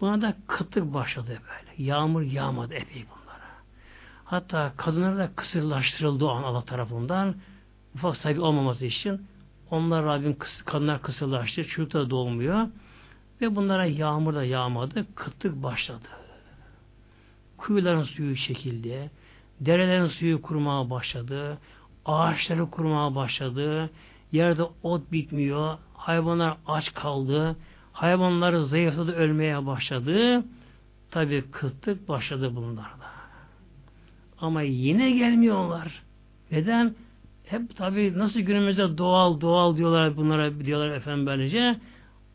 Buna 0.00 0.22
da 0.22 0.36
kıtlık 0.46 0.94
başladı 0.94 1.28
böyle. 1.28 1.82
Yağmur 1.82 2.22
yağmadı 2.22 2.74
epey 2.74 3.04
bunlara. 3.10 3.50
Hatta 4.24 4.72
kadınlar 4.76 5.18
da 5.18 5.30
kısırlaştırıldı 5.36 6.24
o 6.24 6.28
an 6.28 6.42
Allah 6.42 6.64
tarafından. 6.64 7.34
Ufak 7.94 8.16
sahibi 8.16 8.40
olmaması 8.40 8.86
için 8.86 9.26
onlar 9.70 10.04
Rabbim 10.04 10.36
kadınlar 10.64 11.02
kısırlaştı. 11.02 11.64
Çocuk 11.64 11.92
da 11.92 12.10
doğmuyor. 12.10 12.68
Ve 13.40 13.56
bunlara 13.56 13.86
yağmur 13.86 14.34
da 14.34 14.44
yağmadı. 14.44 15.06
Kıtlık 15.14 15.62
başladı. 15.62 16.08
Kuyuların 17.56 18.02
suyu 18.02 18.36
çekildi. 18.36 19.10
Derelerin 19.60 20.08
suyu 20.08 20.42
kurumaya 20.42 20.90
başladı. 20.90 21.58
Ağaçları 22.04 22.70
kurumaya 22.70 23.14
başladı. 23.14 23.90
Yerde 24.32 24.62
ot 24.82 25.12
bitmiyor. 25.12 25.78
Hayvanlar 25.94 26.56
aç 26.66 26.94
kaldı. 26.94 27.56
Hayvanları 27.92 28.66
zayıfladı, 28.66 29.12
ölmeye 29.12 29.66
başladı. 29.66 30.44
Tabi 31.10 31.44
kıtlık 31.50 32.08
başladı 32.08 32.56
bunlarda. 32.56 33.14
Ama 34.40 34.62
yine 34.62 35.10
gelmiyorlar. 35.10 36.02
Neden? 36.50 36.94
Hep 37.44 37.76
tabi 37.76 38.18
nasıl 38.18 38.40
günümüzde 38.40 38.98
doğal 38.98 39.40
doğal 39.40 39.76
diyorlar 39.76 40.16
bunlara 40.16 40.60
diyorlar 40.64 40.90
efendim 40.90 41.26
böylece. 41.26 41.76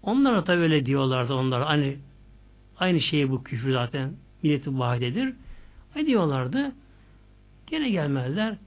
Onlar 0.03 0.47
da 0.47 0.55
öyle 0.55 0.85
diyorlardı 0.85 1.33
onlar. 1.33 1.63
Hani 1.63 1.97
aynı 2.77 3.01
şey 3.01 3.29
bu 3.29 3.43
küfür 3.43 3.73
zaten 3.73 4.13
milleti 4.43 4.79
vahidedir. 4.79 5.33
Ne 5.95 6.05
diyorlardı? 6.05 6.71
Gene 7.67 7.89
gelmezler. 7.89 8.57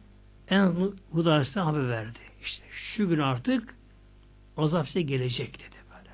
En 0.49 0.74
Hudar 1.12 1.47
haber 1.47 1.89
verdi. 1.89 2.18
İşte 2.43 2.64
şu 2.70 3.09
gün 3.09 3.18
artık 3.18 3.74
azap 4.57 4.87
size 4.87 5.03
gelecek 5.03 5.59
dedi 5.59 5.76
böyle. 5.91 6.11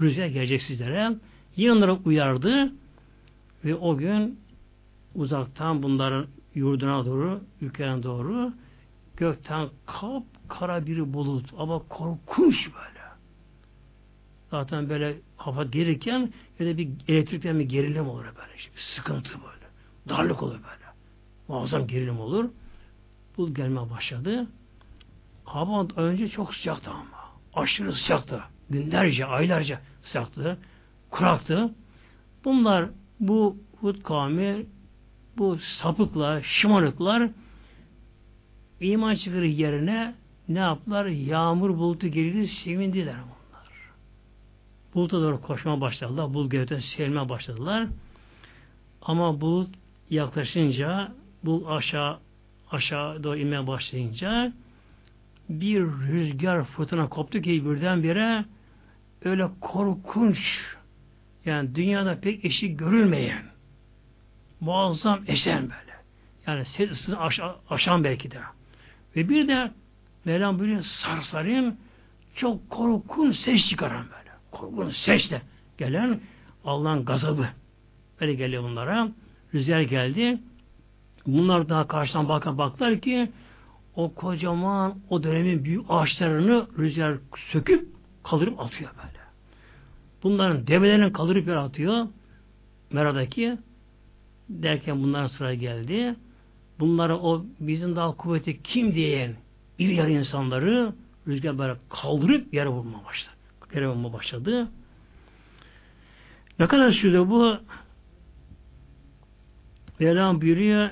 Rüzgar 0.00 0.26
gelecek 0.26 0.62
sizlere. 0.62 1.16
Yine 1.56 1.72
onlara 1.72 1.92
uyardı 1.92 2.72
ve 3.64 3.74
o 3.74 3.96
gün 3.96 4.40
uzaktan 5.14 5.82
bunların 5.82 6.26
yurduna 6.54 7.06
doğru, 7.06 7.40
ülkelerine 7.60 8.02
doğru 8.02 8.52
gökten 9.16 9.68
kap 9.86 10.22
kara 10.48 10.86
bir 10.86 11.12
bulut 11.12 11.50
ama 11.58 11.78
korkunç 11.78 12.66
böyle. 12.66 12.97
Zaten 14.50 14.88
böyle 14.88 15.16
kafa 15.38 15.64
gelirken 15.64 16.32
böyle 16.60 16.78
bir 16.78 16.88
elektrikten 17.08 17.58
bir 17.58 17.64
gerilim 17.64 18.08
olur 18.08 18.24
böyle. 18.24 18.56
İşte 18.56 18.70
bir 18.76 18.80
sıkıntı 18.80 19.30
böyle. 19.30 19.66
Darlık 20.08 20.42
olur 20.42 20.54
böyle. 20.54 20.88
Muazzam 21.48 21.86
gerilim 21.86 22.20
olur. 22.20 22.50
Bu 23.36 23.54
gelme 23.54 23.90
başladı. 23.90 24.46
Hava 25.44 25.86
önce 25.96 26.28
çok 26.28 26.54
sıcaktı 26.54 26.90
ama. 26.90 27.28
Aşırı 27.54 27.92
sıcaktı. 27.92 28.40
Günlerce, 28.70 29.26
aylarca 29.26 29.80
sıcaktı. 30.02 30.58
Kuraktı. 31.10 31.74
Bunlar 32.44 32.88
bu 33.20 33.56
Hud 33.80 34.02
kavmi 34.02 34.66
bu 35.38 35.58
sapıklar, 35.58 36.42
şımarıklar 36.42 37.30
iman 38.80 39.14
çıkırı 39.14 39.46
yerine 39.46 40.14
ne 40.48 40.58
yaptılar? 40.58 41.06
Yağmur 41.06 41.70
bulutu 41.70 42.08
geldi, 42.08 42.48
sevindiler 42.48 43.14
bunlar. 43.14 43.37
Buluta 44.98 45.20
doğru 45.20 45.40
koşma 45.42 45.80
başladılar. 45.80 46.34
Bulut 46.34 46.50
gökten 46.50 46.80
sevilmeye 46.80 47.28
başladılar. 47.28 47.88
Ama 49.02 49.40
bulut 49.40 49.70
yaklaşınca, 50.10 51.12
bu 51.44 51.70
aşağı 51.70 52.18
aşağı 52.70 53.24
doğru 53.24 53.36
inmeye 53.36 53.66
başlayınca 53.66 54.52
bir 55.48 55.80
rüzgar 55.80 56.64
fırtına 56.64 57.08
koptu 57.08 57.40
ki 57.40 57.64
birdenbire 57.64 58.44
öyle 59.24 59.48
korkunç 59.60 60.60
yani 61.44 61.74
dünyada 61.74 62.20
pek 62.20 62.44
eşi 62.44 62.76
görülmeyen 62.76 63.42
muazzam 64.60 65.20
esen 65.26 65.62
böyle. 65.62 65.94
Yani 66.46 66.64
sesini 66.64 67.16
aşa 67.16 67.56
aşan 67.70 68.04
belki 68.04 68.30
de. 68.30 68.40
Ve 69.16 69.28
bir 69.28 69.48
de 69.48 69.70
Mevlam 70.24 70.58
böyle 70.58 70.82
sarsarin 70.82 71.80
çok 72.34 72.70
korkunç 72.70 73.36
ses 73.36 73.68
çıkaran 73.68 74.06
böyle. 74.10 74.17
Korkunç 74.58 74.96
sesle 74.96 75.42
gelen 75.78 76.20
Allah'ın 76.64 77.04
gazabı. 77.04 77.46
Böyle 78.20 78.34
geliyor 78.34 78.62
bunlara. 78.62 79.08
Rüzgar 79.54 79.80
geldi. 79.80 80.38
Bunlar 81.26 81.68
daha 81.68 81.88
karşıdan 81.88 82.28
bakan 82.28 82.58
baklar 82.58 83.00
ki 83.00 83.30
o 83.96 84.14
kocaman 84.14 84.98
o 85.10 85.22
dönemin 85.22 85.64
büyük 85.64 85.84
ağaçlarını 85.88 86.66
rüzgar 86.78 87.18
söküp 87.52 87.88
kaldırıp 88.24 88.60
atıyor 88.60 88.90
böyle. 88.96 89.18
Bunların 90.22 90.66
develerini 90.66 91.12
kaldırıp 91.12 91.48
yer 91.48 91.56
atıyor. 91.56 92.06
Mera'daki 92.92 93.58
derken 94.48 95.02
bunların 95.02 95.26
sıra 95.26 95.54
geldi. 95.54 96.14
Bunlara 96.80 97.18
o 97.18 97.44
bizim 97.60 97.96
daha 97.96 98.16
kuvveti 98.16 98.62
kim 98.62 98.94
diyen 98.94 99.36
iri 99.78 99.94
yarı 99.94 100.10
insanları 100.10 100.92
rüzgar 101.26 101.58
böyle 101.58 101.74
kaldırıp 101.88 102.54
yere 102.54 102.68
vurma 102.68 103.04
başladı. 103.04 103.37
Yere 103.74 103.88
vurma 103.88 104.12
başladı. 104.12 104.68
Ne 106.58 106.66
kadar 106.66 106.90
sürdü 106.90 107.18
bu? 107.18 107.56
Mevlam 110.00 110.40
buyuruyor 110.40 110.90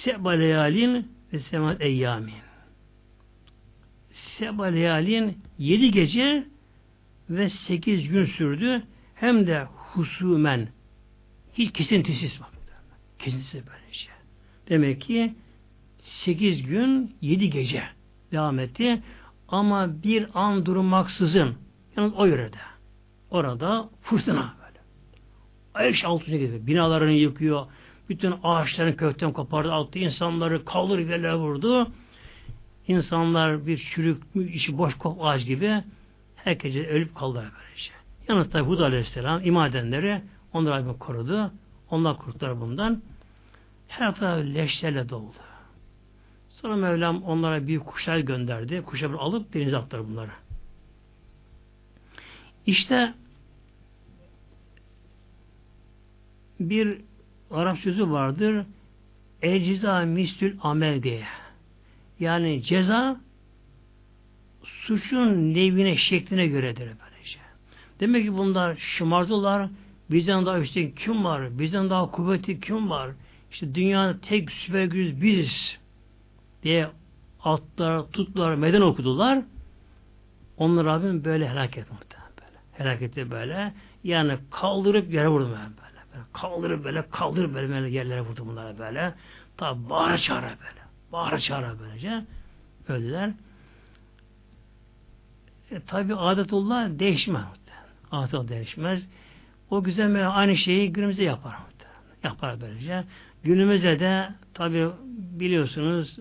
Seba 0.00 0.30
leyalin 0.30 1.08
ve 1.32 1.38
semat 1.38 1.80
eyyamin. 1.80 2.34
Seba 4.12 4.64
leyalin 4.64 5.38
yedi 5.58 5.90
gece 5.90 6.46
ve 7.30 7.48
sekiz 7.48 8.08
gün 8.08 8.24
sürdü. 8.24 8.82
Hem 9.14 9.46
de 9.46 9.66
husumen 9.76 10.68
hiç 11.52 11.72
kesintisiz 11.72 12.40
bak. 12.40 12.50
Kesintisiz 13.18 13.66
böyle 13.66 13.92
şey. 13.92 14.14
Demek 14.68 15.00
ki 15.00 15.34
sekiz 16.00 16.62
gün 16.62 17.16
yedi 17.20 17.50
gece 17.50 17.82
devam 18.32 18.58
etti. 18.58 19.02
Ama 19.48 20.02
bir 20.02 20.26
an 20.34 20.66
durmaksızın 20.66 21.54
yalnız 22.00 22.14
o 22.18 22.26
yörede. 22.26 22.56
Orada 23.30 23.88
fırtına 24.02 24.54
böyle. 24.62 24.78
Ayış 25.74 26.04
altına 26.04 26.36
gidiyor. 26.36 26.66
Binalarını 26.66 27.12
yıkıyor. 27.12 27.66
Bütün 28.08 28.34
ağaçların 28.42 28.92
kökten 28.92 29.32
kopardı. 29.32 29.72
Altı 29.72 29.98
insanları 29.98 30.64
kalır 30.64 30.98
yerlere 30.98 31.34
vurdu. 31.34 31.88
İnsanlar 32.88 33.66
bir 33.66 33.78
çürük, 33.78 34.22
işi 34.34 34.78
boş 34.78 34.94
kop 34.94 35.24
ağaç 35.24 35.44
gibi 35.44 35.82
herkese 36.36 36.88
ölüp 36.88 37.16
kaldılar 37.16 37.44
böylece. 37.44 37.90
Yalnız 38.28 38.50
tabi 38.50 38.68
Hud 38.68 38.80
Aleyhisselam 38.80 39.44
iman 39.44 39.70
edenleri 39.70 40.22
onları 40.52 40.98
korudu. 40.98 41.52
Onlar 41.90 42.18
kurtlar 42.18 42.60
bundan. 42.60 43.02
Her 43.88 44.14
taraf 44.14 44.44
leşlerle 44.54 45.08
doldu. 45.08 45.36
Sonra 46.48 46.76
Mevlam 46.76 47.22
onlara 47.22 47.66
büyük 47.66 47.86
kuşlar 47.86 48.18
gönderdi. 48.18 48.82
Kuşları 48.82 49.18
alıp 49.18 49.54
denize 49.54 49.76
attılar 49.76 50.08
bunları. 50.08 50.30
İşte 52.66 53.14
bir 56.60 56.98
Arap 57.50 57.78
sözü 57.78 58.10
vardır. 58.10 58.66
El 59.42 59.64
ceza 59.64 60.06
amel 60.62 61.02
diye. 61.02 61.24
Yani 62.20 62.62
ceza 62.62 63.20
suçun 64.64 65.54
nevine, 65.54 65.96
şekline 65.96 66.46
göredir 66.46 66.88
böylece. 67.04 67.38
Demek 68.00 68.24
ki 68.24 68.34
bunlar 68.34 68.76
şımardılar. 68.76 69.68
Bizden 70.10 70.46
daha 70.46 70.58
üstte 70.60 70.94
kim 70.94 71.24
var? 71.24 71.58
Bizden 71.58 71.90
daha 71.90 72.10
kuvvetli 72.10 72.60
kim 72.60 72.90
var? 72.90 73.10
İşte 73.52 73.74
dünyanın 73.74 74.18
tek 74.18 74.52
süper 74.52 74.84
gücü 74.84 75.22
biziz 75.22 75.78
diye 76.62 76.88
atlar, 77.44 78.02
tutlar, 78.12 78.54
meden 78.54 78.80
okudular. 78.80 79.42
Onları 80.56 80.86
Rabbim 80.86 81.24
böyle 81.24 81.48
helak 81.48 81.78
etti 81.78 81.92
etti 82.78 83.30
böyle. 83.30 83.72
Yani 84.04 84.38
kaldırıp 84.50 85.12
yere 85.12 85.28
vurdu 85.28 85.44
böyle. 85.44 85.56
böyle. 86.12 86.24
Kaldırıp 86.32 86.84
böyle, 86.84 87.10
kaldırıp 87.10 87.54
böyle, 87.54 87.68
böyle 87.68 87.90
yerlere 87.90 88.20
vurdu 88.20 88.46
bunlara 88.46 88.78
böyle. 88.78 89.14
Tabi 89.56 89.90
bağıra 89.90 90.18
çağıra 90.18 90.48
böyle. 90.48 90.80
Bağıra 91.12 91.38
çağıra 91.38 91.74
böylece. 91.80 92.24
Öldüler. 92.88 93.30
E, 95.70 95.80
tabi 95.80 96.14
adetullah 96.14 96.88
değişmez. 96.98 97.44
Adetullah 98.12 98.48
değişmez. 98.48 99.02
O 99.70 99.82
güzel 99.82 100.36
aynı 100.36 100.56
şeyi 100.56 100.92
günümüzde 100.92 101.24
yapar. 101.24 101.56
Yapar 102.24 102.60
böylece. 102.60 103.04
Günümüzde 103.42 104.00
de 104.00 104.28
tabi 104.54 104.88
biliyorsunuz 105.16 106.18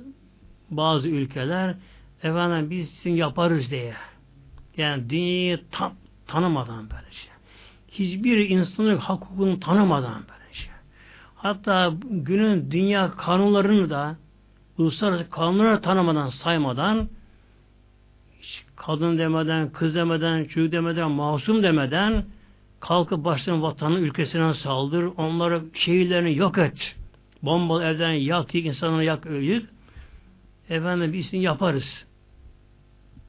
bazı 0.70 1.08
ülkeler 1.08 1.76
efendim 2.24 2.70
biz 2.70 2.90
sizin 2.90 3.16
yaparız 3.16 3.72
diye 3.72 3.94
yani 4.78 5.10
dünyayı 5.10 5.60
tam 5.72 5.94
tanımadan 6.32 6.90
böylece 6.90 7.30
hiçbir 7.92 8.50
insanın 8.50 8.98
hak 8.98 9.22
hukukunu 9.22 9.60
tanımadan 9.60 10.14
böyle 10.14 10.54
şey. 10.54 10.70
Hatta 11.36 11.94
günün 12.10 12.72
dünya 12.72 13.12
kanunlarını 13.12 13.90
da 13.90 14.16
uluslararası 14.78 15.30
kanunları 15.30 15.82
tanımadan 15.82 16.30
saymadan 16.30 17.10
kadın 18.76 19.18
demeden, 19.18 19.70
kız 19.70 19.96
demeden, 19.96 20.46
çocuk 20.46 20.72
demeden, 20.72 21.12
masum 21.12 21.64
demeden 21.64 22.26
kalkıp 22.80 23.26
başlarına 23.26 23.62
vatanı 23.62 24.00
ülkesine 24.00 24.54
saldır, 24.54 25.04
onları 25.18 25.62
şehirlerini 25.74 26.38
yok 26.38 26.58
et. 26.58 26.96
Bombalı 27.44 27.84
evden 27.84 28.12
yak, 28.12 28.56
yık, 28.56 28.66
insanları 28.66 29.04
yak, 29.04 29.26
öldük. 29.26 29.70
Efendim 30.70 31.14
biz 31.14 31.34
yaparız. 31.34 32.06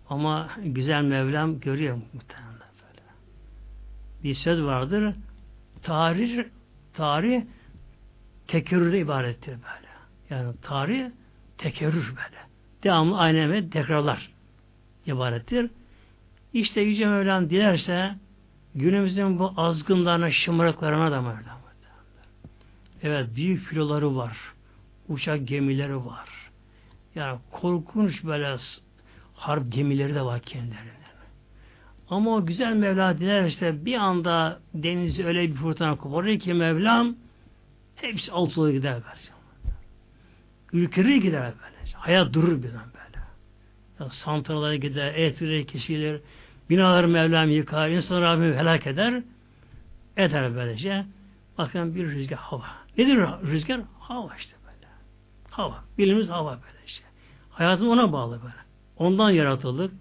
Ama 0.08 0.48
güzel 0.64 1.02
Mevlam 1.02 1.60
görüyor 1.60 1.96
muhtemelen. 2.14 2.49
Bir 4.24 4.34
söz 4.34 4.62
vardır. 4.62 5.14
Tarih 5.82 6.44
tarih 6.92 7.42
tekerrüre 8.46 8.98
ibarettir 8.98 9.52
böyle. 9.52 9.90
Yani 10.30 10.54
tarih 10.62 11.10
tekerrür 11.58 12.08
böyle. 12.08 12.40
Devamlı 12.82 13.18
aynı 13.18 13.52
ve 13.52 13.70
tekrarlar 13.70 14.30
ibarettir. 15.06 15.70
İşte 16.52 16.80
Yüce 16.80 17.06
Mevlam 17.06 17.50
dilerse 17.50 18.14
günümüzün 18.74 19.38
bu 19.38 19.52
azgınlarına, 19.56 20.30
şımarıklarına 20.30 21.10
da 21.10 21.20
Mevlam. 21.22 21.60
Evet, 23.02 23.36
büyük 23.36 23.62
filoları 23.62 24.16
var. 24.16 24.38
Uçak 25.08 25.48
gemileri 25.48 25.96
var. 25.96 26.28
Yani 27.14 27.38
korkunç 27.50 28.24
böyle 28.24 28.56
harp 29.34 29.72
gemileri 29.72 30.14
de 30.14 30.22
var 30.22 30.40
kendilerine. 30.40 30.99
Ama 32.10 32.36
o 32.36 32.46
güzel 32.46 32.72
Mevla 32.72 33.18
dilerse 33.18 33.84
bir 33.84 33.94
anda 33.94 34.60
denizi 34.74 35.26
öyle 35.26 35.42
bir 35.42 35.54
fırtına 35.54 35.96
koparır 35.96 36.38
ki 36.38 36.54
Mevlam 36.54 37.16
hepsi 37.96 38.32
alt 38.32 38.54
gider 38.54 38.94
böyle. 38.94 39.40
Ülkeleri 40.72 41.20
gider 41.20 41.42
böyle. 41.42 41.92
Hayat 41.92 42.32
durur 42.32 42.62
birden 42.62 42.72
böyle. 42.72 43.24
Ya, 44.00 44.10
santralara 44.10 44.76
gider, 44.76 45.14
elektrikleri 45.14 45.66
kesilir, 45.66 46.20
binaları 46.70 47.08
Mevlam 47.08 47.50
yıkar, 47.50 47.88
insanları 47.88 48.24
Rabbim 48.24 48.58
helak 48.58 48.86
eder, 48.86 49.22
eder 50.16 50.54
böylece. 50.54 51.04
Bakın 51.58 51.94
bir 51.94 52.06
rüzgar 52.06 52.38
hava. 52.38 52.64
Nedir 52.98 53.16
rüzgar? 53.42 53.80
Hava 53.98 54.36
işte 54.38 54.56
böyle. 54.66 54.92
Hava. 55.50 55.84
Bilimiz 55.98 56.28
hava 56.28 56.50
böyle 56.50 56.86
işte. 56.86 57.04
Hayatımız 57.50 57.92
ona 57.92 58.12
bağlı 58.12 58.40
böyle. 58.42 58.54
Ondan 58.96 59.30
yaratıldık. 59.30 59.92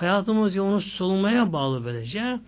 Hayatımız 0.00 0.58
onu 0.58 0.80
solunmaya 0.80 1.52
bağlı 1.52 1.84
böylece. 1.84 2.40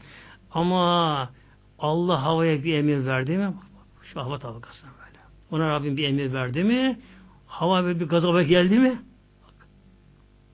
Ama 0.50 1.30
Allah 1.78 2.22
havaya 2.22 2.64
bir 2.64 2.74
emir 2.74 3.07
verdi 3.07 3.36
mi? 3.36 3.55
Şu 4.03 4.20
hava 4.20 4.38
tabakasına 4.38 4.90
böyle. 4.90 5.18
Ona 5.50 5.70
Rabbim 5.70 5.96
bir 5.96 6.09
emir 6.09 6.32
verdi 6.32 6.64
mi? 6.64 6.98
Hava 7.46 7.84
böyle 7.84 8.00
bir 8.00 8.09
gazaba 8.09 8.42
geldi 8.42 8.78
mi? 8.78 8.98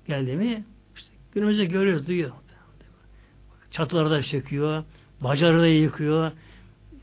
Geldi 0.07 0.37
mi? 0.37 0.65
İşte 0.97 1.11
günümüzde 1.35 1.65
görüyoruz, 1.65 2.09
duyuyor. 2.09 2.31
Çatıları 3.71 4.11
da 4.11 4.23
çöküyor, 4.23 4.85
bacaları 5.21 5.61
da 5.61 5.67
yıkıyor, 5.67 6.33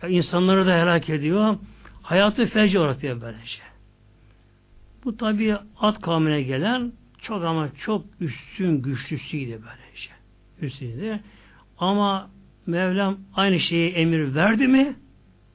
insanları 0.07 0.67
da 0.67 0.73
helak 0.73 1.09
ediyor. 1.09 1.57
Hayatı 2.01 2.45
felci 2.45 2.79
uğratıyor 2.79 3.21
böylece. 3.21 3.59
Bu 5.05 5.17
tabi 5.17 5.55
at 5.79 6.01
kavmine 6.01 6.41
gelen 6.41 6.91
çok 7.25 7.43
ama 7.43 7.69
çok 7.77 8.05
üstün 8.19 8.81
güçlüsüydü 8.81 9.51
böylece. 9.51 10.09
Üstüydü. 10.61 11.19
Ama 11.77 12.29
Mevlam 12.65 13.17
aynı 13.35 13.59
şeyi 13.59 13.91
emir 13.91 14.35
verdi 14.35 14.67
mi 14.67 14.95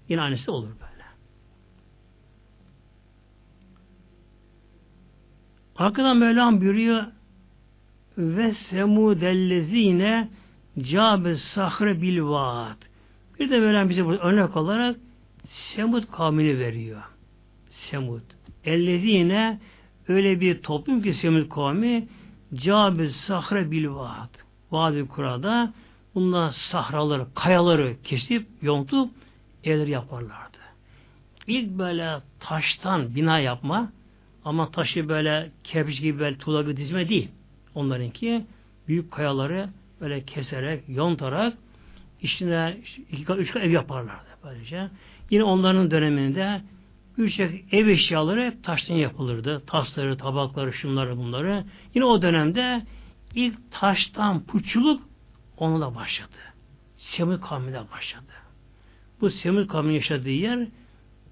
yine 0.09 0.21
aynısı 0.21 0.53
olur 0.53 0.69
böyle. 0.69 1.05
Arkadan 5.77 6.17
Mevlam 6.17 6.61
buyuruyor 6.61 7.05
ve 8.19 8.55
semudellezine 8.55 10.29
cabe 10.79 11.35
sahre 11.37 12.03
bil 12.03 12.23
vaat. 12.23 12.79
Bir 13.39 13.51
de 13.51 13.61
Mevlam 13.61 13.89
bize 13.89 14.05
burada 14.05 14.23
örnek 14.23 14.57
olarak 14.57 14.97
Semud 15.49 16.05
kavmini 16.13 16.59
veriyor. 16.59 17.03
Semud. 17.71 18.23
Ellezine 18.65 19.61
öyle 20.11 20.41
bir 20.41 20.63
toplum 20.63 21.03
ki 21.03 21.15
Semud 21.15 21.49
kavmi 21.49 22.09
cabe 22.55 23.09
sahre 23.09 23.71
bil 23.71 23.89
vaat. 23.89 24.31
Vadi 24.71 25.09
kurada 25.09 25.73
bunlar 26.15 26.53
sahraları, 26.53 27.27
kayaları 27.35 27.97
kesip, 28.05 28.47
yontup 28.63 29.11
evler 29.65 29.87
yaparlardı. 29.87 30.59
İlk 31.47 31.71
böyle 31.79 32.19
taştan 32.41 33.15
bina 33.15 33.39
yapma 33.39 33.93
ama 34.45 34.71
taşı 34.71 35.09
böyle 35.09 35.51
kerpiç 35.65 36.01
gibi 36.01 36.19
böyle 36.19 36.39
tuğla 36.39 36.63
gibi 36.63 36.77
dizme 36.77 37.09
değil. 37.09 37.29
Onlarınki 37.75 38.45
büyük 38.89 39.11
kayaları 39.11 39.69
böyle 40.01 40.25
keserek, 40.25 40.85
yontarak 40.89 41.55
içine 42.23 42.77
iki 43.13 43.33
üç 43.33 43.57
ev 43.57 43.71
yaparlardı 43.71 44.29
böylece. 44.45 44.89
Yine 45.31 45.45
onların 45.45 45.91
döneminde 45.91 46.61
birçok 47.25 47.75
ev 47.75 47.87
eşyaları 47.87 48.45
hep 48.45 48.65
taştan 48.65 48.95
yapılırdı. 48.95 49.63
Tasları, 49.67 50.17
tabakları, 50.17 50.73
şunları 50.73 51.17
bunları. 51.17 51.65
Yine 51.95 52.05
o 52.05 52.23
dönemde 52.23 52.83
ilk 53.35 53.73
taştan 53.73 54.45
puçuluk 54.45 55.03
onunla 55.57 55.95
başladı. 55.95 56.37
Semud 56.97 57.41
kavmiyle 57.41 57.83
başladı. 57.93 58.33
Bu 59.21 59.31
Semud 59.31 59.69
kavminin 59.69 59.95
yaşadığı 59.95 60.31
yer 60.31 60.69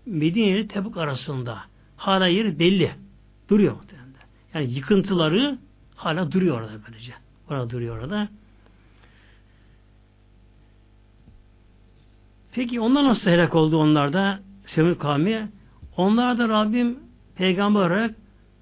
Medine 0.07 0.49
ile 0.49 0.69
Tebuk 0.69 0.97
arasında. 0.97 1.59
Hala 1.97 2.27
yeri 2.27 2.59
belli. 2.59 2.95
Duruyor 3.49 3.75
muhtemelen. 3.75 4.09
Yani 4.55 4.73
yıkıntıları 4.73 5.59
hala 5.97 6.33
duruyor 6.33 6.61
orada 6.61 6.73
böylece. 6.87 7.13
Orada 7.51 7.71
duruyor 7.71 7.99
orada. 7.99 8.29
Peki 12.53 12.81
onlar 12.81 13.05
nasıl 13.05 13.31
helak 13.31 13.55
oldu 13.55 13.77
onlarda? 13.77 14.41
Semud 14.67 14.99
kavmi. 14.99 15.49
Onlar 15.99 16.39
da 16.39 16.49
Rabbim 16.49 16.99
peygamber 17.37 17.81
olarak 17.81 18.15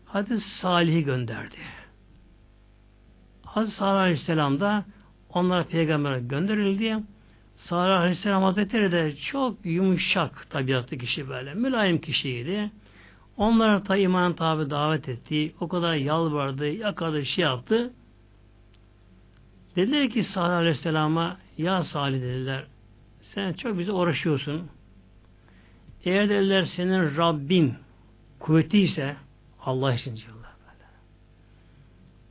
Hazreti 0.04 0.40
Salih'i 0.40 1.04
gönderdi. 1.04 1.56
Hazreti 3.44 3.76
Salih 3.76 4.00
Aleyhisselam 4.00 4.60
da 4.60 4.84
onlara 5.30 5.64
peygamber 5.64 6.18
gönderildi. 6.18 6.96
Salih 7.56 8.00
Aleyhisselam 8.00 8.42
Hazretleri 8.42 8.92
de 8.92 9.16
çok 9.16 9.66
yumuşak 9.66 10.50
tabiatlı 10.50 10.98
kişi 10.98 11.28
böyle. 11.28 11.54
Mülayim 11.54 12.00
kişiydi. 12.00 12.70
Onlara 13.36 13.88
da 13.88 13.96
iman 13.96 14.32
tabi 14.32 14.70
davet 14.70 15.08
etti. 15.08 15.54
O 15.60 15.68
kadar 15.68 15.94
yalvardı, 15.94 16.66
yakadı, 16.66 17.26
şey 17.26 17.44
yaptı. 17.44 17.92
Dediler 19.76 20.10
ki 20.10 20.24
Salih 20.24 20.56
Aleyhisselam'a 20.56 21.36
ya 21.58 21.84
Salih 21.84 22.20
dediler 22.20 22.64
sen 23.34 23.52
çok 23.52 23.78
bize 23.78 23.92
uğraşıyorsun. 23.92 24.75
Eğer 26.06 26.28
dediler 26.28 26.64
senin 26.64 27.16
Rabbin 27.16 27.74
kuvvetliyse 28.38 29.16
Allah 29.60 29.94
için 29.94 30.16
diyorlar 30.16 30.52
böyle. 30.60 30.84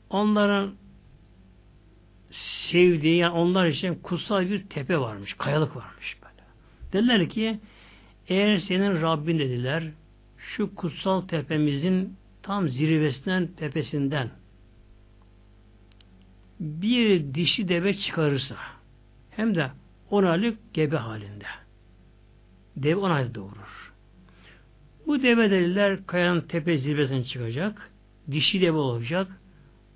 Onların 0.09 0.75
sevdiği 2.31 3.17
yani 3.17 3.33
onlar 3.33 3.65
için 3.65 3.95
kutsal 3.95 4.49
bir 4.49 4.65
tepe 4.65 4.97
varmış, 4.97 5.33
kayalık 5.33 5.75
varmış 5.75 6.17
böyle. 6.23 6.43
Dediler 6.93 7.29
ki 7.29 7.59
eğer 8.27 8.57
senin 8.57 9.01
Rabbin 9.01 9.39
dediler 9.39 9.83
şu 10.37 10.75
kutsal 10.75 11.21
tepemizin 11.21 12.17
tam 12.43 12.69
zirvesinden 12.69 13.47
tepesinden 13.47 14.29
bir 16.59 17.33
dişi 17.33 17.67
deve 17.67 17.93
çıkarırsa 17.93 18.55
hem 19.29 19.55
de 19.55 19.71
10 20.09 20.23
aylık 20.23 20.73
gebe 20.73 20.97
halinde. 20.97 21.45
Dev 22.77 22.97
10 22.97 23.09
ayda 23.09 23.35
doğurur. 23.35 23.64
Bu 25.07 25.21
deve 25.21 25.51
dediler 25.51 26.05
kayanın 26.07 26.41
tepe 26.41 26.77
zirvesine 26.77 27.23
çıkacak. 27.23 27.91
Dişi 28.31 28.61
deve 28.61 28.77
olacak. 28.77 29.27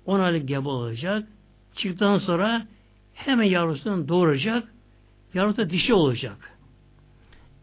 10 0.06 0.20
aylık 0.20 0.48
gebe 0.48 0.68
olacak. 0.68 1.28
Çıktıktan 1.74 2.18
sonra 2.18 2.66
hemen 3.14 3.44
yavrusunu 3.44 4.08
doğuracak. 4.08 4.68
Yavrusu 5.34 5.56
da 5.56 5.70
dişi 5.70 5.94
olacak. 5.94 6.58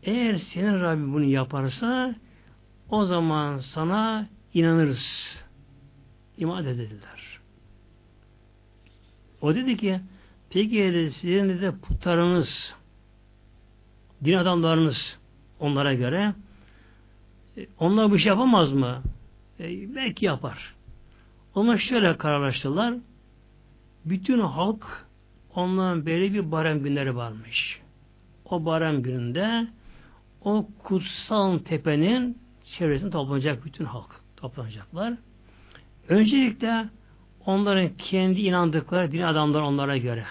Eğer 0.03 0.37
senin 0.37 0.81
Rabbin 0.81 1.13
bunu 1.13 1.23
yaparsa 1.23 2.15
o 2.89 3.05
zaman 3.05 3.59
sana 3.59 4.27
inanırız. 4.53 5.37
İman 6.37 6.65
dediler. 6.65 7.39
O 9.41 9.55
dedi 9.55 9.77
ki 9.77 9.99
Peki 10.49 11.11
sizin 11.13 11.61
de 11.61 11.71
putlarınız, 11.71 12.73
din 14.23 14.33
adamlarınız 14.33 15.17
onlara 15.59 15.93
göre 15.93 16.33
onlar 17.79 18.13
bir 18.13 18.19
şey 18.19 18.29
yapamaz 18.29 18.71
mı? 18.71 19.01
E, 19.59 19.95
belki 19.95 20.25
yapar. 20.25 20.75
Onlar 21.55 21.77
şöyle 21.77 22.17
kararlaştılar. 22.17 22.93
Bütün 24.05 24.39
halk 24.39 25.07
onların 25.55 26.05
belli 26.05 26.33
bir 26.33 26.51
barem 26.51 26.83
günleri 26.83 27.15
varmış. 27.15 27.81
o 28.45 28.65
bayram 28.65 29.01
gününde 29.01 29.67
o 30.43 30.67
kutsal 30.83 31.57
tepenin 31.57 32.37
çevresinde 32.77 33.09
toplanacak 33.09 33.65
bütün 33.65 33.85
halk 33.85 34.09
toplanacaklar. 34.37 35.13
Öncelikle 36.09 36.89
onların 37.45 37.89
kendi 37.97 38.41
inandıkları 38.41 39.11
din 39.11 39.21
adamları 39.21 39.65
onlara 39.65 39.97
göre 39.97 40.25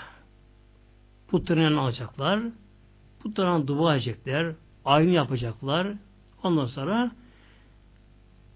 putlarını 1.28 1.80
alacaklar. 1.80 2.40
Putlarına 3.20 3.66
dua 3.66 3.94
edecekler. 3.94 4.52
Aynı 4.84 5.10
yapacaklar. 5.10 5.86
Ondan 6.42 6.66
sonra 6.66 7.10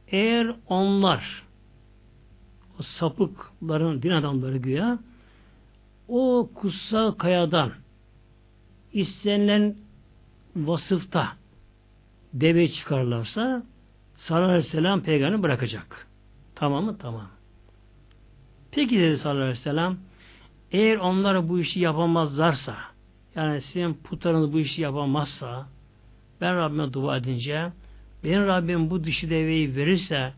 eğer 0.09 0.55
onlar 0.69 1.45
o 2.79 2.83
sapıkların 2.83 4.03
din 4.03 4.11
adamları 4.11 4.57
güya 4.57 4.99
o 6.09 6.51
kutsal 6.55 7.13
kayadan 7.13 7.73
istenilen 8.93 9.77
vasıfta 10.57 11.29
deve 12.33 12.69
çıkarlarsa 12.69 13.63
sallallahu 14.17 14.51
aleyhi 14.51 14.67
ve 14.67 14.71
sellem 14.71 15.03
peygamberi 15.03 15.43
bırakacak. 15.43 16.07
Tamam 16.55 16.85
mı? 16.85 16.99
Tamam. 16.99 17.29
Peki 18.71 18.99
dedi 18.99 19.19
sallallahu 19.19 19.43
aleyhi 19.43 19.59
ve 19.59 19.63
sellem 19.63 19.99
eğer 20.73 20.97
onlar 20.97 21.49
bu 21.49 21.61
işi 21.61 21.81
yapamazlarsa 21.81 22.77
yani 23.35 23.61
sizin 23.61 23.95
putlarınız 23.95 24.53
bu 24.53 24.59
işi 24.59 24.83
yapamazsa 24.83 25.67
ben 26.41 26.57
Rabbime 26.57 26.93
dua 26.93 27.17
edince 27.17 27.73
benim 28.25 28.47
Rabbim 28.47 28.91
bu 28.91 29.05
dişi 29.05 29.31
deveyi 29.31 29.77
verirse 29.77 30.33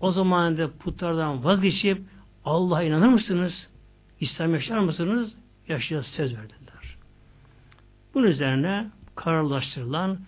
o 0.00 0.10
zaman 0.10 0.58
da 0.58 0.70
putlardan 0.70 1.44
vazgeçip 1.44 2.02
Allah'a 2.44 2.82
inanır 2.82 3.08
mısınız? 3.08 3.68
İslam 4.20 4.54
yaşar 4.54 4.78
mısınız? 4.78 5.34
Yaşayacağız 5.68 6.06
söz 6.06 6.36
verdiler. 6.36 6.62
Bunun 8.14 8.26
üzerine 8.26 8.90
kararlaştırılan 9.14 10.18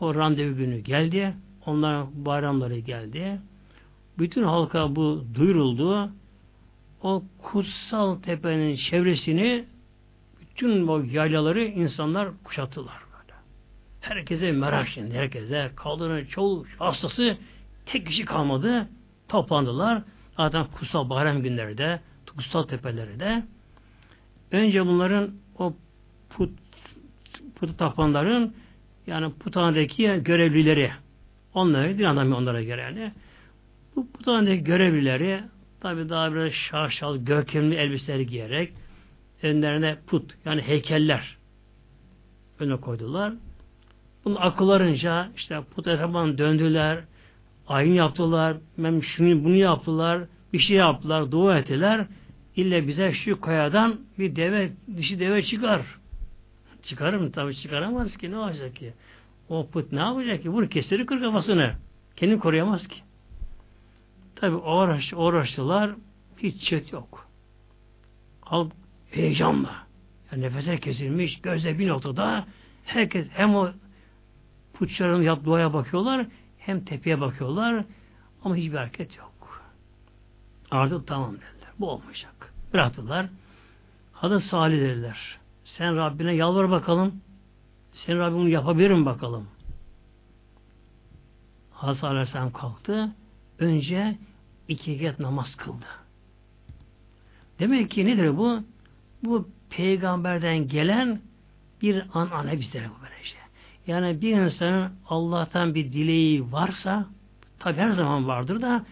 o 0.00 0.14
randevu 0.14 0.56
günü 0.56 0.78
geldi. 0.78 1.34
Onların 1.66 2.24
bayramları 2.24 2.78
geldi. 2.78 3.40
Bütün 4.18 4.42
halka 4.42 4.96
bu 4.96 5.24
duyuruldu. 5.34 6.10
O 7.02 7.22
kutsal 7.42 8.16
tepenin 8.16 8.76
çevresini 8.76 9.64
bütün 10.40 10.86
o 10.86 11.02
yaylaları 11.02 11.64
insanlar 11.64 12.28
kuşattılar. 12.44 13.03
Herkese 14.04 14.52
merak 14.52 14.88
şimdi. 14.88 15.14
Herkese 15.14 15.70
kaldığının 15.76 16.24
çoğu 16.24 16.66
hastası 16.78 17.36
tek 17.86 18.06
kişi 18.06 18.24
kalmadı. 18.24 18.88
Toplandılar. 19.28 20.02
Zaten 20.36 20.66
kutsal 20.66 21.10
bayram 21.10 21.42
günlerde 21.42 22.00
kutsal 22.36 22.62
tepeleri 22.62 23.20
de 23.20 23.42
önce 24.50 24.86
bunların 24.86 25.30
o 25.58 25.74
put, 26.30 26.50
put 27.56 27.78
tapanların 27.78 28.54
yani 29.06 29.32
puthanedeki 29.32 30.20
görevlileri 30.24 30.90
onlara 31.54 31.88
din 31.88 32.04
adamı 32.04 32.36
onlara 32.36 32.62
görevli. 32.62 33.12
Bu 33.96 34.12
puthanedeki 34.12 34.64
görevlileri 34.64 35.40
tabi 35.80 36.08
daha 36.08 36.34
biraz 36.34 36.52
şaşal, 36.52 37.16
görkemli 37.16 37.74
elbiseler 37.74 38.20
giyerek 38.20 38.72
önlerine 39.42 39.96
put 40.06 40.34
yani 40.44 40.62
heykeller 40.62 41.36
öne 42.60 42.76
koydular. 42.76 43.32
Bunu 44.24 44.44
akıllarınca 44.44 45.30
işte 45.36 45.60
put 45.74 45.86
etrafından 45.86 46.38
döndüler, 46.38 47.04
ayin 47.68 47.92
yaptılar, 47.92 48.56
ben 48.78 49.00
şunu 49.00 49.44
bunu 49.44 49.56
yaptılar, 49.56 50.22
bir 50.52 50.58
şey 50.58 50.76
yaptılar, 50.76 51.30
dua 51.32 51.58
ettiler. 51.58 52.06
İlle 52.56 52.88
bize 52.88 53.12
şu 53.12 53.40
kayadan 53.40 54.00
bir 54.18 54.36
deve, 54.36 54.72
dişi 54.96 55.20
deve 55.20 55.42
çıkar. 55.42 55.82
Çıkarır 56.82 57.16
mı? 57.16 57.32
Tabii 57.32 57.56
çıkaramaz 57.56 58.16
ki. 58.16 58.30
Ne 58.30 58.38
olacak 58.38 58.76
ki? 58.76 58.92
O 59.48 59.68
put 59.70 59.92
ne 59.92 60.00
yapacak 60.00 60.42
ki? 60.42 60.52
Bunu 60.52 60.68
kestirir 60.68 61.06
kır 61.06 61.20
kafasını. 61.20 61.74
Kendini 62.16 62.38
koruyamaz 62.38 62.88
ki. 62.88 62.96
Tabi 64.36 64.56
uğraş, 64.56 65.12
uğraştılar. 65.12 65.90
Hiç 66.38 66.62
çet 66.62 66.92
yok. 66.92 67.28
Halk 68.40 68.72
heyecanla. 69.10 69.74
Yani 70.32 70.42
nefese 70.42 70.80
kesilmiş. 70.80 71.40
Gözde 71.40 71.78
bir 71.78 71.88
noktada 71.88 72.46
herkes 72.84 73.28
hem 73.32 73.54
o 73.54 73.68
putçların 74.74 75.22
yap 75.22 75.44
duaya 75.44 75.72
bakıyorlar 75.72 76.26
hem 76.58 76.84
tepeye 76.84 77.20
bakıyorlar 77.20 77.84
ama 78.44 78.56
hiçbir 78.56 78.76
hareket 78.76 79.16
yok. 79.16 79.64
Artık 80.70 81.06
tamam 81.06 81.32
dediler. 81.32 81.72
Bu 81.78 81.90
olmayacak. 81.90 82.52
Bıraktılar. 82.72 83.26
Hadi 84.12 84.40
Salih 84.40 84.80
dediler. 84.80 85.38
Sen 85.64 85.96
Rabbine 85.96 86.34
yalvar 86.34 86.70
bakalım. 86.70 87.20
Sen 87.92 88.18
Rabbim 88.18 88.38
bunu 88.38 88.48
yapabilir 88.48 88.90
mi 88.90 89.06
bakalım? 89.06 89.48
Hazreti 91.72 92.06
Aleyhisselam 92.06 92.52
kalktı. 92.52 93.12
Önce 93.58 94.18
iki 94.68 94.98
rekat 94.98 95.18
namaz 95.18 95.56
kıldı. 95.56 95.86
Demek 97.58 97.90
ki 97.90 98.06
nedir 98.06 98.36
bu? 98.36 98.62
Bu 99.22 99.48
peygamberden 99.70 100.68
gelen 100.68 101.20
bir 101.82 102.04
an 102.14 102.30
ana 102.30 102.60
bizlere 102.60 102.90
bu 102.90 103.02
böyle 103.02 103.14
işte. 103.22 103.38
Yani 103.86 104.20
bir 104.20 104.36
insanın 104.36 104.92
Allah'tan 105.08 105.74
bir 105.74 105.92
dileği 105.92 106.52
varsa 106.52 107.06
tabi 107.58 107.76
her 107.76 107.90
zaman 107.90 108.28
vardır 108.28 108.62
da 108.62 108.86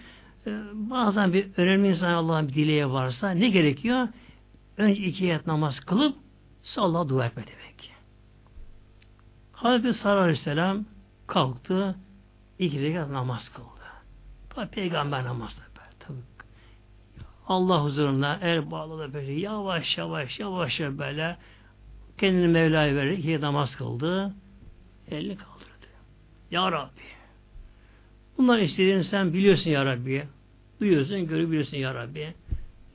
e, 0.46 0.50
bazen 0.72 1.32
bir 1.32 1.46
önemli 1.56 1.88
insan 1.88 2.12
Allah'ın 2.12 2.48
bir 2.48 2.54
dileği 2.54 2.90
varsa 2.90 3.30
ne 3.30 3.48
gerekiyor? 3.48 4.08
Önce 4.76 5.02
iki 5.02 5.28
rekat 5.28 5.46
namaz 5.46 5.80
kılıp 5.80 6.16
Allah'a 6.76 7.08
dua 7.08 7.26
etme 7.26 7.44
demek. 7.46 7.92
Hazreti 9.52 9.98
Sallallahu 9.98 10.22
Aleyhisselam 10.22 10.84
kalktı, 11.26 11.96
iki 12.58 12.82
rekat 12.82 13.10
namaz 13.10 13.48
kıldı. 13.48 13.68
Tabi 14.50 14.68
peygamber 14.68 15.24
namazı 15.24 15.56
tabi. 15.56 16.18
Allah 17.48 17.84
huzurunda 17.84 18.38
el 18.42 18.70
bağladı 18.70 19.14
böyle 19.14 19.32
yavaş 19.32 19.98
yavaş 19.98 20.38
yavaş 20.38 20.80
böyle 20.80 21.36
kendini 22.18 22.48
Mevla'ya 22.48 22.94
vererek 22.94 23.18
iki 23.18 23.40
namaz 23.40 23.76
kıldı. 23.76 24.34
Elini 25.14 25.36
kaldırdı. 25.36 25.86
Ya 26.50 26.72
Rabbi 26.72 27.02
bunlar 28.38 28.58
istediğini 28.58 29.04
sen 29.04 29.32
biliyorsun 29.32 29.70
Ya 29.70 29.84
Rabbi. 29.84 30.24
Duyuyorsun, 30.80 31.26
görebiliyorsun 31.26 31.76
Ya 31.76 31.94
Rabbi. 31.94 32.34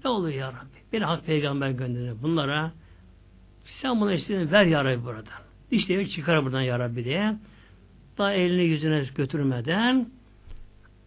Ne 0.04 0.10
olur 0.10 0.30
Ya 0.30 0.48
Rabbi? 0.48 0.78
Beni 0.94 1.04
hak 1.04 1.26
peygamber 1.26 1.70
gönderir 1.70 2.14
bunlara. 2.22 2.72
Sen 3.66 4.02
buna 4.02 4.14
istediğini 4.14 4.52
ver 4.52 4.66
Ya 4.66 4.86
Rabbi 4.86 5.06
buradan. 5.06 5.42
İşte 5.72 6.08
çıkar 6.08 6.46
buradan 6.46 6.62
Ya 6.62 6.80
Rabbi 6.80 7.06
diye. 7.06 7.36
Daha 8.18 8.34
elini 8.34 8.64
yüzüne 8.64 9.06
götürmeden 9.16 10.10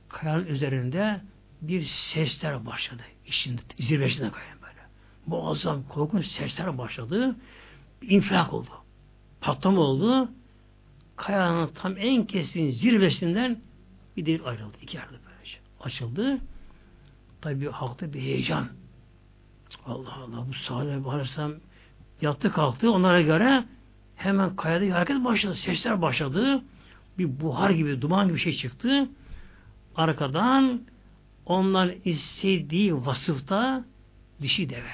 kayanın 0.08 0.46
üzerinde 0.46 1.20
bir 1.62 1.84
sesler 1.84 2.66
başladı. 2.66 3.02
İşin 3.26 3.60
zirvesine 3.78 4.30
kayan 4.30 4.62
böyle. 4.62 4.80
Muazzam 5.26 5.82
korkunç 5.88 6.26
sesler 6.26 6.78
başladı. 6.78 7.36
İnfilak 8.02 8.52
oldu. 8.52 8.70
Patlama 9.40 9.80
oldu. 9.80 10.28
Kayanın 11.20 11.70
tam 11.74 11.98
en 11.98 12.26
kesin 12.26 12.70
zirvesinden 12.70 13.60
bir 14.16 14.26
delik 14.26 14.46
ayrıldı. 14.46 14.76
İki 14.82 14.96
yerde 14.96 15.16
böylece. 15.26 15.58
Açıldı. 15.80 16.38
Tabi 17.40 17.68
halkta 17.68 18.12
bir 18.12 18.20
heyecan. 18.20 18.68
Allah 19.86 20.14
Allah 20.14 20.48
bu 20.48 20.54
salih 20.54 21.04
bağırsam 21.04 21.52
yattı 22.20 22.52
kalktı. 22.52 22.90
Onlara 22.90 23.22
göre 23.22 23.64
hemen 24.16 24.56
kayada 24.56 24.94
hareket 24.94 25.24
başladı. 25.24 25.54
Sesler 25.54 26.02
başladı. 26.02 26.62
Bir 27.18 27.40
buhar 27.40 27.70
gibi, 27.70 28.02
duman 28.02 28.26
gibi 28.26 28.36
bir 28.36 28.40
şey 28.42 28.52
çıktı. 28.52 29.08
Arkadan 29.96 30.82
onlar 31.46 31.94
istediği 32.04 33.06
vasıfta 33.06 33.84
dişi 34.42 34.70
deve. 34.70 34.92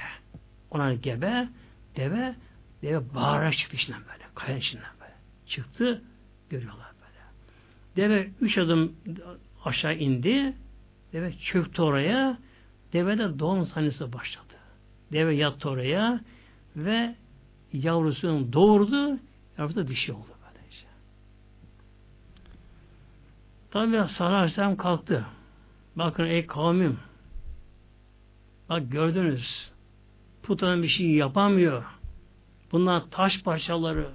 Onlar 0.71 0.91
gebe, 0.91 1.49
deve, 1.95 2.35
deve 2.81 3.15
bağırarak 3.15 3.57
çıktı 3.57 3.75
içinden 3.75 4.01
böyle. 4.01 4.23
Kayanın 4.35 4.59
içinden 4.59 4.91
böyle. 5.01 5.13
Çıktı, 5.47 6.03
görüyorlar 6.49 6.91
böyle. 7.01 7.23
Deve 7.95 8.29
üç 8.41 8.57
adım 8.57 8.93
aşağı 9.65 9.95
indi. 9.95 10.53
Deve 11.13 11.33
çöktü 11.33 11.81
oraya. 11.81 12.37
Deve 12.93 13.17
de 13.17 13.39
doğum 13.39 13.67
sahnesi 13.67 14.13
başladı. 14.13 14.53
Deve 15.11 15.35
yattı 15.35 15.69
oraya 15.69 16.21
ve 16.75 17.15
yavrusunu 17.73 18.53
doğurdu. 18.53 19.19
Yavrusu 19.57 19.75
da 19.75 19.87
dişi 19.87 20.13
oldu. 20.13 20.29
Böylece. 20.45 20.87
Tabi 23.71 24.13
Salih 24.13 24.77
kalktı. 24.77 25.25
Bakın 25.95 26.25
ey 26.25 26.45
kavmim 26.45 26.99
bak 28.69 28.91
gördünüz 28.91 29.71
putanın 30.43 30.83
bir 30.83 30.87
şey 30.87 31.11
yapamıyor. 31.11 31.83
Bunlar 32.71 33.03
taş 33.11 33.43
parçaları. 33.43 34.09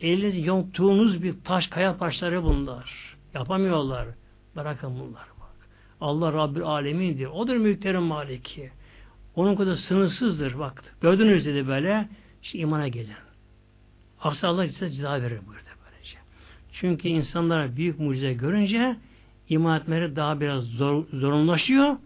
Eliniz 0.00 0.46
yonttuğunuz 0.46 1.22
bir 1.22 1.34
taş 1.44 1.66
kaya 1.66 1.96
parçaları 1.96 2.44
bunlar. 2.44 3.16
Yapamıyorlar. 3.34 4.08
Bırakın 4.56 5.00
bunlar 5.00 5.26
bak. 5.40 5.68
Allah 6.00 6.32
Rabbül 6.32 6.62
Alemin'dir. 6.62 7.26
Odur 7.26 7.56
mülklerin 7.56 8.02
maliki. 8.02 8.70
Onun 9.36 9.56
kadar 9.56 9.74
sınırsızdır. 9.74 10.58
Bak 10.58 10.84
gördünüz 11.00 11.46
dedi 11.46 11.68
böyle. 11.68 12.08
İşte 12.42 12.58
imana 12.58 12.88
gelin. 12.88 13.12
Aksi 14.20 14.46
Allah 14.46 14.68
size 14.68 14.90
ceza 14.90 15.12
verir 15.22 15.40
buyurdu 15.46 15.68
böylece. 15.84 16.18
Çünkü 16.72 17.08
insanlara 17.08 17.76
büyük 17.76 18.00
mucize 18.00 18.32
görünce 18.32 18.96
iman 19.48 19.80
etmeleri 19.80 20.16
daha 20.16 20.40
biraz 20.40 20.64
zor, 20.64 21.04
zorunlaşıyor. 21.12 21.96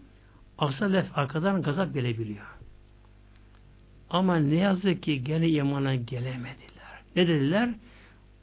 Aksi 0.57 0.93
lef 0.93 1.17
arkadan 1.17 1.61
gazap 1.61 1.93
gelebiliyor. 1.93 2.45
Ama 4.09 4.35
ne 4.35 4.55
yazık 4.55 5.03
ki 5.03 5.23
gene 5.23 5.49
imana 5.49 5.95
gelemediler. 5.95 6.72
Ne 7.15 7.27
dediler? 7.27 7.69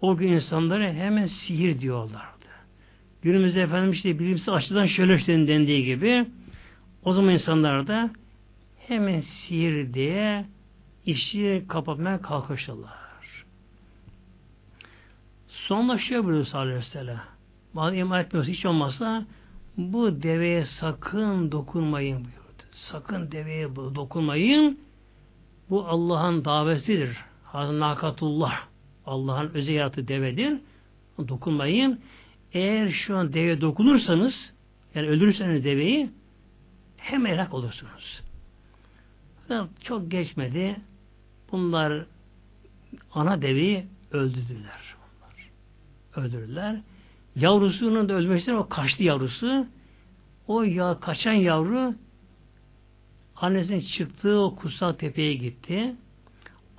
O 0.01 0.17
gün 0.17 0.29
insanlara 0.33 0.93
hemen 0.93 1.27
sihir 1.27 1.81
diyorlardı. 1.81 2.47
Günümüzde 3.23 3.63
efendim 3.63 3.93
işte 3.93 4.19
bilimsel 4.19 4.55
açıdan 4.55 4.87
şöyle 4.87 5.17
işte 5.17 5.49
dendiği 5.49 5.85
gibi 5.85 6.27
o 7.05 7.13
zaman 7.13 7.35
insanlar 7.35 7.87
da 7.87 8.11
hemen 8.89 9.21
sihir 9.21 9.95
diye 9.95 10.45
işi 11.07 11.65
kapatmaya 11.69 12.23
kalkıştılar. 12.23 13.11
Sonlaşıyor 15.49 16.25
buyuruyor 16.25 16.47
sallallahu 16.47 16.69
aleyhi 16.69 16.87
ve 16.87 16.91
sellem. 16.91 17.21
Bazı 17.75 17.97
iman 17.97 18.21
etmiyorsa 18.21 18.53
hiç 18.53 18.67
olmazsa 18.67 19.25
bu 19.77 20.23
deveye 20.23 20.65
sakın 20.65 21.53
dokunmayın 21.53 22.17
buyurdu. 22.17 22.63
Sakın 22.73 23.33
deveye 23.33 23.77
dokunmayın. 23.77 24.79
Bu 25.71 25.87
Allah'ın 25.87 26.45
davetidir. 26.45 27.30
Hazreti 27.53 27.81
Nakatullah. 27.81 28.67
Allah'ın 29.07 29.51
özel 29.55 29.75
yarattığı 29.75 30.09
devedir. 30.09 30.59
Dokunmayın. 31.29 32.01
Eğer 32.53 32.91
şu 32.91 33.17
an 33.17 33.33
deve 33.33 33.61
dokunursanız 33.61 34.53
yani 34.95 35.09
öldürürseniz 35.09 35.65
deveyi 35.65 36.11
hem 36.97 37.27
helak 37.27 37.55
olursunuz. 37.55 38.23
Çok 39.85 40.11
geçmedi. 40.11 40.77
Bunlar 41.53 42.07
ana 43.13 43.43
deveyi 43.43 43.87
öldürdüler. 44.13 44.95
Bunlar. 45.01 45.51
Öldürdüler. 46.27 46.81
Yavrusunun 47.37 48.09
da 48.09 48.15
ölmesinden 48.15 48.57
o 48.57 48.69
kaçtı 48.69 49.03
yavrusu. 49.03 49.67
O 50.47 50.63
ya 50.63 51.01
kaçan 51.01 51.33
yavru 51.33 51.95
annesinin 53.37 53.81
çıktığı 53.81 54.39
o 54.39 54.57
kutsal 54.57 54.93
tepeye 54.93 55.35
gitti. 55.35 55.97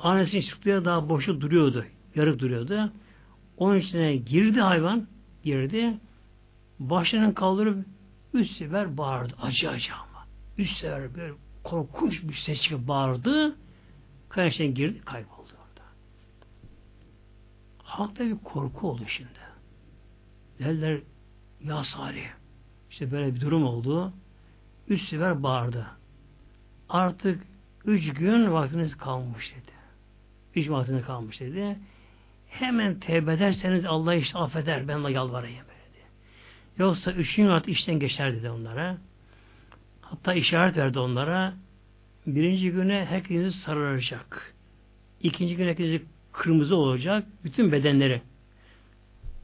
Annesinin 0.04 0.42
çıktığı 0.42 0.86
daha 0.86 1.10
boşu 1.10 1.42
duruyordu. 1.42 1.86
Yarık 2.16 2.40
duruyordu. 2.40 2.92
Onun 3.58 3.80
içine 3.80 4.16
girdi 4.16 4.62
hayvan. 4.62 5.08
Girdi. 5.44 5.98
Başını 6.80 7.34
kaldırıp 7.34 7.86
üç 8.34 8.52
sefer 8.52 8.98
bağırdı. 8.98 9.34
Acı 9.42 9.70
acı 9.70 9.94
ama. 9.94 10.26
Üç 10.58 10.72
sefer 10.72 11.16
böyle 11.16 11.34
korkunç 11.64 12.24
bir 12.24 12.34
ses 12.34 12.62
çıkıp 12.62 12.88
bağırdı. 12.88 13.56
Kayaştan 14.30 14.74
girdi 14.74 15.02
kayboldu 15.06 15.50
orada. 15.54 15.86
Halkta 17.84 18.26
bir 18.26 18.38
korku 18.38 18.90
oldu 18.90 19.04
şimdi. 19.08 19.30
Derler 20.60 21.00
ya 21.64 21.84
Salih 21.84 22.26
işte 22.90 23.12
böyle 23.12 23.36
bir 23.36 23.42
durum 23.42 23.64
oldu. 23.64 24.14
Üç 24.88 25.02
sefer 25.02 25.44
bağırdı. 25.44 25.88
Artık 26.90 27.44
üç 27.86 28.14
gün 28.14 28.52
vaktiniz 28.52 28.98
kalmış 28.98 29.56
dedi. 29.56 29.81
Vaktiniz 30.56 31.06
kalmış 31.06 31.40
dedi. 31.40 31.78
Hemen 32.48 33.00
tevbe 33.00 33.34
ederseniz 33.34 33.86
Allah 33.86 34.16
işte 34.16 34.38
affeder. 34.38 34.88
Ben 34.88 35.04
de 35.04 35.12
yalvarayım 35.12 35.66
dedi. 35.66 36.04
Yoksa 36.78 37.12
üçüncü 37.12 37.50
artık 37.50 37.70
işten 37.70 38.00
geçer 38.00 38.34
dedi 38.34 38.50
onlara. 38.50 38.98
Hatta 40.02 40.34
işaret 40.34 40.78
verdi 40.78 41.00
onlara. 41.00 41.54
Birinci 42.28 42.72
güne 42.72 43.06
herkesi 43.06 43.58
sararacak. 43.58 44.54
İkinci 45.22 45.56
gün 45.56 45.68
herkesi 45.68 46.06
kırmızı 46.32 46.76
olacak. 46.76 47.26
Bütün 47.44 47.72
bedenleri. 47.72 48.22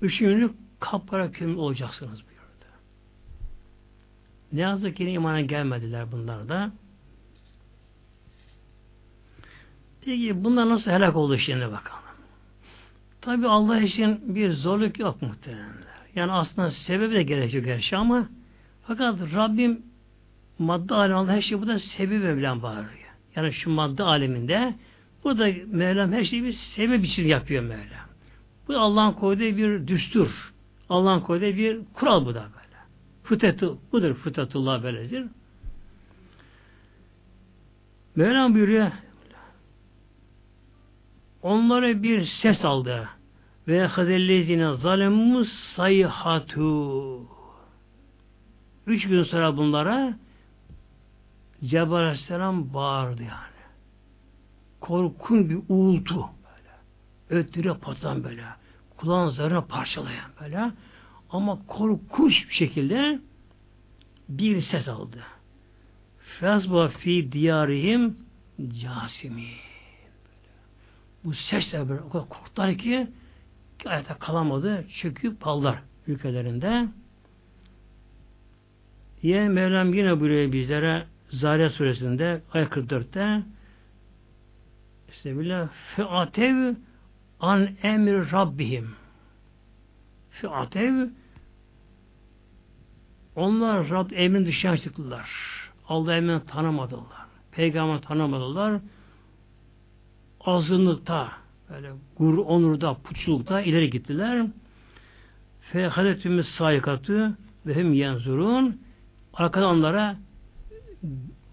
Üçüncü 0.02 0.36
günü 0.36 0.52
kapkara 0.80 1.32
kömür 1.32 1.56
olacaksınız 1.56 2.24
buyurdu. 2.24 2.66
Ne 4.52 4.62
yazık 4.62 4.98
ki 4.98 5.10
imana 5.10 5.42
gelmediler 5.42 6.12
bunlar 6.12 6.50
da. 6.50 6.72
Peki 10.08 10.44
bunlar 10.44 10.70
nasıl 10.70 10.92
helak 10.92 11.16
oldu 11.16 11.38
şimdi 11.38 11.66
bakalım. 11.66 12.04
Tabi 13.22 13.48
Allah 13.48 13.82
için 13.82 14.36
bir 14.36 14.52
zorluk 14.52 15.00
yok 15.00 15.22
muhtemelen. 15.22 15.74
Yani 16.16 16.32
aslında 16.32 16.72
sebebi 16.72 17.16
de 17.16 17.24
gerekiyor 17.24 17.64
gerçi 17.64 17.96
ama 17.96 18.30
fakat 18.84 19.20
Rabbim 19.34 19.82
madde 20.60 20.94
aleminde 20.94 21.32
her 21.32 21.42
şey 21.42 21.62
bu 21.62 21.68
da 21.68 21.80
sebebi 21.80 22.20
Mevlam 22.20 22.62
bağırıyor. 22.62 23.14
Yani 23.36 23.54
şu 23.54 23.70
madde 23.70 24.04
aleminde 24.04 24.74
burada 25.24 25.50
Mevlam 25.68 26.12
her 26.12 26.24
şeyi 26.24 26.44
bir 26.44 26.54
sebep 26.54 27.06
için 27.06 27.28
yapıyor 27.28 27.64
Mevlam. 27.64 28.08
Bu 28.68 28.78
Allah'ın 28.78 29.14
koyduğu 29.14 29.58
bir 29.58 29.88
düstur. 29.88 30.54
Allah'ın 30.90 31.20
koyduğu 31.20 31.58
bir 31.58 31.80
kural 31.94 32.26
bu 32.26 32.36
da 32.36 32.42
böyle. 32.42 32.78
Fıtratı, 33.24 33.74
budur 33.92 34.14
fıtratullah 34.14 34.84
böyledir. 34.84 35.26
Mevlam 38.16 38.54
buyuruyor 38.54 38.92
onlara 41.42 42.04
bir 42.04 42.24
ses 42.26 42.66
aldı 42.66 43.10
ve 43.68 43.88
hazellezine 43.88 44.74
zalemus 44.74 45.50
sayhatu 45.76 47.22
üç 48.88 49.08
gün 49.08 49.24
sonra 49.24 49.58
bunlara 49.58 50.18
Cebrail 51.64 52.06
Aleyhisselam 52.06 52.74
bağırdı 52.74 53.24
yani. 53.24 53.58
Korkun 54.80 55.50
bir 55.50 55.60
uğultu 55.70 56.16
böyle. 56.16 57.42
Öttüre 57.42 57.74
patan 57.74 58.24
böyle 58.24 58.44
kulağın 58.98 59.30
zarına 59.30 59.62
parçalayan 59.62 60.32
böyle 60.42 60.72
ama 61.30 61.60
korkunç 61.68 62.50
bir 62.50 62.54
şekilde 62.54 63.20
bir 64.30 64.62
ses 64.62 64.88
aldı. 64.88 65.24
Fezba 66.40 66.88
fi 66.88 67.32
diyarihim 67.32 68.18
casimi. 68.60 69.50
Bu 71.28 71.34
sesle 71.34 71.90
böyle 71.90 72.02
o 72.02 72.10
kadar 72.10 72.30
korktular 72.30 72.78
ki, 72.78 73.08
ayakta 73.86 74.20
kalamadı. 74.20 74.86
Çöküp 75.02 75.42
kaldılar 75.42 75.80
ülkelerinde. 76.08 76.88
Yine 79.22 79.50
Mevlam 79.50 79.94
yine 79.94 80.20
buyuruyor 80.20 80.52
bizlere 80.52 81.06
Zariyat 81.30 81.72
suresinde 81.72 82.42
ayet 82.54 82.68
44'te 82.68 83.44
Bismillah 85.08 85.70
fe'atev 85.96 86.76
an 87.40 87.70
emir 87.84 88.32
Rabbihim. 88.32 88.96
Fiatev 90.30 91.08
onlar 93.36 93.90
Rab 93.90 94.12
emrin 94.12 94.46
dışına 94.46 94.78
çıktılar. 94.78 95.30
Allah 95.88 96.16
emrini 96.16 96.46
tanımadılar. 96.46 97.28
Peygamber 97.52 98.02
tanımadılar. 98.02 98.82
Azınlıkta 100.48 101.32
böyle 101.70 101.92
gurur, 102.18 102.38
onurda, 102.38 102.94
puçlukta 102.94 103.62
ileri 103.62 103.90
gittiler. 103.90 104.46
Fehadetümüz 105.62 106.48
sayikatı 106.48 107.38
ve 107.66 107.76
hem 107.76 107.94
yenzurun 107.94 108.82
arkadan 109.34 109.70
onlara 109.70 110.16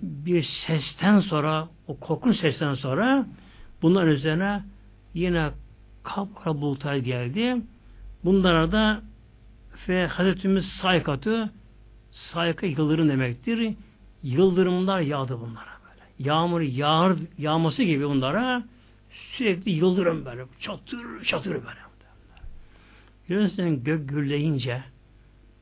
bir 0.02 0.42
sesten 0.42 1.20
sonra 1.20 1.68
o 1.86 1.98
korkunç 1.98 2.36
sesten 2.36 2.74
sonra 2.74 3.26
bunların 3.82 4.12
üzerine 4.12 4.62
yine 5.14 5.50
kapkara 6.02 6.60
bulutlar 6.60 6.96
geldi. 6.96 7.56
Bunlara 8.24 8.72
da 8.72 9.02
fe 9.86 10.06
hazretimiz 10.06 10.66
saykatı 10.66 11.52
sayka 12.10 12.66
yıldırım 12.66 13.08
demektir. 13.08 13.74
Yıldırımlar 14.22 15.00
yağdı 15.00 15.40
bunlara 15.40 15.78
böyle. 15.84 16.28
Yağmur 16.28 16.60
yağar, 16.60 17.12
yağması 17.38 17.82
gibi 17.82 18.08
bunlara 18.08 18.62
sürekli 19.14 19.70
yıldırım 19.70 20.24
böyle. 20.24 20.44
Çatır 20.60 21.24
çatır 21.24 21.54
böyle. 21.54 21.84
Görüyorsun 23.28 23.84
gök 23.84 24.08
gürleyince 24.08 24.82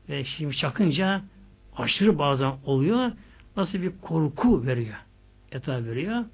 ve 0.09 0.25
şimdi 0.25 0.55
çakınca 0.55 1.21
aşırı 1.77 2.19
bazen 2.19 2.53
oluyor. 2.65 3.11
Nasıl 3.57 3.81
bir 3.81 3.91
korku 4.01 4.65
veriyor. 4.65 4.95
Etraf 5.51 5.83
veriyor. 5.83 6.25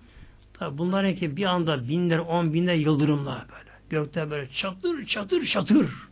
Tabi 0.53 0.77
bunların 0.77 1.15
ki 1.15 1.37
bir 1.37 1.45
anda 1.45 1.87
binler, 1.87 2.19
on 2.19 2.53
binler 2.53 2.73
yıldırımlar 2.73 3.45
böyle. 3.49 3.69
Gökte 3.89 4.31
böyle 4.31 4.49
çatır 4.49 5.05
çatır 5.05 5.45
çatır. 5.45 6.09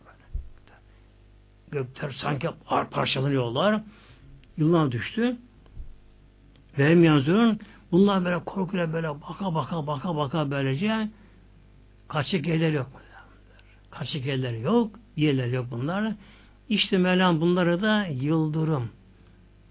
Gökler 1.70 2.10
sanki 2.10 2.48
parçalanıyorlar. 2.90 3.82
Yıllar 4.56 4.92
düştü. 4.92 5.36
Ve 6.78 6.90
hem 6.90 7.04
yazıyorum 7.04 7.58
bunlar 7.92 8.24
böyle 8.24 8.44
korkuyla 8.44 8.92
böyle 8.92 9.08
baka 9.08 9.54
baka 9.54 9.86
baka 9.86 10.16
baka 10.16 10.50
böylece 10.50 11.08
kaçık 12.08 12.46
yerler 12.46 12.72
yok. 12.72 12.90
Kaçık 13.90 14.26
yerler 14.26 14.52
yok. 14.52 14.90
Yerler 15.16 15.46
yok 15.46 15.66
bunlar. 15.70 16.14
İşte 16.68 16.98
Mevlam 16.98 17.40
bunları 17.40 17.82
da 17.82 18.06
yıldırım. 18.06 18.90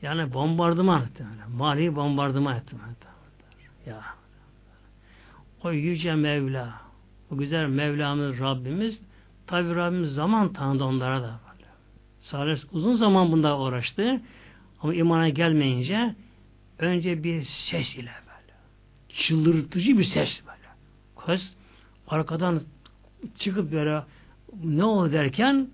Yani 0.01 0.33
bombardıman 0.33 1.01
etti. 1.01 1.25
Mali 1.57 1.95
bombardıman 1.95 2.57
etti. 2.57 2.75
Ya. 3.85 4.01
O 5.63 5.71
yüce 5.71 6.15
Mevla 6.15 6.73
Bu 7.31 7.37
güzel 7.37 7.67
Mevlamız 7.67 8.39
Rabbimiz 8.39 8.99
tabi 9.47 9.75
Rabbimiz 9.75 10.13
zaman 10.13 10.53
tanıdı 10.53 10.83
onlara 10.83 11.23
da. 11.23 11.39
Salih 12.21 12.59
uzun 12.71 12.95
zaman 12.95 13.31
bunda 13.31 13.59
uğraştı. 13.59 14.21
Ama 14.81 14.93
imana 14.93 15.29
gelmeyince 15.29 16.15
önce 16.79 17.23
bir 17.23 17.43
ses 17.43 17.95
ile 17.95 18.11
böyle. 18.25 18.53
Çıldırtıcı 19.09 19.97
bir 19.97 20.03
ses 20.03 20.41
böyle. 20.45 20.67
Kız 21.25 21.53
arkadan 22.07 22.61
çıkıp 23.39 23.71
böyle 23.71 24.03
ne 24.63 24.83
oldu 24.83 25.11
derken 25.11 25.67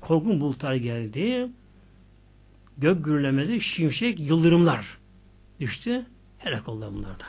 korkun 0.00 0.40
bulutlar 0.40 0.74
geldi. 0.74 1.48
Gök 2.78 3.04
gürlemesi, 3.04 3.60
şimşek, 3.60 4.20
yıldırımlar 4.20 4.98
düştü. 5.60 6.06
Helak 6.38 6.68
oldu 6.68 6.92
bunlarda. 6.94 7.24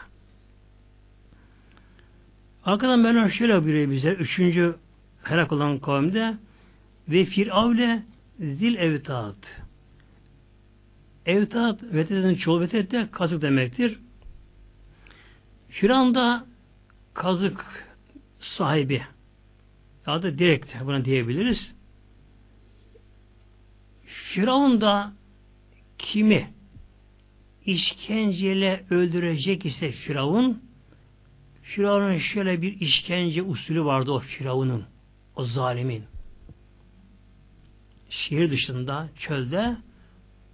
Arkadan 2.66 3.04
ben 3.04 3.28
şöyle 3.28 3.64
buyuruyor 3.64 3.92
bize. 3.92 4.10
Üçüncü 4.10 4.76
helak 5.24 5.52
olan 5.52 5.80
kavimde 5.80 6.38
ve 7.10 7.26
firavle 7.26 8.04
zil 8.40 8.76
evtaat. 8.76 9.36
Evtaat, 11.28 11.84
vetetin 11.84 12.36
çoğu 12.36 12.62
vetet 12.62 12.92
de 12.92 13.08
kazık 13.12 13.42
demektir. 13.42 14.00
Firavun 15.70 16.46
kazık 17.14 17.88
sahibi. 18.40 19.02
Ya 20.08 20.24
da 20.24 20.40
direkt 20.40 20.74
buna 20.86 21.06
diyebiliriz. 21.06 21.76
Firavun 24.06 24.82
kimi 25.98 26.54
işkenceyle 27.66 28.86
öldürecek 28.90 29.66
ise 29.66 29.92
Firavun 29.92 30.62
Firavun'un 31.64 32.18
şöyle 32.18 32.62
bir 32.62 32.82
işkence 32.82 33.44
usulü 33.44 33.86
vardı 33.86 34.12
o 34.12 34.20
Firavun'un 34.20 34.86
o 35.36 35.46
zalimin 35.46 36.04
şehir 38.10 38.52
dışında 38.52 39.10
çölde 39.20 39.78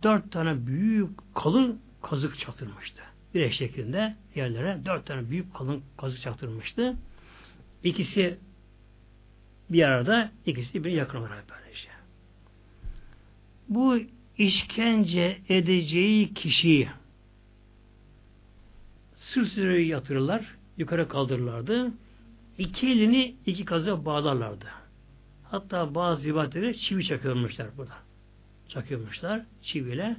dört 0.03 0.31
tane 0.31 0.67
büyük 0.67 1.09
kalın 1.35 1.79
kazık 2.01 2.39
çaktırmıştı. 2.39 3.03
Bir 3.33 3.51
şeklinde 3.51 4.15
yerlere 4.35 4.79
dört 4.85 5.05
tane 5.05 5.29
büyük 5.29 5.53
kalın 5.53 5.83
kazık 5.97 6.21
çaktırmıştı. 6.21 6.95
İkisi 7.83 8.37
bir 9.69 9.83
arada, 9.83 10.31
ikisi 10.45 10.83
bir 10.83 10.91
yakın 10.91 11.17
olarak 11.17 11.45
böylece. 11.49 11.89
Bu 13.69 13.97
işkence 14.37 15.41
edeceği 15.49 16.33
kişiyi 16.33 16.89
sır 19.15 19.45
sırrı 19.45 19.81
yatırırlar, 19.81 20.55
yukarı 20.77 21.07
kaldırırlardı. 21.07 21.91
İki 22.57 22.87
elini 22.87 23.35
iki 23.45 23.65
kazığa 23.65 24.05
bağlarlardı. 24.05 24.65
Hatta 25.43 25.95
bazı 25.95 26.29
ibadetleri 26.29 26.79
çivi 26.79 27.05
çakıyormuşlar 27.05 27.67
burada. 27.77 28.02
Çakıyormuşlar 28.73 29.41
çiviyle. 29.61 30.15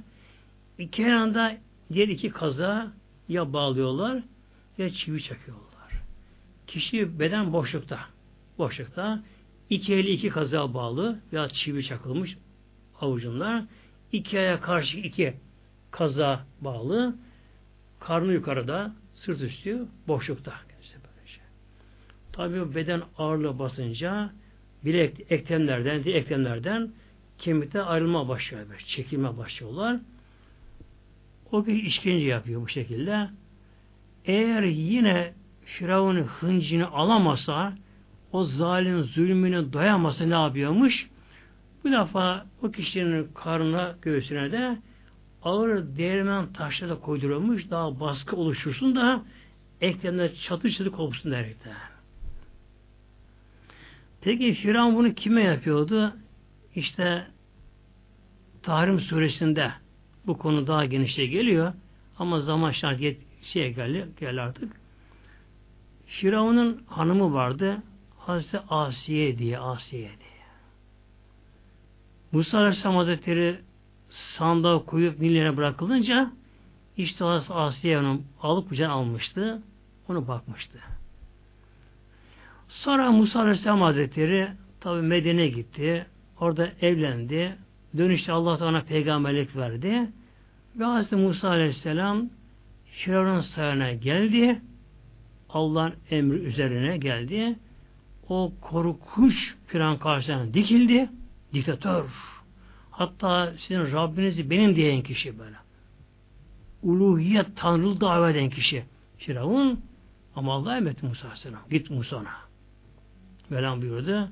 İki 0.79 1.01
yanında 1.01 1.57
diğer 1.93 2.07
iki 2.07 2.29
kaza 2.29 2.91
ya 3.29 3.53
bağlıyorlar 3.53 4.23
ya 4.77 4.89
çivi 4.89 5.23
çakıyorlar. 5.23 5.91
Kişi 6.67 7.19
beden 7.19 7.53
boşlukta. 7.53 7.99
Boşlukta. 8.57 9.23
iki 9.69 9.93
eli 9.93 10.11
iki 10.11 10.29
kaza 10.29 10.73
bağlı 10.73 11.19
ya 11.31 11.49
çivi 11.49 11.83
çakılmış 11.83 12.37
avucunda. 13.01 13.67
iki 14.11 14.39
aya 14.39 14.61
karşı 14.61 14.97
iki 14.97 15.33
kaza 15.91 16.45
bağlı. 16.61 17.15
Karnı 17.99 18.33
yukarıda, 18.33 18.95
sırt 19.13 19.41
üstü 19.41 19.85
boşlukta. 20.07 20.53
İşte 20.83 20.97
böylece. 21.03 21.41
Tabii 22.31 22.75
beden 22.75 23.01
ağırlığı 23.17 23.59
basınca 23.59 24.33
bilek 24.85 25.31
eklemlerden, 25.31 26.03
eklemlerden 26.05 26.91
kemikte 27.45 27.81
ayrılma 27.81 28.27
başlıyor. 28.27 28.65
Çekilme 28.87 29.37
başlıyorlar. 29.37 29.99
O 31.51 31.65
bir 31.65 31.83
işkence 31.83 32.25
yapıyor 32.25 32.61
bu 32.61 32.67
şekilde. 32.67 33.29
Eğer 34.25 34.63
yine 34.63 35.33
Firavun 35.65 36.17
hıncını 36.17 36.87
alamasa, 36.87 37.73
o 38.31 38.43
zalim 38.43 39.03
zulmünü 39.03 39.73
doyamasa 39.73 40.25
ne 40.25 40.33
yapıyormuş? 40.33 41.09
Bu 41.83 41.91
defa 41.91 42.45
o 42.63 42.71
kişinin 42.71 43.27
karnına, 43.35 43.95
göğsüne 44.01 44.51
de 44.51 44.77
ağır 45.43 45.97
değirmen 45.97 46.53
taşları 46.53 46.89
da 46.89 46.99
koyduruyormuş. 46.99 47.71
Daha 47.71 47.99
baskı 47.99 48.35
oluşursun 48.35 48.95
da 48.95 49.23
eklemler 49.81 50.33
çatır 50.33 50.69
çatır 50.69 50.91
kopsun 50.91 51.31
derekten. 51.31 51.73
Peki 54.21 54.53
Firavun 54.53 54.95
bunu 54.95 55.13
kime 55.13 55.43
yapıyordu? 55.43 56.13
İşte 56.75 57.34
Tahrim 58.65 58.99
suresinde 58.99 59.71
bu 60.27 60.37
konu 60.37 60.67
daha 60.67 60.85
genişe 60.85 61.25
geliyor. 61.25 61.73
Ama 62.19 62.41
zaman 62.41 62.71
şart 62.71 63.01
yet 63.01 63.21
şeye 63.41 63.71
geldi, 63.71 64.07
gel 64.19 64.43
artık. 64.43 64.75
Firavun'un 66.05 66.83
hanımı 66.87 67.33
vardı. 67.33 67.77
Hazreti 68.17 68.59
Asiye 68.69 69.37
diye, 69.37 69.59
Asiye 69.59 70.01
diye. 70.01 70.45
Musa 72.31 72.57
Aleyhisselam 72.57 72.95
Hazretleri 72.95 73.59
sandığa 74.09 74.85
koyup 74.85 75.19
Nil'e 75.19 75.57
bırakılınca 75.57 76.31
işte 76.97 77.25
Hazreti 77.25 77.53
Asiye 77.53 77.99
onu 77.99 78.21
alıp 78.41 78.69
kucağına 78.69 78.93
almıştı. 78.93 79.61
Onu 80.09 80.27
bakmıştı. 80.27 80.79
Sonra 82.69 83.11
Musa 83.11 83.39
Aleyhisselam 83.39 83.81
Hazretleri 83.81 84.47
tabi 84.79 85.01
Medine 85.01 85.47
gitti. 85.47 86.05
Orada 86.39 86.69
evlendi. 86.81 87.64
Dönüşte 87.97 88.31
Allah 88.31 88.67
ona 88.67 88.81
peygamberlik 88.81 89.55
verdi. 89.55 90.07
Ve 90.75 90.83
Hazreti 90.83 91.15
Musa 91.15 91.49
Aleyhisselam 91.49 92.29
Firavun'un 92.85 93.41
sarayına 93.41 93.93
geldi. 93.93 94.61
Allah'ın 95.49 95.93
emri 96.11 96.37
üzerine 96.37 96.97
geldi. 96.97 97.55
O 98.29 98.53
korkunç 98.61 99.55
Firavun 99.67 99.97
karşısına 99.97 100.53
dikildi. 100.53 101.09
Diktatör. 101.53 102.05
Hatta 102.91 103.53
sizin 103.57 103.91
Rabbinizi 103.91 104.49
benim 104.49 104.75
diyen 104.75 105.01
kişi 105.01 105.39
böyle. 105.39 105.55
Uluhiyet 106.83 107.47
Tanrılı 107.55 108.01
davet 108.01 108.35
eden 108.35 108.49
kişi. 108.49 108.83
Firavun 109.17 109.79
ama 110.35 110.53
Allah 110.53 110.77
emretti 110.77 111.05
Musa 111.05 111.27
Aleyhisselam. 111.27 111.61
Git 111.71 111.89
Musa'na. 111.89 112.33
Velan 113.51 113.81
buyurdu. 113.81 114.29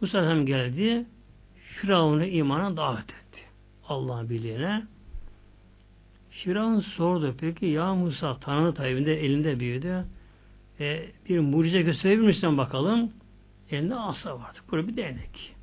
Musa 0.00 0.18
Aleyhisselam 0.18 0.46
geldi. 0.46 1.06
Firavun'u 1.80 2.24
imana 2.24 2.76
davet 2.76 3.10
etti. 3.10 3.40
Allah'ın 3.88 4.30
birliğine. 4.30 4.82
Firavun 6.30 6.80
sordu. 6.80 7.34
Peki 7.40 7.66
ya 7.66 7.94
Musa 7.94 8.36
Tanrı 8.40 8.74
tayyibinde 8.74 9.24
elinde 9.24 9.60
büyüdü. 9.60 10.04
E, 10.80 11.08
bir 11.28 11.38
mucize 11.38 11.82
gösterebilir 11.82 12.26
misin 12.26 12.58
bakalım? 12.58 13.12
Elinde 13.70 13.94
asa 13.94 14.38
vardı. 14.38 14.58
Burada 14.70 14.88
bir 14.88 14.96
değnek. 14.96 15.54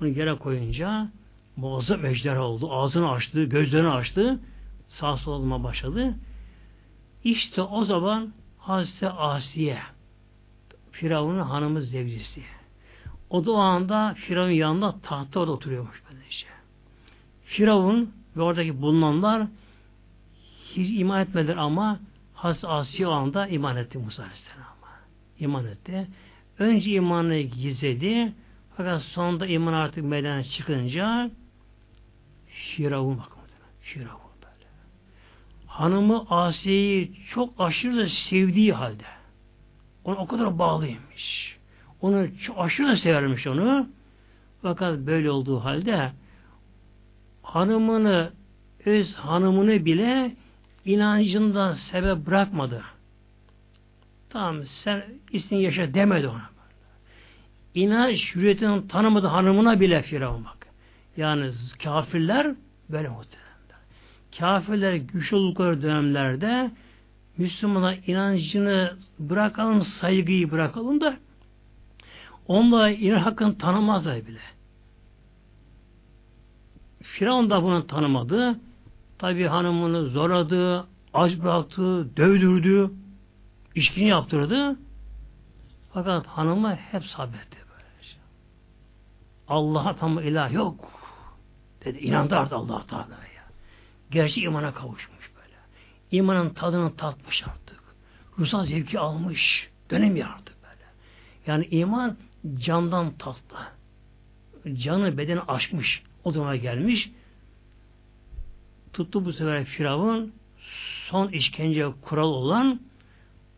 Bunu 0.00 0.08
yere 0.08 0.34
koyunca 0.34 1.08
muazzam 1.56 2.06
ejderha 2.06 2.42
oldu. 2.42 2.72
Ağzını 2.72 3.10
açtı, 3.10 3.44
gözlerini 3.44 3.88
açtı. 3.88 4.40
Sağ 4.88 5.16
soluma 5.16 5.64
başladı. 5.64 6.14
İşte 7.24 7.62
o 7.62 7.84
zaman 7.84 8.32
Hazreti 8.58 9.08
Asiye 9.08 9.78
Firavun'un 10.90 11.42
hanımı 11.42 11.82
zevcisi. 11.82 12.42
O 13.32 13.46
da 13.46 13.52
o 13.52 13.56
anda 13.56 14.14
Firavun 14.14 14.50
yanında 14.50 14.94
tahtta 15.02 15.40
orada 15.40 15.52
oturuyormuş 15.52 16.02
böylece. 16.10 16.46
Firavun 17.44 18.14
ve 18.36 18.42
oradaki 18.42 18.82
bulunanlar 18.82 19.46
hiç 20.76 21.00
iman 21.00 21.20
etmediler 21.20 21.56
ama 21.56 22.00
Hazreti 22.34 22.66
Asiye 22.66 23.08
o 23.08 23.10
anda 23.10 23.46
iman 23.46 23.76
etti 23.76 23.98
Musa 23.98 24.22
Aleyhisselam'a. 24.22 24.88
İman 25.38 25.66
etti. 25.66 26.08
Önce 26.58 26.90
imanı 26.90 27.38
gizledi 27.38 28.32
fakat 28.76 29.02
sonunda 29.02 29.46
iman 29.46 29.72
artık 29.72 30.04
meydana 30.04 30.44
çıkınca 30.44 31.30
Firavun 32.46 33.18
bakın. 33.18 33.42
Firavun 33.80 34.20
böyle. 34.42 34.70
Hanımı 35.66 36.26
Asiye'yi 36.30 37.12
çok 37.30 37.54
aşırı 37.58 37.96
da 37.96 38.08
sevdiği 38.08 38.72
halde 38.72 39.04
ona 40.04 40.16
o 40.16 40.26
kadar 40.26 40.58
bağlıymış. 40.58 41.61
Onu 42.02 42.26
aşırı 42.56 42.96
severmiş 42.96 43.46
onu. 43.46 43.88
Fakat 44.62 44.98
böyle 44.98 45.30
olduğu 45.30 45.64
halde 45.64 46.12
hanımını 47.42 48.30
öz 48.84 49.14
hanımını 49.14 49.84
bile 49.84 50.32
inancından 50.84 51.72
sebep 51.72 52.26
bırakmadı. 52.26 52.82
Tamam 54.30 54.64
sen 54.64 55.04
istin 55.32 55.56
yaşa 55.56 55.94
demedi 55.94 56.28
ona. 56.28 56.52
İnanç 57.74 58.34
hürriyetini 58.34 58.88
tanımadı 58.88 59.26
hanımına 59.26 59.80
bile 59.80 60.02
Firavun 60.02 60.44
bak. 60.44 60.66
Yani 61.16 61.50
kafirler 61.82 62.54
böyle 62.90 63.08
muhtemelen. 63.08 63.52
Kafirler 64.38 64.94
güç 64.94 65.32
oldukları 65.32 65.82
dönemlerde 65.82 66.70
Müslümana 67.36 67.94
inancını 67.94 68.96
bırakalım, 69.18 69.84
saygıyı 69.84 70.50
bırakalım 70.50 71.00
da 71.00 71.16
onunla 72.46 72.90
inan 72.90 73.18
hakkını 73.18 73.58
tanımazlar 73.58 74.26
bile. 74.26 74.40
Firavun 77.02 77.50
da 77.50 77.62
bunu 77.62 77.86
tanımadı. 77.86 78.60
Tabi 79.18 79.44
hanımını 79.46 80.06
zorladı, 80.06 80.86
aç 81.14 81.38
bıraktı, 81.38 82.16
dövdürdü, 82.16 82.90
işkini 83.74 84.08
yaptırdı. 84.08 84.76
Fakat 85.92 86.26
hanımı 86.26 86.74
hep 86.74 87.04
sabretti 87.04 87.58
böylece. 87.70 88.16
Allah'a 89.48 89.96
tam 89.96 90.18
ilah 90.18 90.52
yok. 90.52 91.02
Dedi. 91.84 91.98
İnandı 91.98 92.36
artık 92.36 92.52
Allah 92.52 92.86
Teala'ya. 92.86 93.42
Gerçi 94.10 94.40
imana 94.40 94.74
kavuşmuş 94.74 95.30
böyle. 95.36 95.56
İmanın 96.10 96.50
tadını 96.50 96.96
tatmış 96.96 97.42
artık. 97.42 97.82
Ruhsal 98.38 98.66
zevki 98.66 98.98
almış. 98.98 99.70
Dönemiyor 99.90 100.28
artık 100.28 100.56
böyle. 100.62 100.84
Yani 101.46 101.66
iman 101.66 102.16
candan 102.56 103.12
tatlı. 103.18 103.56
Canı 104.74 105.18
bedeni 105.18 105.40
aşmış. 105.40 106.02
O 106.24 106.34
duruma 106.34 106.56
gelmiş. 106.56 107.10
Tuttu 108.92 109.24
bu 109.24 109.32
sefer 109.32 109.64
Firavun 109.64 110.32
son 111.10 111.28
işkence 111.28 111.86
kural 112.02 112.28
olan 112.28 112.80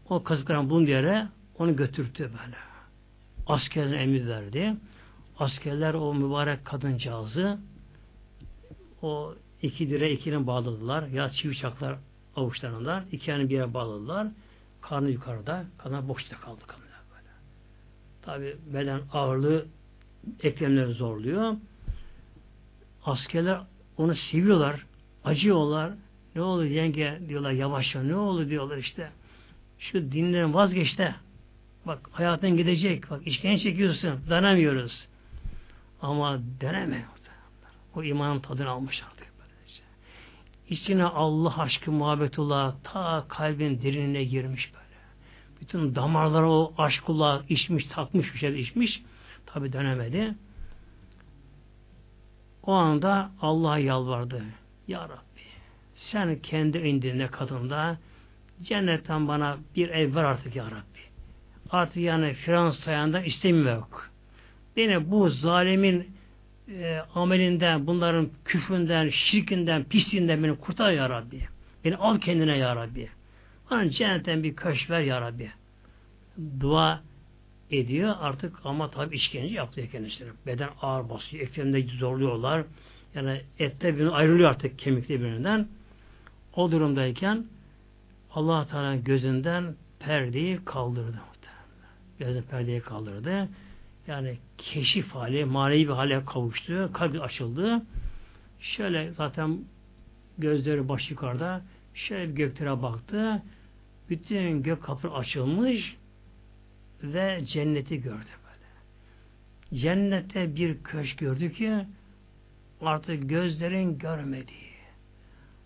o 0.09 0.23
kazıkların 0.23 0.71
bulunduğu 0.71 0.91
yere 0.91 1.29
onu 1.59 1.77
götürttü 1.77 2.23
böyle. 2.23 2.57
Askerler 3.47 4.01
emir 4.01 4.27
verdi. 4.27 4.77
Askerler 5.39 5.95
o 5.95 6.15
mübarek 6.15 6.65
kadıncağızı 6.65 7.59
o 9.03 9.35
iki 9.63 9.91
dire 9.91 10.13
ikinin 10.13 10.47
bağladılar. 10.47 11.07
Ya 11.07 11.31
çivi 11.31 11.57
çaklar 11.57 11.99
avuçlarından. 12.37 13.05
iki 13.13 13.31
yani 13.31 13.49
bir 13.49 13.55
yere 13.55 13.75
bağladılar. 13.75 14.29
Karnı 14.81 15.11
yukarıda. 15.11 15.65
Kadın 15.79 16.09
boşta 16.09 16.37
kaldı 16.37 16.61
böyle. 16.69 16.84
Tabi 18.25 18.57
beden 18.75 19.01
ağırlığı 19.13 19.67
eklemleri 20.43 20.93
zorluyor. 20.93 21.57
Askerler 23.05 23.61
onu 23.97 24.15
seviyorlar. 24.15 24.87
Acıyorlar. 25.25 25.93
Ne 26.35 26.43
olur 26.43 26.65
yenge 26.65 27.21
diyorlar 27.29 27.51
yavaşça. 27.51 28.03
Ne 28.03 28.17
olur 28.17 28.49
diyorlar 28.49 28.77
işte. 28.77 29.11
Şu 29.79 30.13
dinlerin 30.13 30.55
vazgeç 30.55 30.99
de. 30.99 31.15
Bak 31.87 32.09
hayatın 32.13 32.57
gidecek. 32.57 33.11
Bak 33.11 33.27
işkence 33.27 33.63
çekiyorsun. 33.63 34.21
Dayanamıyoruz. 34.31 35.09
Ama 36.03 36.39
deneme. 36.61 37.05
O 37.97 38.03
imanın 38.03 38.41
tadını 38.41 38.71
almış 38.71 39.03
artık. 39.03 39.29
Böylece. 39.39 39.83
İçine 40.69 41.05
Allah 41.05 41.59
aşkı 41.59 41.93
muhabbetullah 41.93 42.75
ta 42.85 43.25
kalbin 43.29 43.83
derinine 43.83 44.25
girmiş 44.25 44.73
böyle. 44.75 44.84
Bütün 45.65 45.95
damarlara 45.95 46.51
o 46.51 46.75
aşkullah 46.79 47.43
içmiş, 47.49 47.87
takmış 47.87 48.35
bir 48.35 48.39
şey 48.39 48.61
içmiş. 48.61 49.03
Tabi 49.47 49.73
dönemedi. 49.73 50.35
O 52.63 52.73
anda 52.73 53.31
Allah'a 53.41 53.79
yalvardı. 53.79 54.43
Ya 54.89 55.09
Rabbi 55.09 55.35
sen 55.97 56.39
kendi 56.39 56.79
indinde 56.79 57.27
kadında 57.27 57.99
cennetten 58.63 59.29
bana 59.29 59.59
bir 59.77 59.89
ev 59.89 60.15
ver 60.15 60.25
artık 60.25 60.57
Ya 60.57 60.65
Rabbi. 60.65 61.01
Artık 61.71 61.97
yani 61.97 62.35
Frans 62.35 62.79
sayanda 62.79 63.21
istemiyor 63.21 63.75
yok. 63.75 64.11
Beni 64.77 65.11
bu 65.11 65.31
zalimin 65.31 66.17
e, 66.69 67.03
amelinden, 67.15 67.87
bunların 67.87 68.29
küfründen, 68.45 69.11
şirkinden, 69.11 69.85
pisliğinden 69.85 70.43
beni 70.43 70.57
kurtar 70.57 70.93
Ya 70.93 71.11
Rabbi. 71.11 71.41
Beni 71.85 71.97
al 71.97 72.19
kendine 72.19 72.57
Ya 72.57 72.77
Rabbi. 72.77 73.09
Bana 73.71 73.91
cennetten 73.91 74.43
bir 74.43 74.57
köş 74.57 74.91
ver 74.91 75.01
Ya 75.01 75.21
Rabbi. 75.21 75.51
Dua 76.61 77.03
ediyor 77.71 78.15
artık 78.21 78.57
ama 78.65 78.91
tabi 78.91 79.17
işkence 79.17 79.55
yaptı 79.55 79.91
kendisine. 79.93 80.29
Beden 80.47 80.71
ağır 80.83 81.09
basıyor, 81.09 81.43
eklemde 81.43 81.83
zorluyorlar. 81.83 82.65
Yani 83.15 83.41
ette 83.59 83.95
birbirinden 83.95 84.13
ayrılıyor 84.13 84.51
artık 84.51 84.79
kemikte 84.79 85.21
birbirinden. 85.21 85.69
O 86.57 86.71
durumdayken 86.71 87.45
allah 88.31 88.67
Teala 88.67 88.97
gözünden 88.97 89.75
perdeyi 89.99 90.65
kaldırdı. 90.65 91.21
Gözün 92.19 92.43
perdeyi 92.43 92.81
kaldırdı. 92.81 93.49
Yani 94.07 94.39
keşif 94.59 95.15
hali, 95.15 95.45
manevi 95.45 95.89
bir 95.89 95.93
hale 95.93 96.25
kavuştu. 96.25 96.91
Kalbi 96.93 97.21
açıldı. 97.21 97.83
Şöyle 98.61 99.13
zaten 99.13 99.59
gözleri 100.39 100.89
baş 100.89 101.11
yukarıda 101.11 101.63
şöyle 101.95 102.29
bir 102.31 102.35
göklere 102.35 102.83
baktı. 102.83 103.43
Bütün 104.09 104.63
gök 104.63 104.83
kapı 104.83 105.11
açılmış 105.11 105.97
ve 107.03 107.45
cenneti 107.47 108.03
gördü 108.03 108.31
böyle. 108.45 109.81
Cennette 109.81 110.57
bir 110.57 110.83
köşk 110.83 111.19
gördü 111.19 111.53
ki 111.53 111.85
artık 112.81 113.29
gözlerin 113.29 113.99
görmediği 113.99 114.75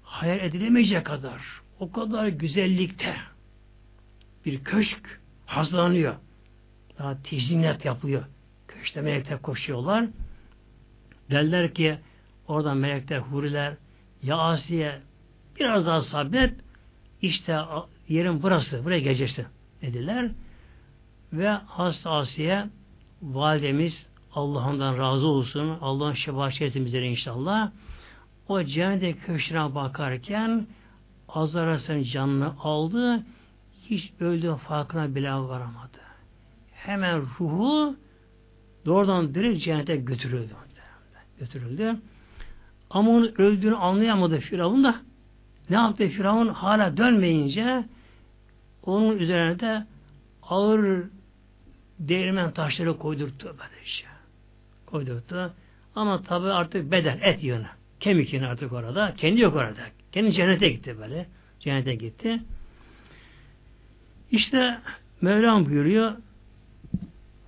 hayal 0.03 0.39
edilemeyecek 0.39 1.07
kadar 1.07 1.43
o 1.81 1.93
kadar 1.93 2.27
güzellikte 2.29 3.17
bir 4.45 4.65
köşk 4.65 5.21
hazırlanıyor. 5.47 6.15
Daha 6.99 7.23
tizimlet 7.23 7.85
yapılıyor. 7.85 8.25
Köşkte 8.69 9.01
melekler 9.01 9.43
koşuyorlar. 9.43 10.07
Derler 11.31 11.75
ki 11.75 11.99
oradan 12.49 12.77
melekler, 12.77 13.19
huriler 13.19 13.75
ya 14.23 14.37
Asiye 14.37 15.01
biraz 15.61 15.87
daha 15.87 16.03
sabret 16.03 16.55
işte 17.23 17.59
yerin 18.09 18.43
burası, 18.43 18.85
buraya 18.85 19.01
geleceksin 19.01 19.47
dediler. 19.83 20.31
Ve 21.33 21.49
hasta 21.49 22.11
Asiye 22.11 22.67
validemiz 23.23 24.07
Allah'ından 24.35 24.99
razı 24.99 25.27
olsun. 25.27 25.79
Allah'ın 25.81 26.13
şefaat 26.13 26.63
etsin 26.63 26.87
inşallah. 26.87 27.71
O 28.49 28.63
cennet 28.63 29.27
köşküne 29.27 29.75
bakarken 29.75 30.67
Azaras'ın 31.29 32.03
canını 32.03 32.53
aldı. 32.61 33.23
Hiç 33.85 34.13
öldüğü 34.21 34.57
farkına 34.57 35.15
bile 35.15 35.33
varamadı. 35.33 35.99
Hemen 36.73 37.21
ruhu 37.21 37.97
doğrudan 38.87 39.35
direkt 39.35 39.65
cennete 39.65 39.97
götürüldü. 39.97 40.53
Götürüldü. 41.39 41.97
Ama 42.91 43.11
onun 43.11 43.35
öldüğünü 43.39 43.77
anlayamadı 43.77 44.41
Firavun 44.41 44.85
da. 44.85 45.08
Ne 45.71 45.77
yaptı 45.77 46.09
Firavun? 46.09 46.49
Hala 46.49 46.97
dönmeyince 46.97 47.85
onun 48.83 49.19
üzerine 49.19 49.61
de 49.61 49.87
ağır 50.43 51.05
değirmen 51.99 52.51
taşları 52.51 52.99
koydurttu 52.99 53.57
böylece. 53.59 54.05
Koydurttu. 54.87 55.53
Ama 55.95 56.23
tabi 56.23 56.47
artık 56.47 56.91
beden, 56.91 57.19
et 57.23 57.45
yönü. 57.45 57.67
Kemik 58.01 58.33
yönü 58.33 58.47
artık 58.47 58.73
orada. 58.73 59.15
Kendi 59.17 59.41
yok 59.41 59.57
orada. 59.57 59.81
Kendi 60.13 60.33
cennete 60.33 60.69
gitti 60.69 60.97
böyle. 60.99 61.27
Cennete 61.61 61.95
gitti. 61.95 62.41
İşte 64.31 64.79
Mevlam 65.21 65.67
buyuruyor 65.67 66.13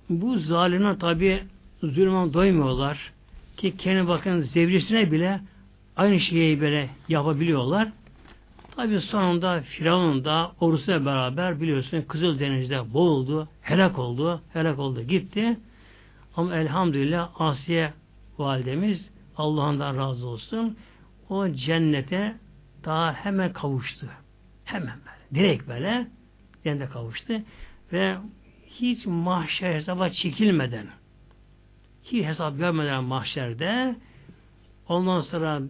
bu 0.09 0.39
zalimler 0.39 0.99
tabi 0.99 1.43
zulmen 1.83 2.33
doymuyorlar 2.33 3.11
ki 3.57 3.77
kendi 3.77 4.07
bakın 4.07 4.41
zevcisine 4.41 5.11
bile 5.11 5.39
aynı 5.97 6.19
şeyi 6.19 6.61
böyle 6.61 6.89
yapabiliyorlar. 7.09 7.87
Tabi 8.75 9.01
sonunda 9.01 9.61
Firavun 9.61 10.25
da 10.25 10.51
ordusuyla 10.59 11.05
beraber 11.05 11.61
biliyorsun 11.61 12.01
Kızıl 12.01 12.39
Deniz'de 12.39 12.93
boğuldu, 12.93 13.49
helak 13.61 13.99
oldu, 13.99 14.41
helak 14.53 14.79
oldu 14.79 15.01
gitti. 15.01 15.59
Ama 16.35 16.55
elhamdülillah 16.55 17.41
Asiye 17.41 17.93
validemiz 18.37 19.09
Allah'ından 19.37 19.97
razı 19.97 20.27
olsun 20.27 20.77
o 21.29 21.49
cennete 21.49 22.35
daha 22.85 23.13
hemen 23.13 23.53
kavuştu. 23.53 24.07
Hemen 24.65 24.95
böyle. 24.99 25.41
Direkt 25.43 25.67
böyle 25.67 26.07
cennete 26.63 26.85
kavuştu. 26.85 27.33
Ve 27.93 28.17
hiç 28.67 29.05
mahşer 29.05 29.73
hesaba 29.73 30.09
çekilmeden 30.09 30.87
hiç 32.03 32.25
hesap 32.25 32.57
görmeden 32.57 33.03
mahşerde 33.03 33.95
ondan 34.87 35.21
sonra 35.21 35.61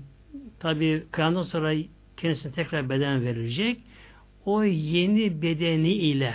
tabi 0.59 1.07
kıyametten 1.11 1.43
sonra 1.43 1.73
kendisine 2.21 2.51
tekrar 2.51 2.89
beden 2.89 3.25
verilecek. 3.25 3.79
O 4.45 4.63
yeni 4.63 5.41
bedeni 5.41 5.93
ile 5.93 6.33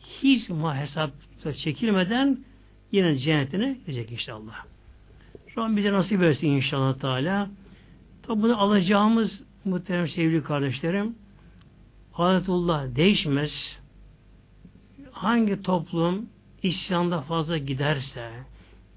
hiç 0.00 0.50
hesap 0.74 1.10
çekilmeden 1.56 2.38
yine 2.92 3.16
cennetine 3.16 3.76
gidecek 3.86 4.12
inşallah. 4.12 4.64
Şu 5.46 5.62
an 5.62 5.76
bize 5.76 5.92
nasip 5.92 6.22
etsin 6.22 6.48
inşallah 6.48 6.98
Teala. 6.98 7.50
Tabi 8.22 8.42
bunu 8.42 8.60
alacağımız 8.60 9.42
muhterem 9.64 10.08
sevgili 10.08 10.42
kardeşlerim 10.42 11.14
adetullah 12.14 12.96
değişmez. 12.96 13.80
Hangi 15.12 15.62
toplum 15.62 16.26
isyanda 16.62 17.20
fazla 17.20 17.58
giderse, 17.58 18.30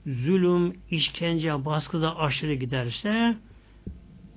zulüm, 0.05 0.77
işkence, 0.91 1.65
baskıda 1.65 2.17
aşırı 2.17 2.53
giderse 2.53 3.35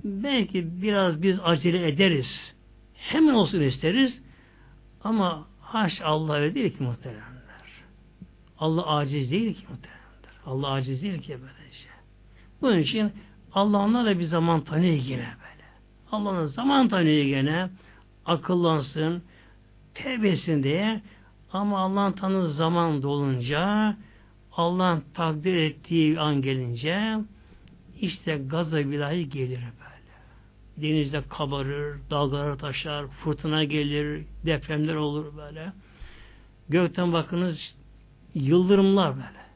belki 0.06 0.82
biraz 0.82 1.22
biz 1.22 1.38
acele 1.44 1.88
ederiz. 1.88 2.54
Hemen 2.94 3.34
olsun 3.34 3.60
isteriz. 3.60 4.22
Ama 5.04 5.46
haş 5.60 6.00
Allah 6.04 6.34
öyle 6.34 6.54
değil 6.54 6.76
ki 6.76 6.82
muhteremler. 6.82 7.26
Allah 8.58 8.86
aciz 8.86 9.30
değil 9.30 9.54
ki 9.54 9.62
muhteremler. 9.70 9.96
Allah 10.46 10.68
aciz 10.68 11.02
değil 11.02 11.22
ki 11.22 11.32
böyle 11.32 11.72
şey. 11.72 11.90
Bunun 12.62 12.78
için 12.78 13.12
Allah 13.52 13.78
onlarla 13.78 14.18
bir 14.18 14.24
zaman 14.24 14.60
tanıyor 14.60 14.94
yine 14.94 15.18
böyle. 15.18 15.64
Allah'ın 16.12 16.46
zaman 16.46 16.88
tanıyor 16.88 17.24
gene 17.24 17.68
akıllansın, 18.26 19.22
tevbesin 19.94 20.62
diye 20.62 21.00
ama 21.52 21.78
Allah'ın 21.78 22.12
tanı 22.12 22.48
zaman 22.48 23.02
dolunca 23.02 23.96
Allah'ın 24.52 25.04
takdir 25.14 25.54
ettiği 25.54 26.20
an 26.20 26.42
gelince 26.42 27.18
işte 28.00 28.36
gaza 28.36 28.78
bilahi 28.78 29.28
gelir 29.28 29.60
böyle. 29.60 29.85
Denizde 30.76 31.22
kabarır, 31.28 31.98
dalgalar 32.10 32.58
taşar, 32.58 33.06
fırtına 33.06 33.64
gelir, 33.64 34.24
depremler 34.46 34.94
olur 34.94 35.36
böyle. 35.36 35.72
Gökten 36.68 37.12
bakınız 37.12 37.74
yıldırımlar 38.34 39.16
böyle. 39.16 39.46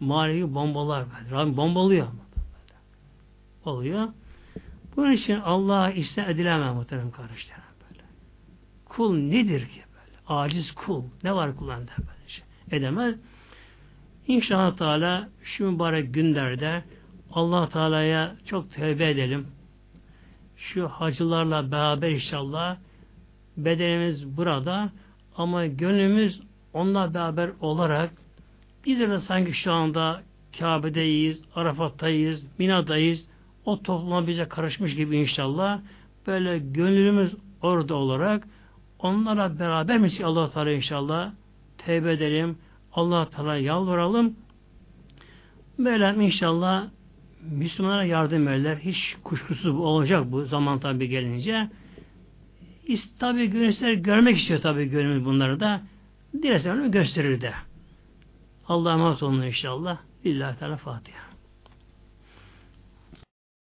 Manevi 0.00 0.54
bombalar 0.54 1.04
böyle. 1.12 1.30
Rabbim 1.30 1.56
bombalıyor 1.56 2.06
ama 2.06 2.20
böyle. 2.36 2.78
Oluyor. 3.64 4.08
Bunun 4.96 5.12
için 5.12 5.40
Allah'a 5.40 5.90
iste 5.90 6.26
edilemez 6.28 6.74
muhterem 6.74 7.10
kardeşlerim 7.10 7.62
böyle. 7.90 8.02
Kul 8.84 9.14
nedir 9.14 9.60
ki 9.60 9.82
böyle? 9.92 10.16
Aciz 10.26 10.72
kul. 10.72 11.04
Ne 11.24 11.34
var 11.34 11.56
kullandı 11.56 11.90
böyle 11.98 12.28
şey? 12.28 12.44
Edemez. 12.70 13.14
İnşallah 14.26 14.76
Teala 14.76 15.28
şu 15.42 15.70
mübarek 15.70 16.14
günlerde 16.14 16.84
Allah 17.32 17.68
Teala'ya 17.68 18.36
çok 18.46 18.72
tövbe 18.72 19.10
edelim. 19.10 19.46
Şu 20.60 20.88
hacılarla 20.88 21.72
beraber 21.72 22.10
inşallah 22.10 22.76
bedenimiz 23.56 24.36
burada 24.36 24.90
ama 25.36 25.66
gönlümüz 25.66 26.40
onunla 26.72 27.14
beraber 27.14 27.50
olarak 27.60 28.10
biz 28.86 29.00
de 29.00 29.20
sanki 29.20 29.52
şu 29.52 29.72
anda 29.72 30.22
Kabe'deyiz, 30.58 31.42
Arafat'tayız, 31.54 32.46
Mina'dayız. 32.58 33.26
O 33.64 33.82
topluma 33.82 34.26
bize 34.26 34.44
karışmış 34.48 34.94
gibi 34.94 35.16
inşallah. 35.16 35.80
Böyle 36.26 36.58
gönlümüz 36.58 37.34
orada 37.62 37.94
olarak 37.94 38.48
onlara 38.98 39.58
beraber 39.58 39.98
mi 39.98 40.10
Allah 40.24 40.50
Teala 40.50 40.70
inşallah 40.70 41.32
tevbe 41.78 42.12
edelim. 42.12 42.58
Allah 42.92 43.30
Teala 43.30 43.56
yalvaralım. 43.56 44.36
Böyle 45.78 46.24
inşallah 46.24 46.86
Müslümanlara 47.42 48.04
yardım 48.04 48.48
ederler. 48.48 48.76
Hiç 48.76 49.16
kuşkusuz 49.24 49.74
bu 49.74 49.86
olacak 49.86 50.32
bu 50.32 50.44
zaman 50.44 50.80
tabi 50.80 51.08
gelince. 51.08 51.68
Tabi 53.18 53.46
gönüller 53.46 53.92
görmek 53.92 54.38
istiyor 54.38 54.60
tabi 54.60 54.84
gönlümüz 54.84 55.24
bunları 55.24 55.60
da. 55.60 55.82
Dilerse 56.32 56.72
onu 56.72 56.90
gösterir 56.90 57.40
de. 57.40 57.52
Allah'a 58.68 58.92
emanet 58.92 59.22
olun 59.22 59.42
inşallah. 59.42 59.98
Lillahi 60.26 60.58
Teala 60.58 60.76
Fatiha. 60.76 61.29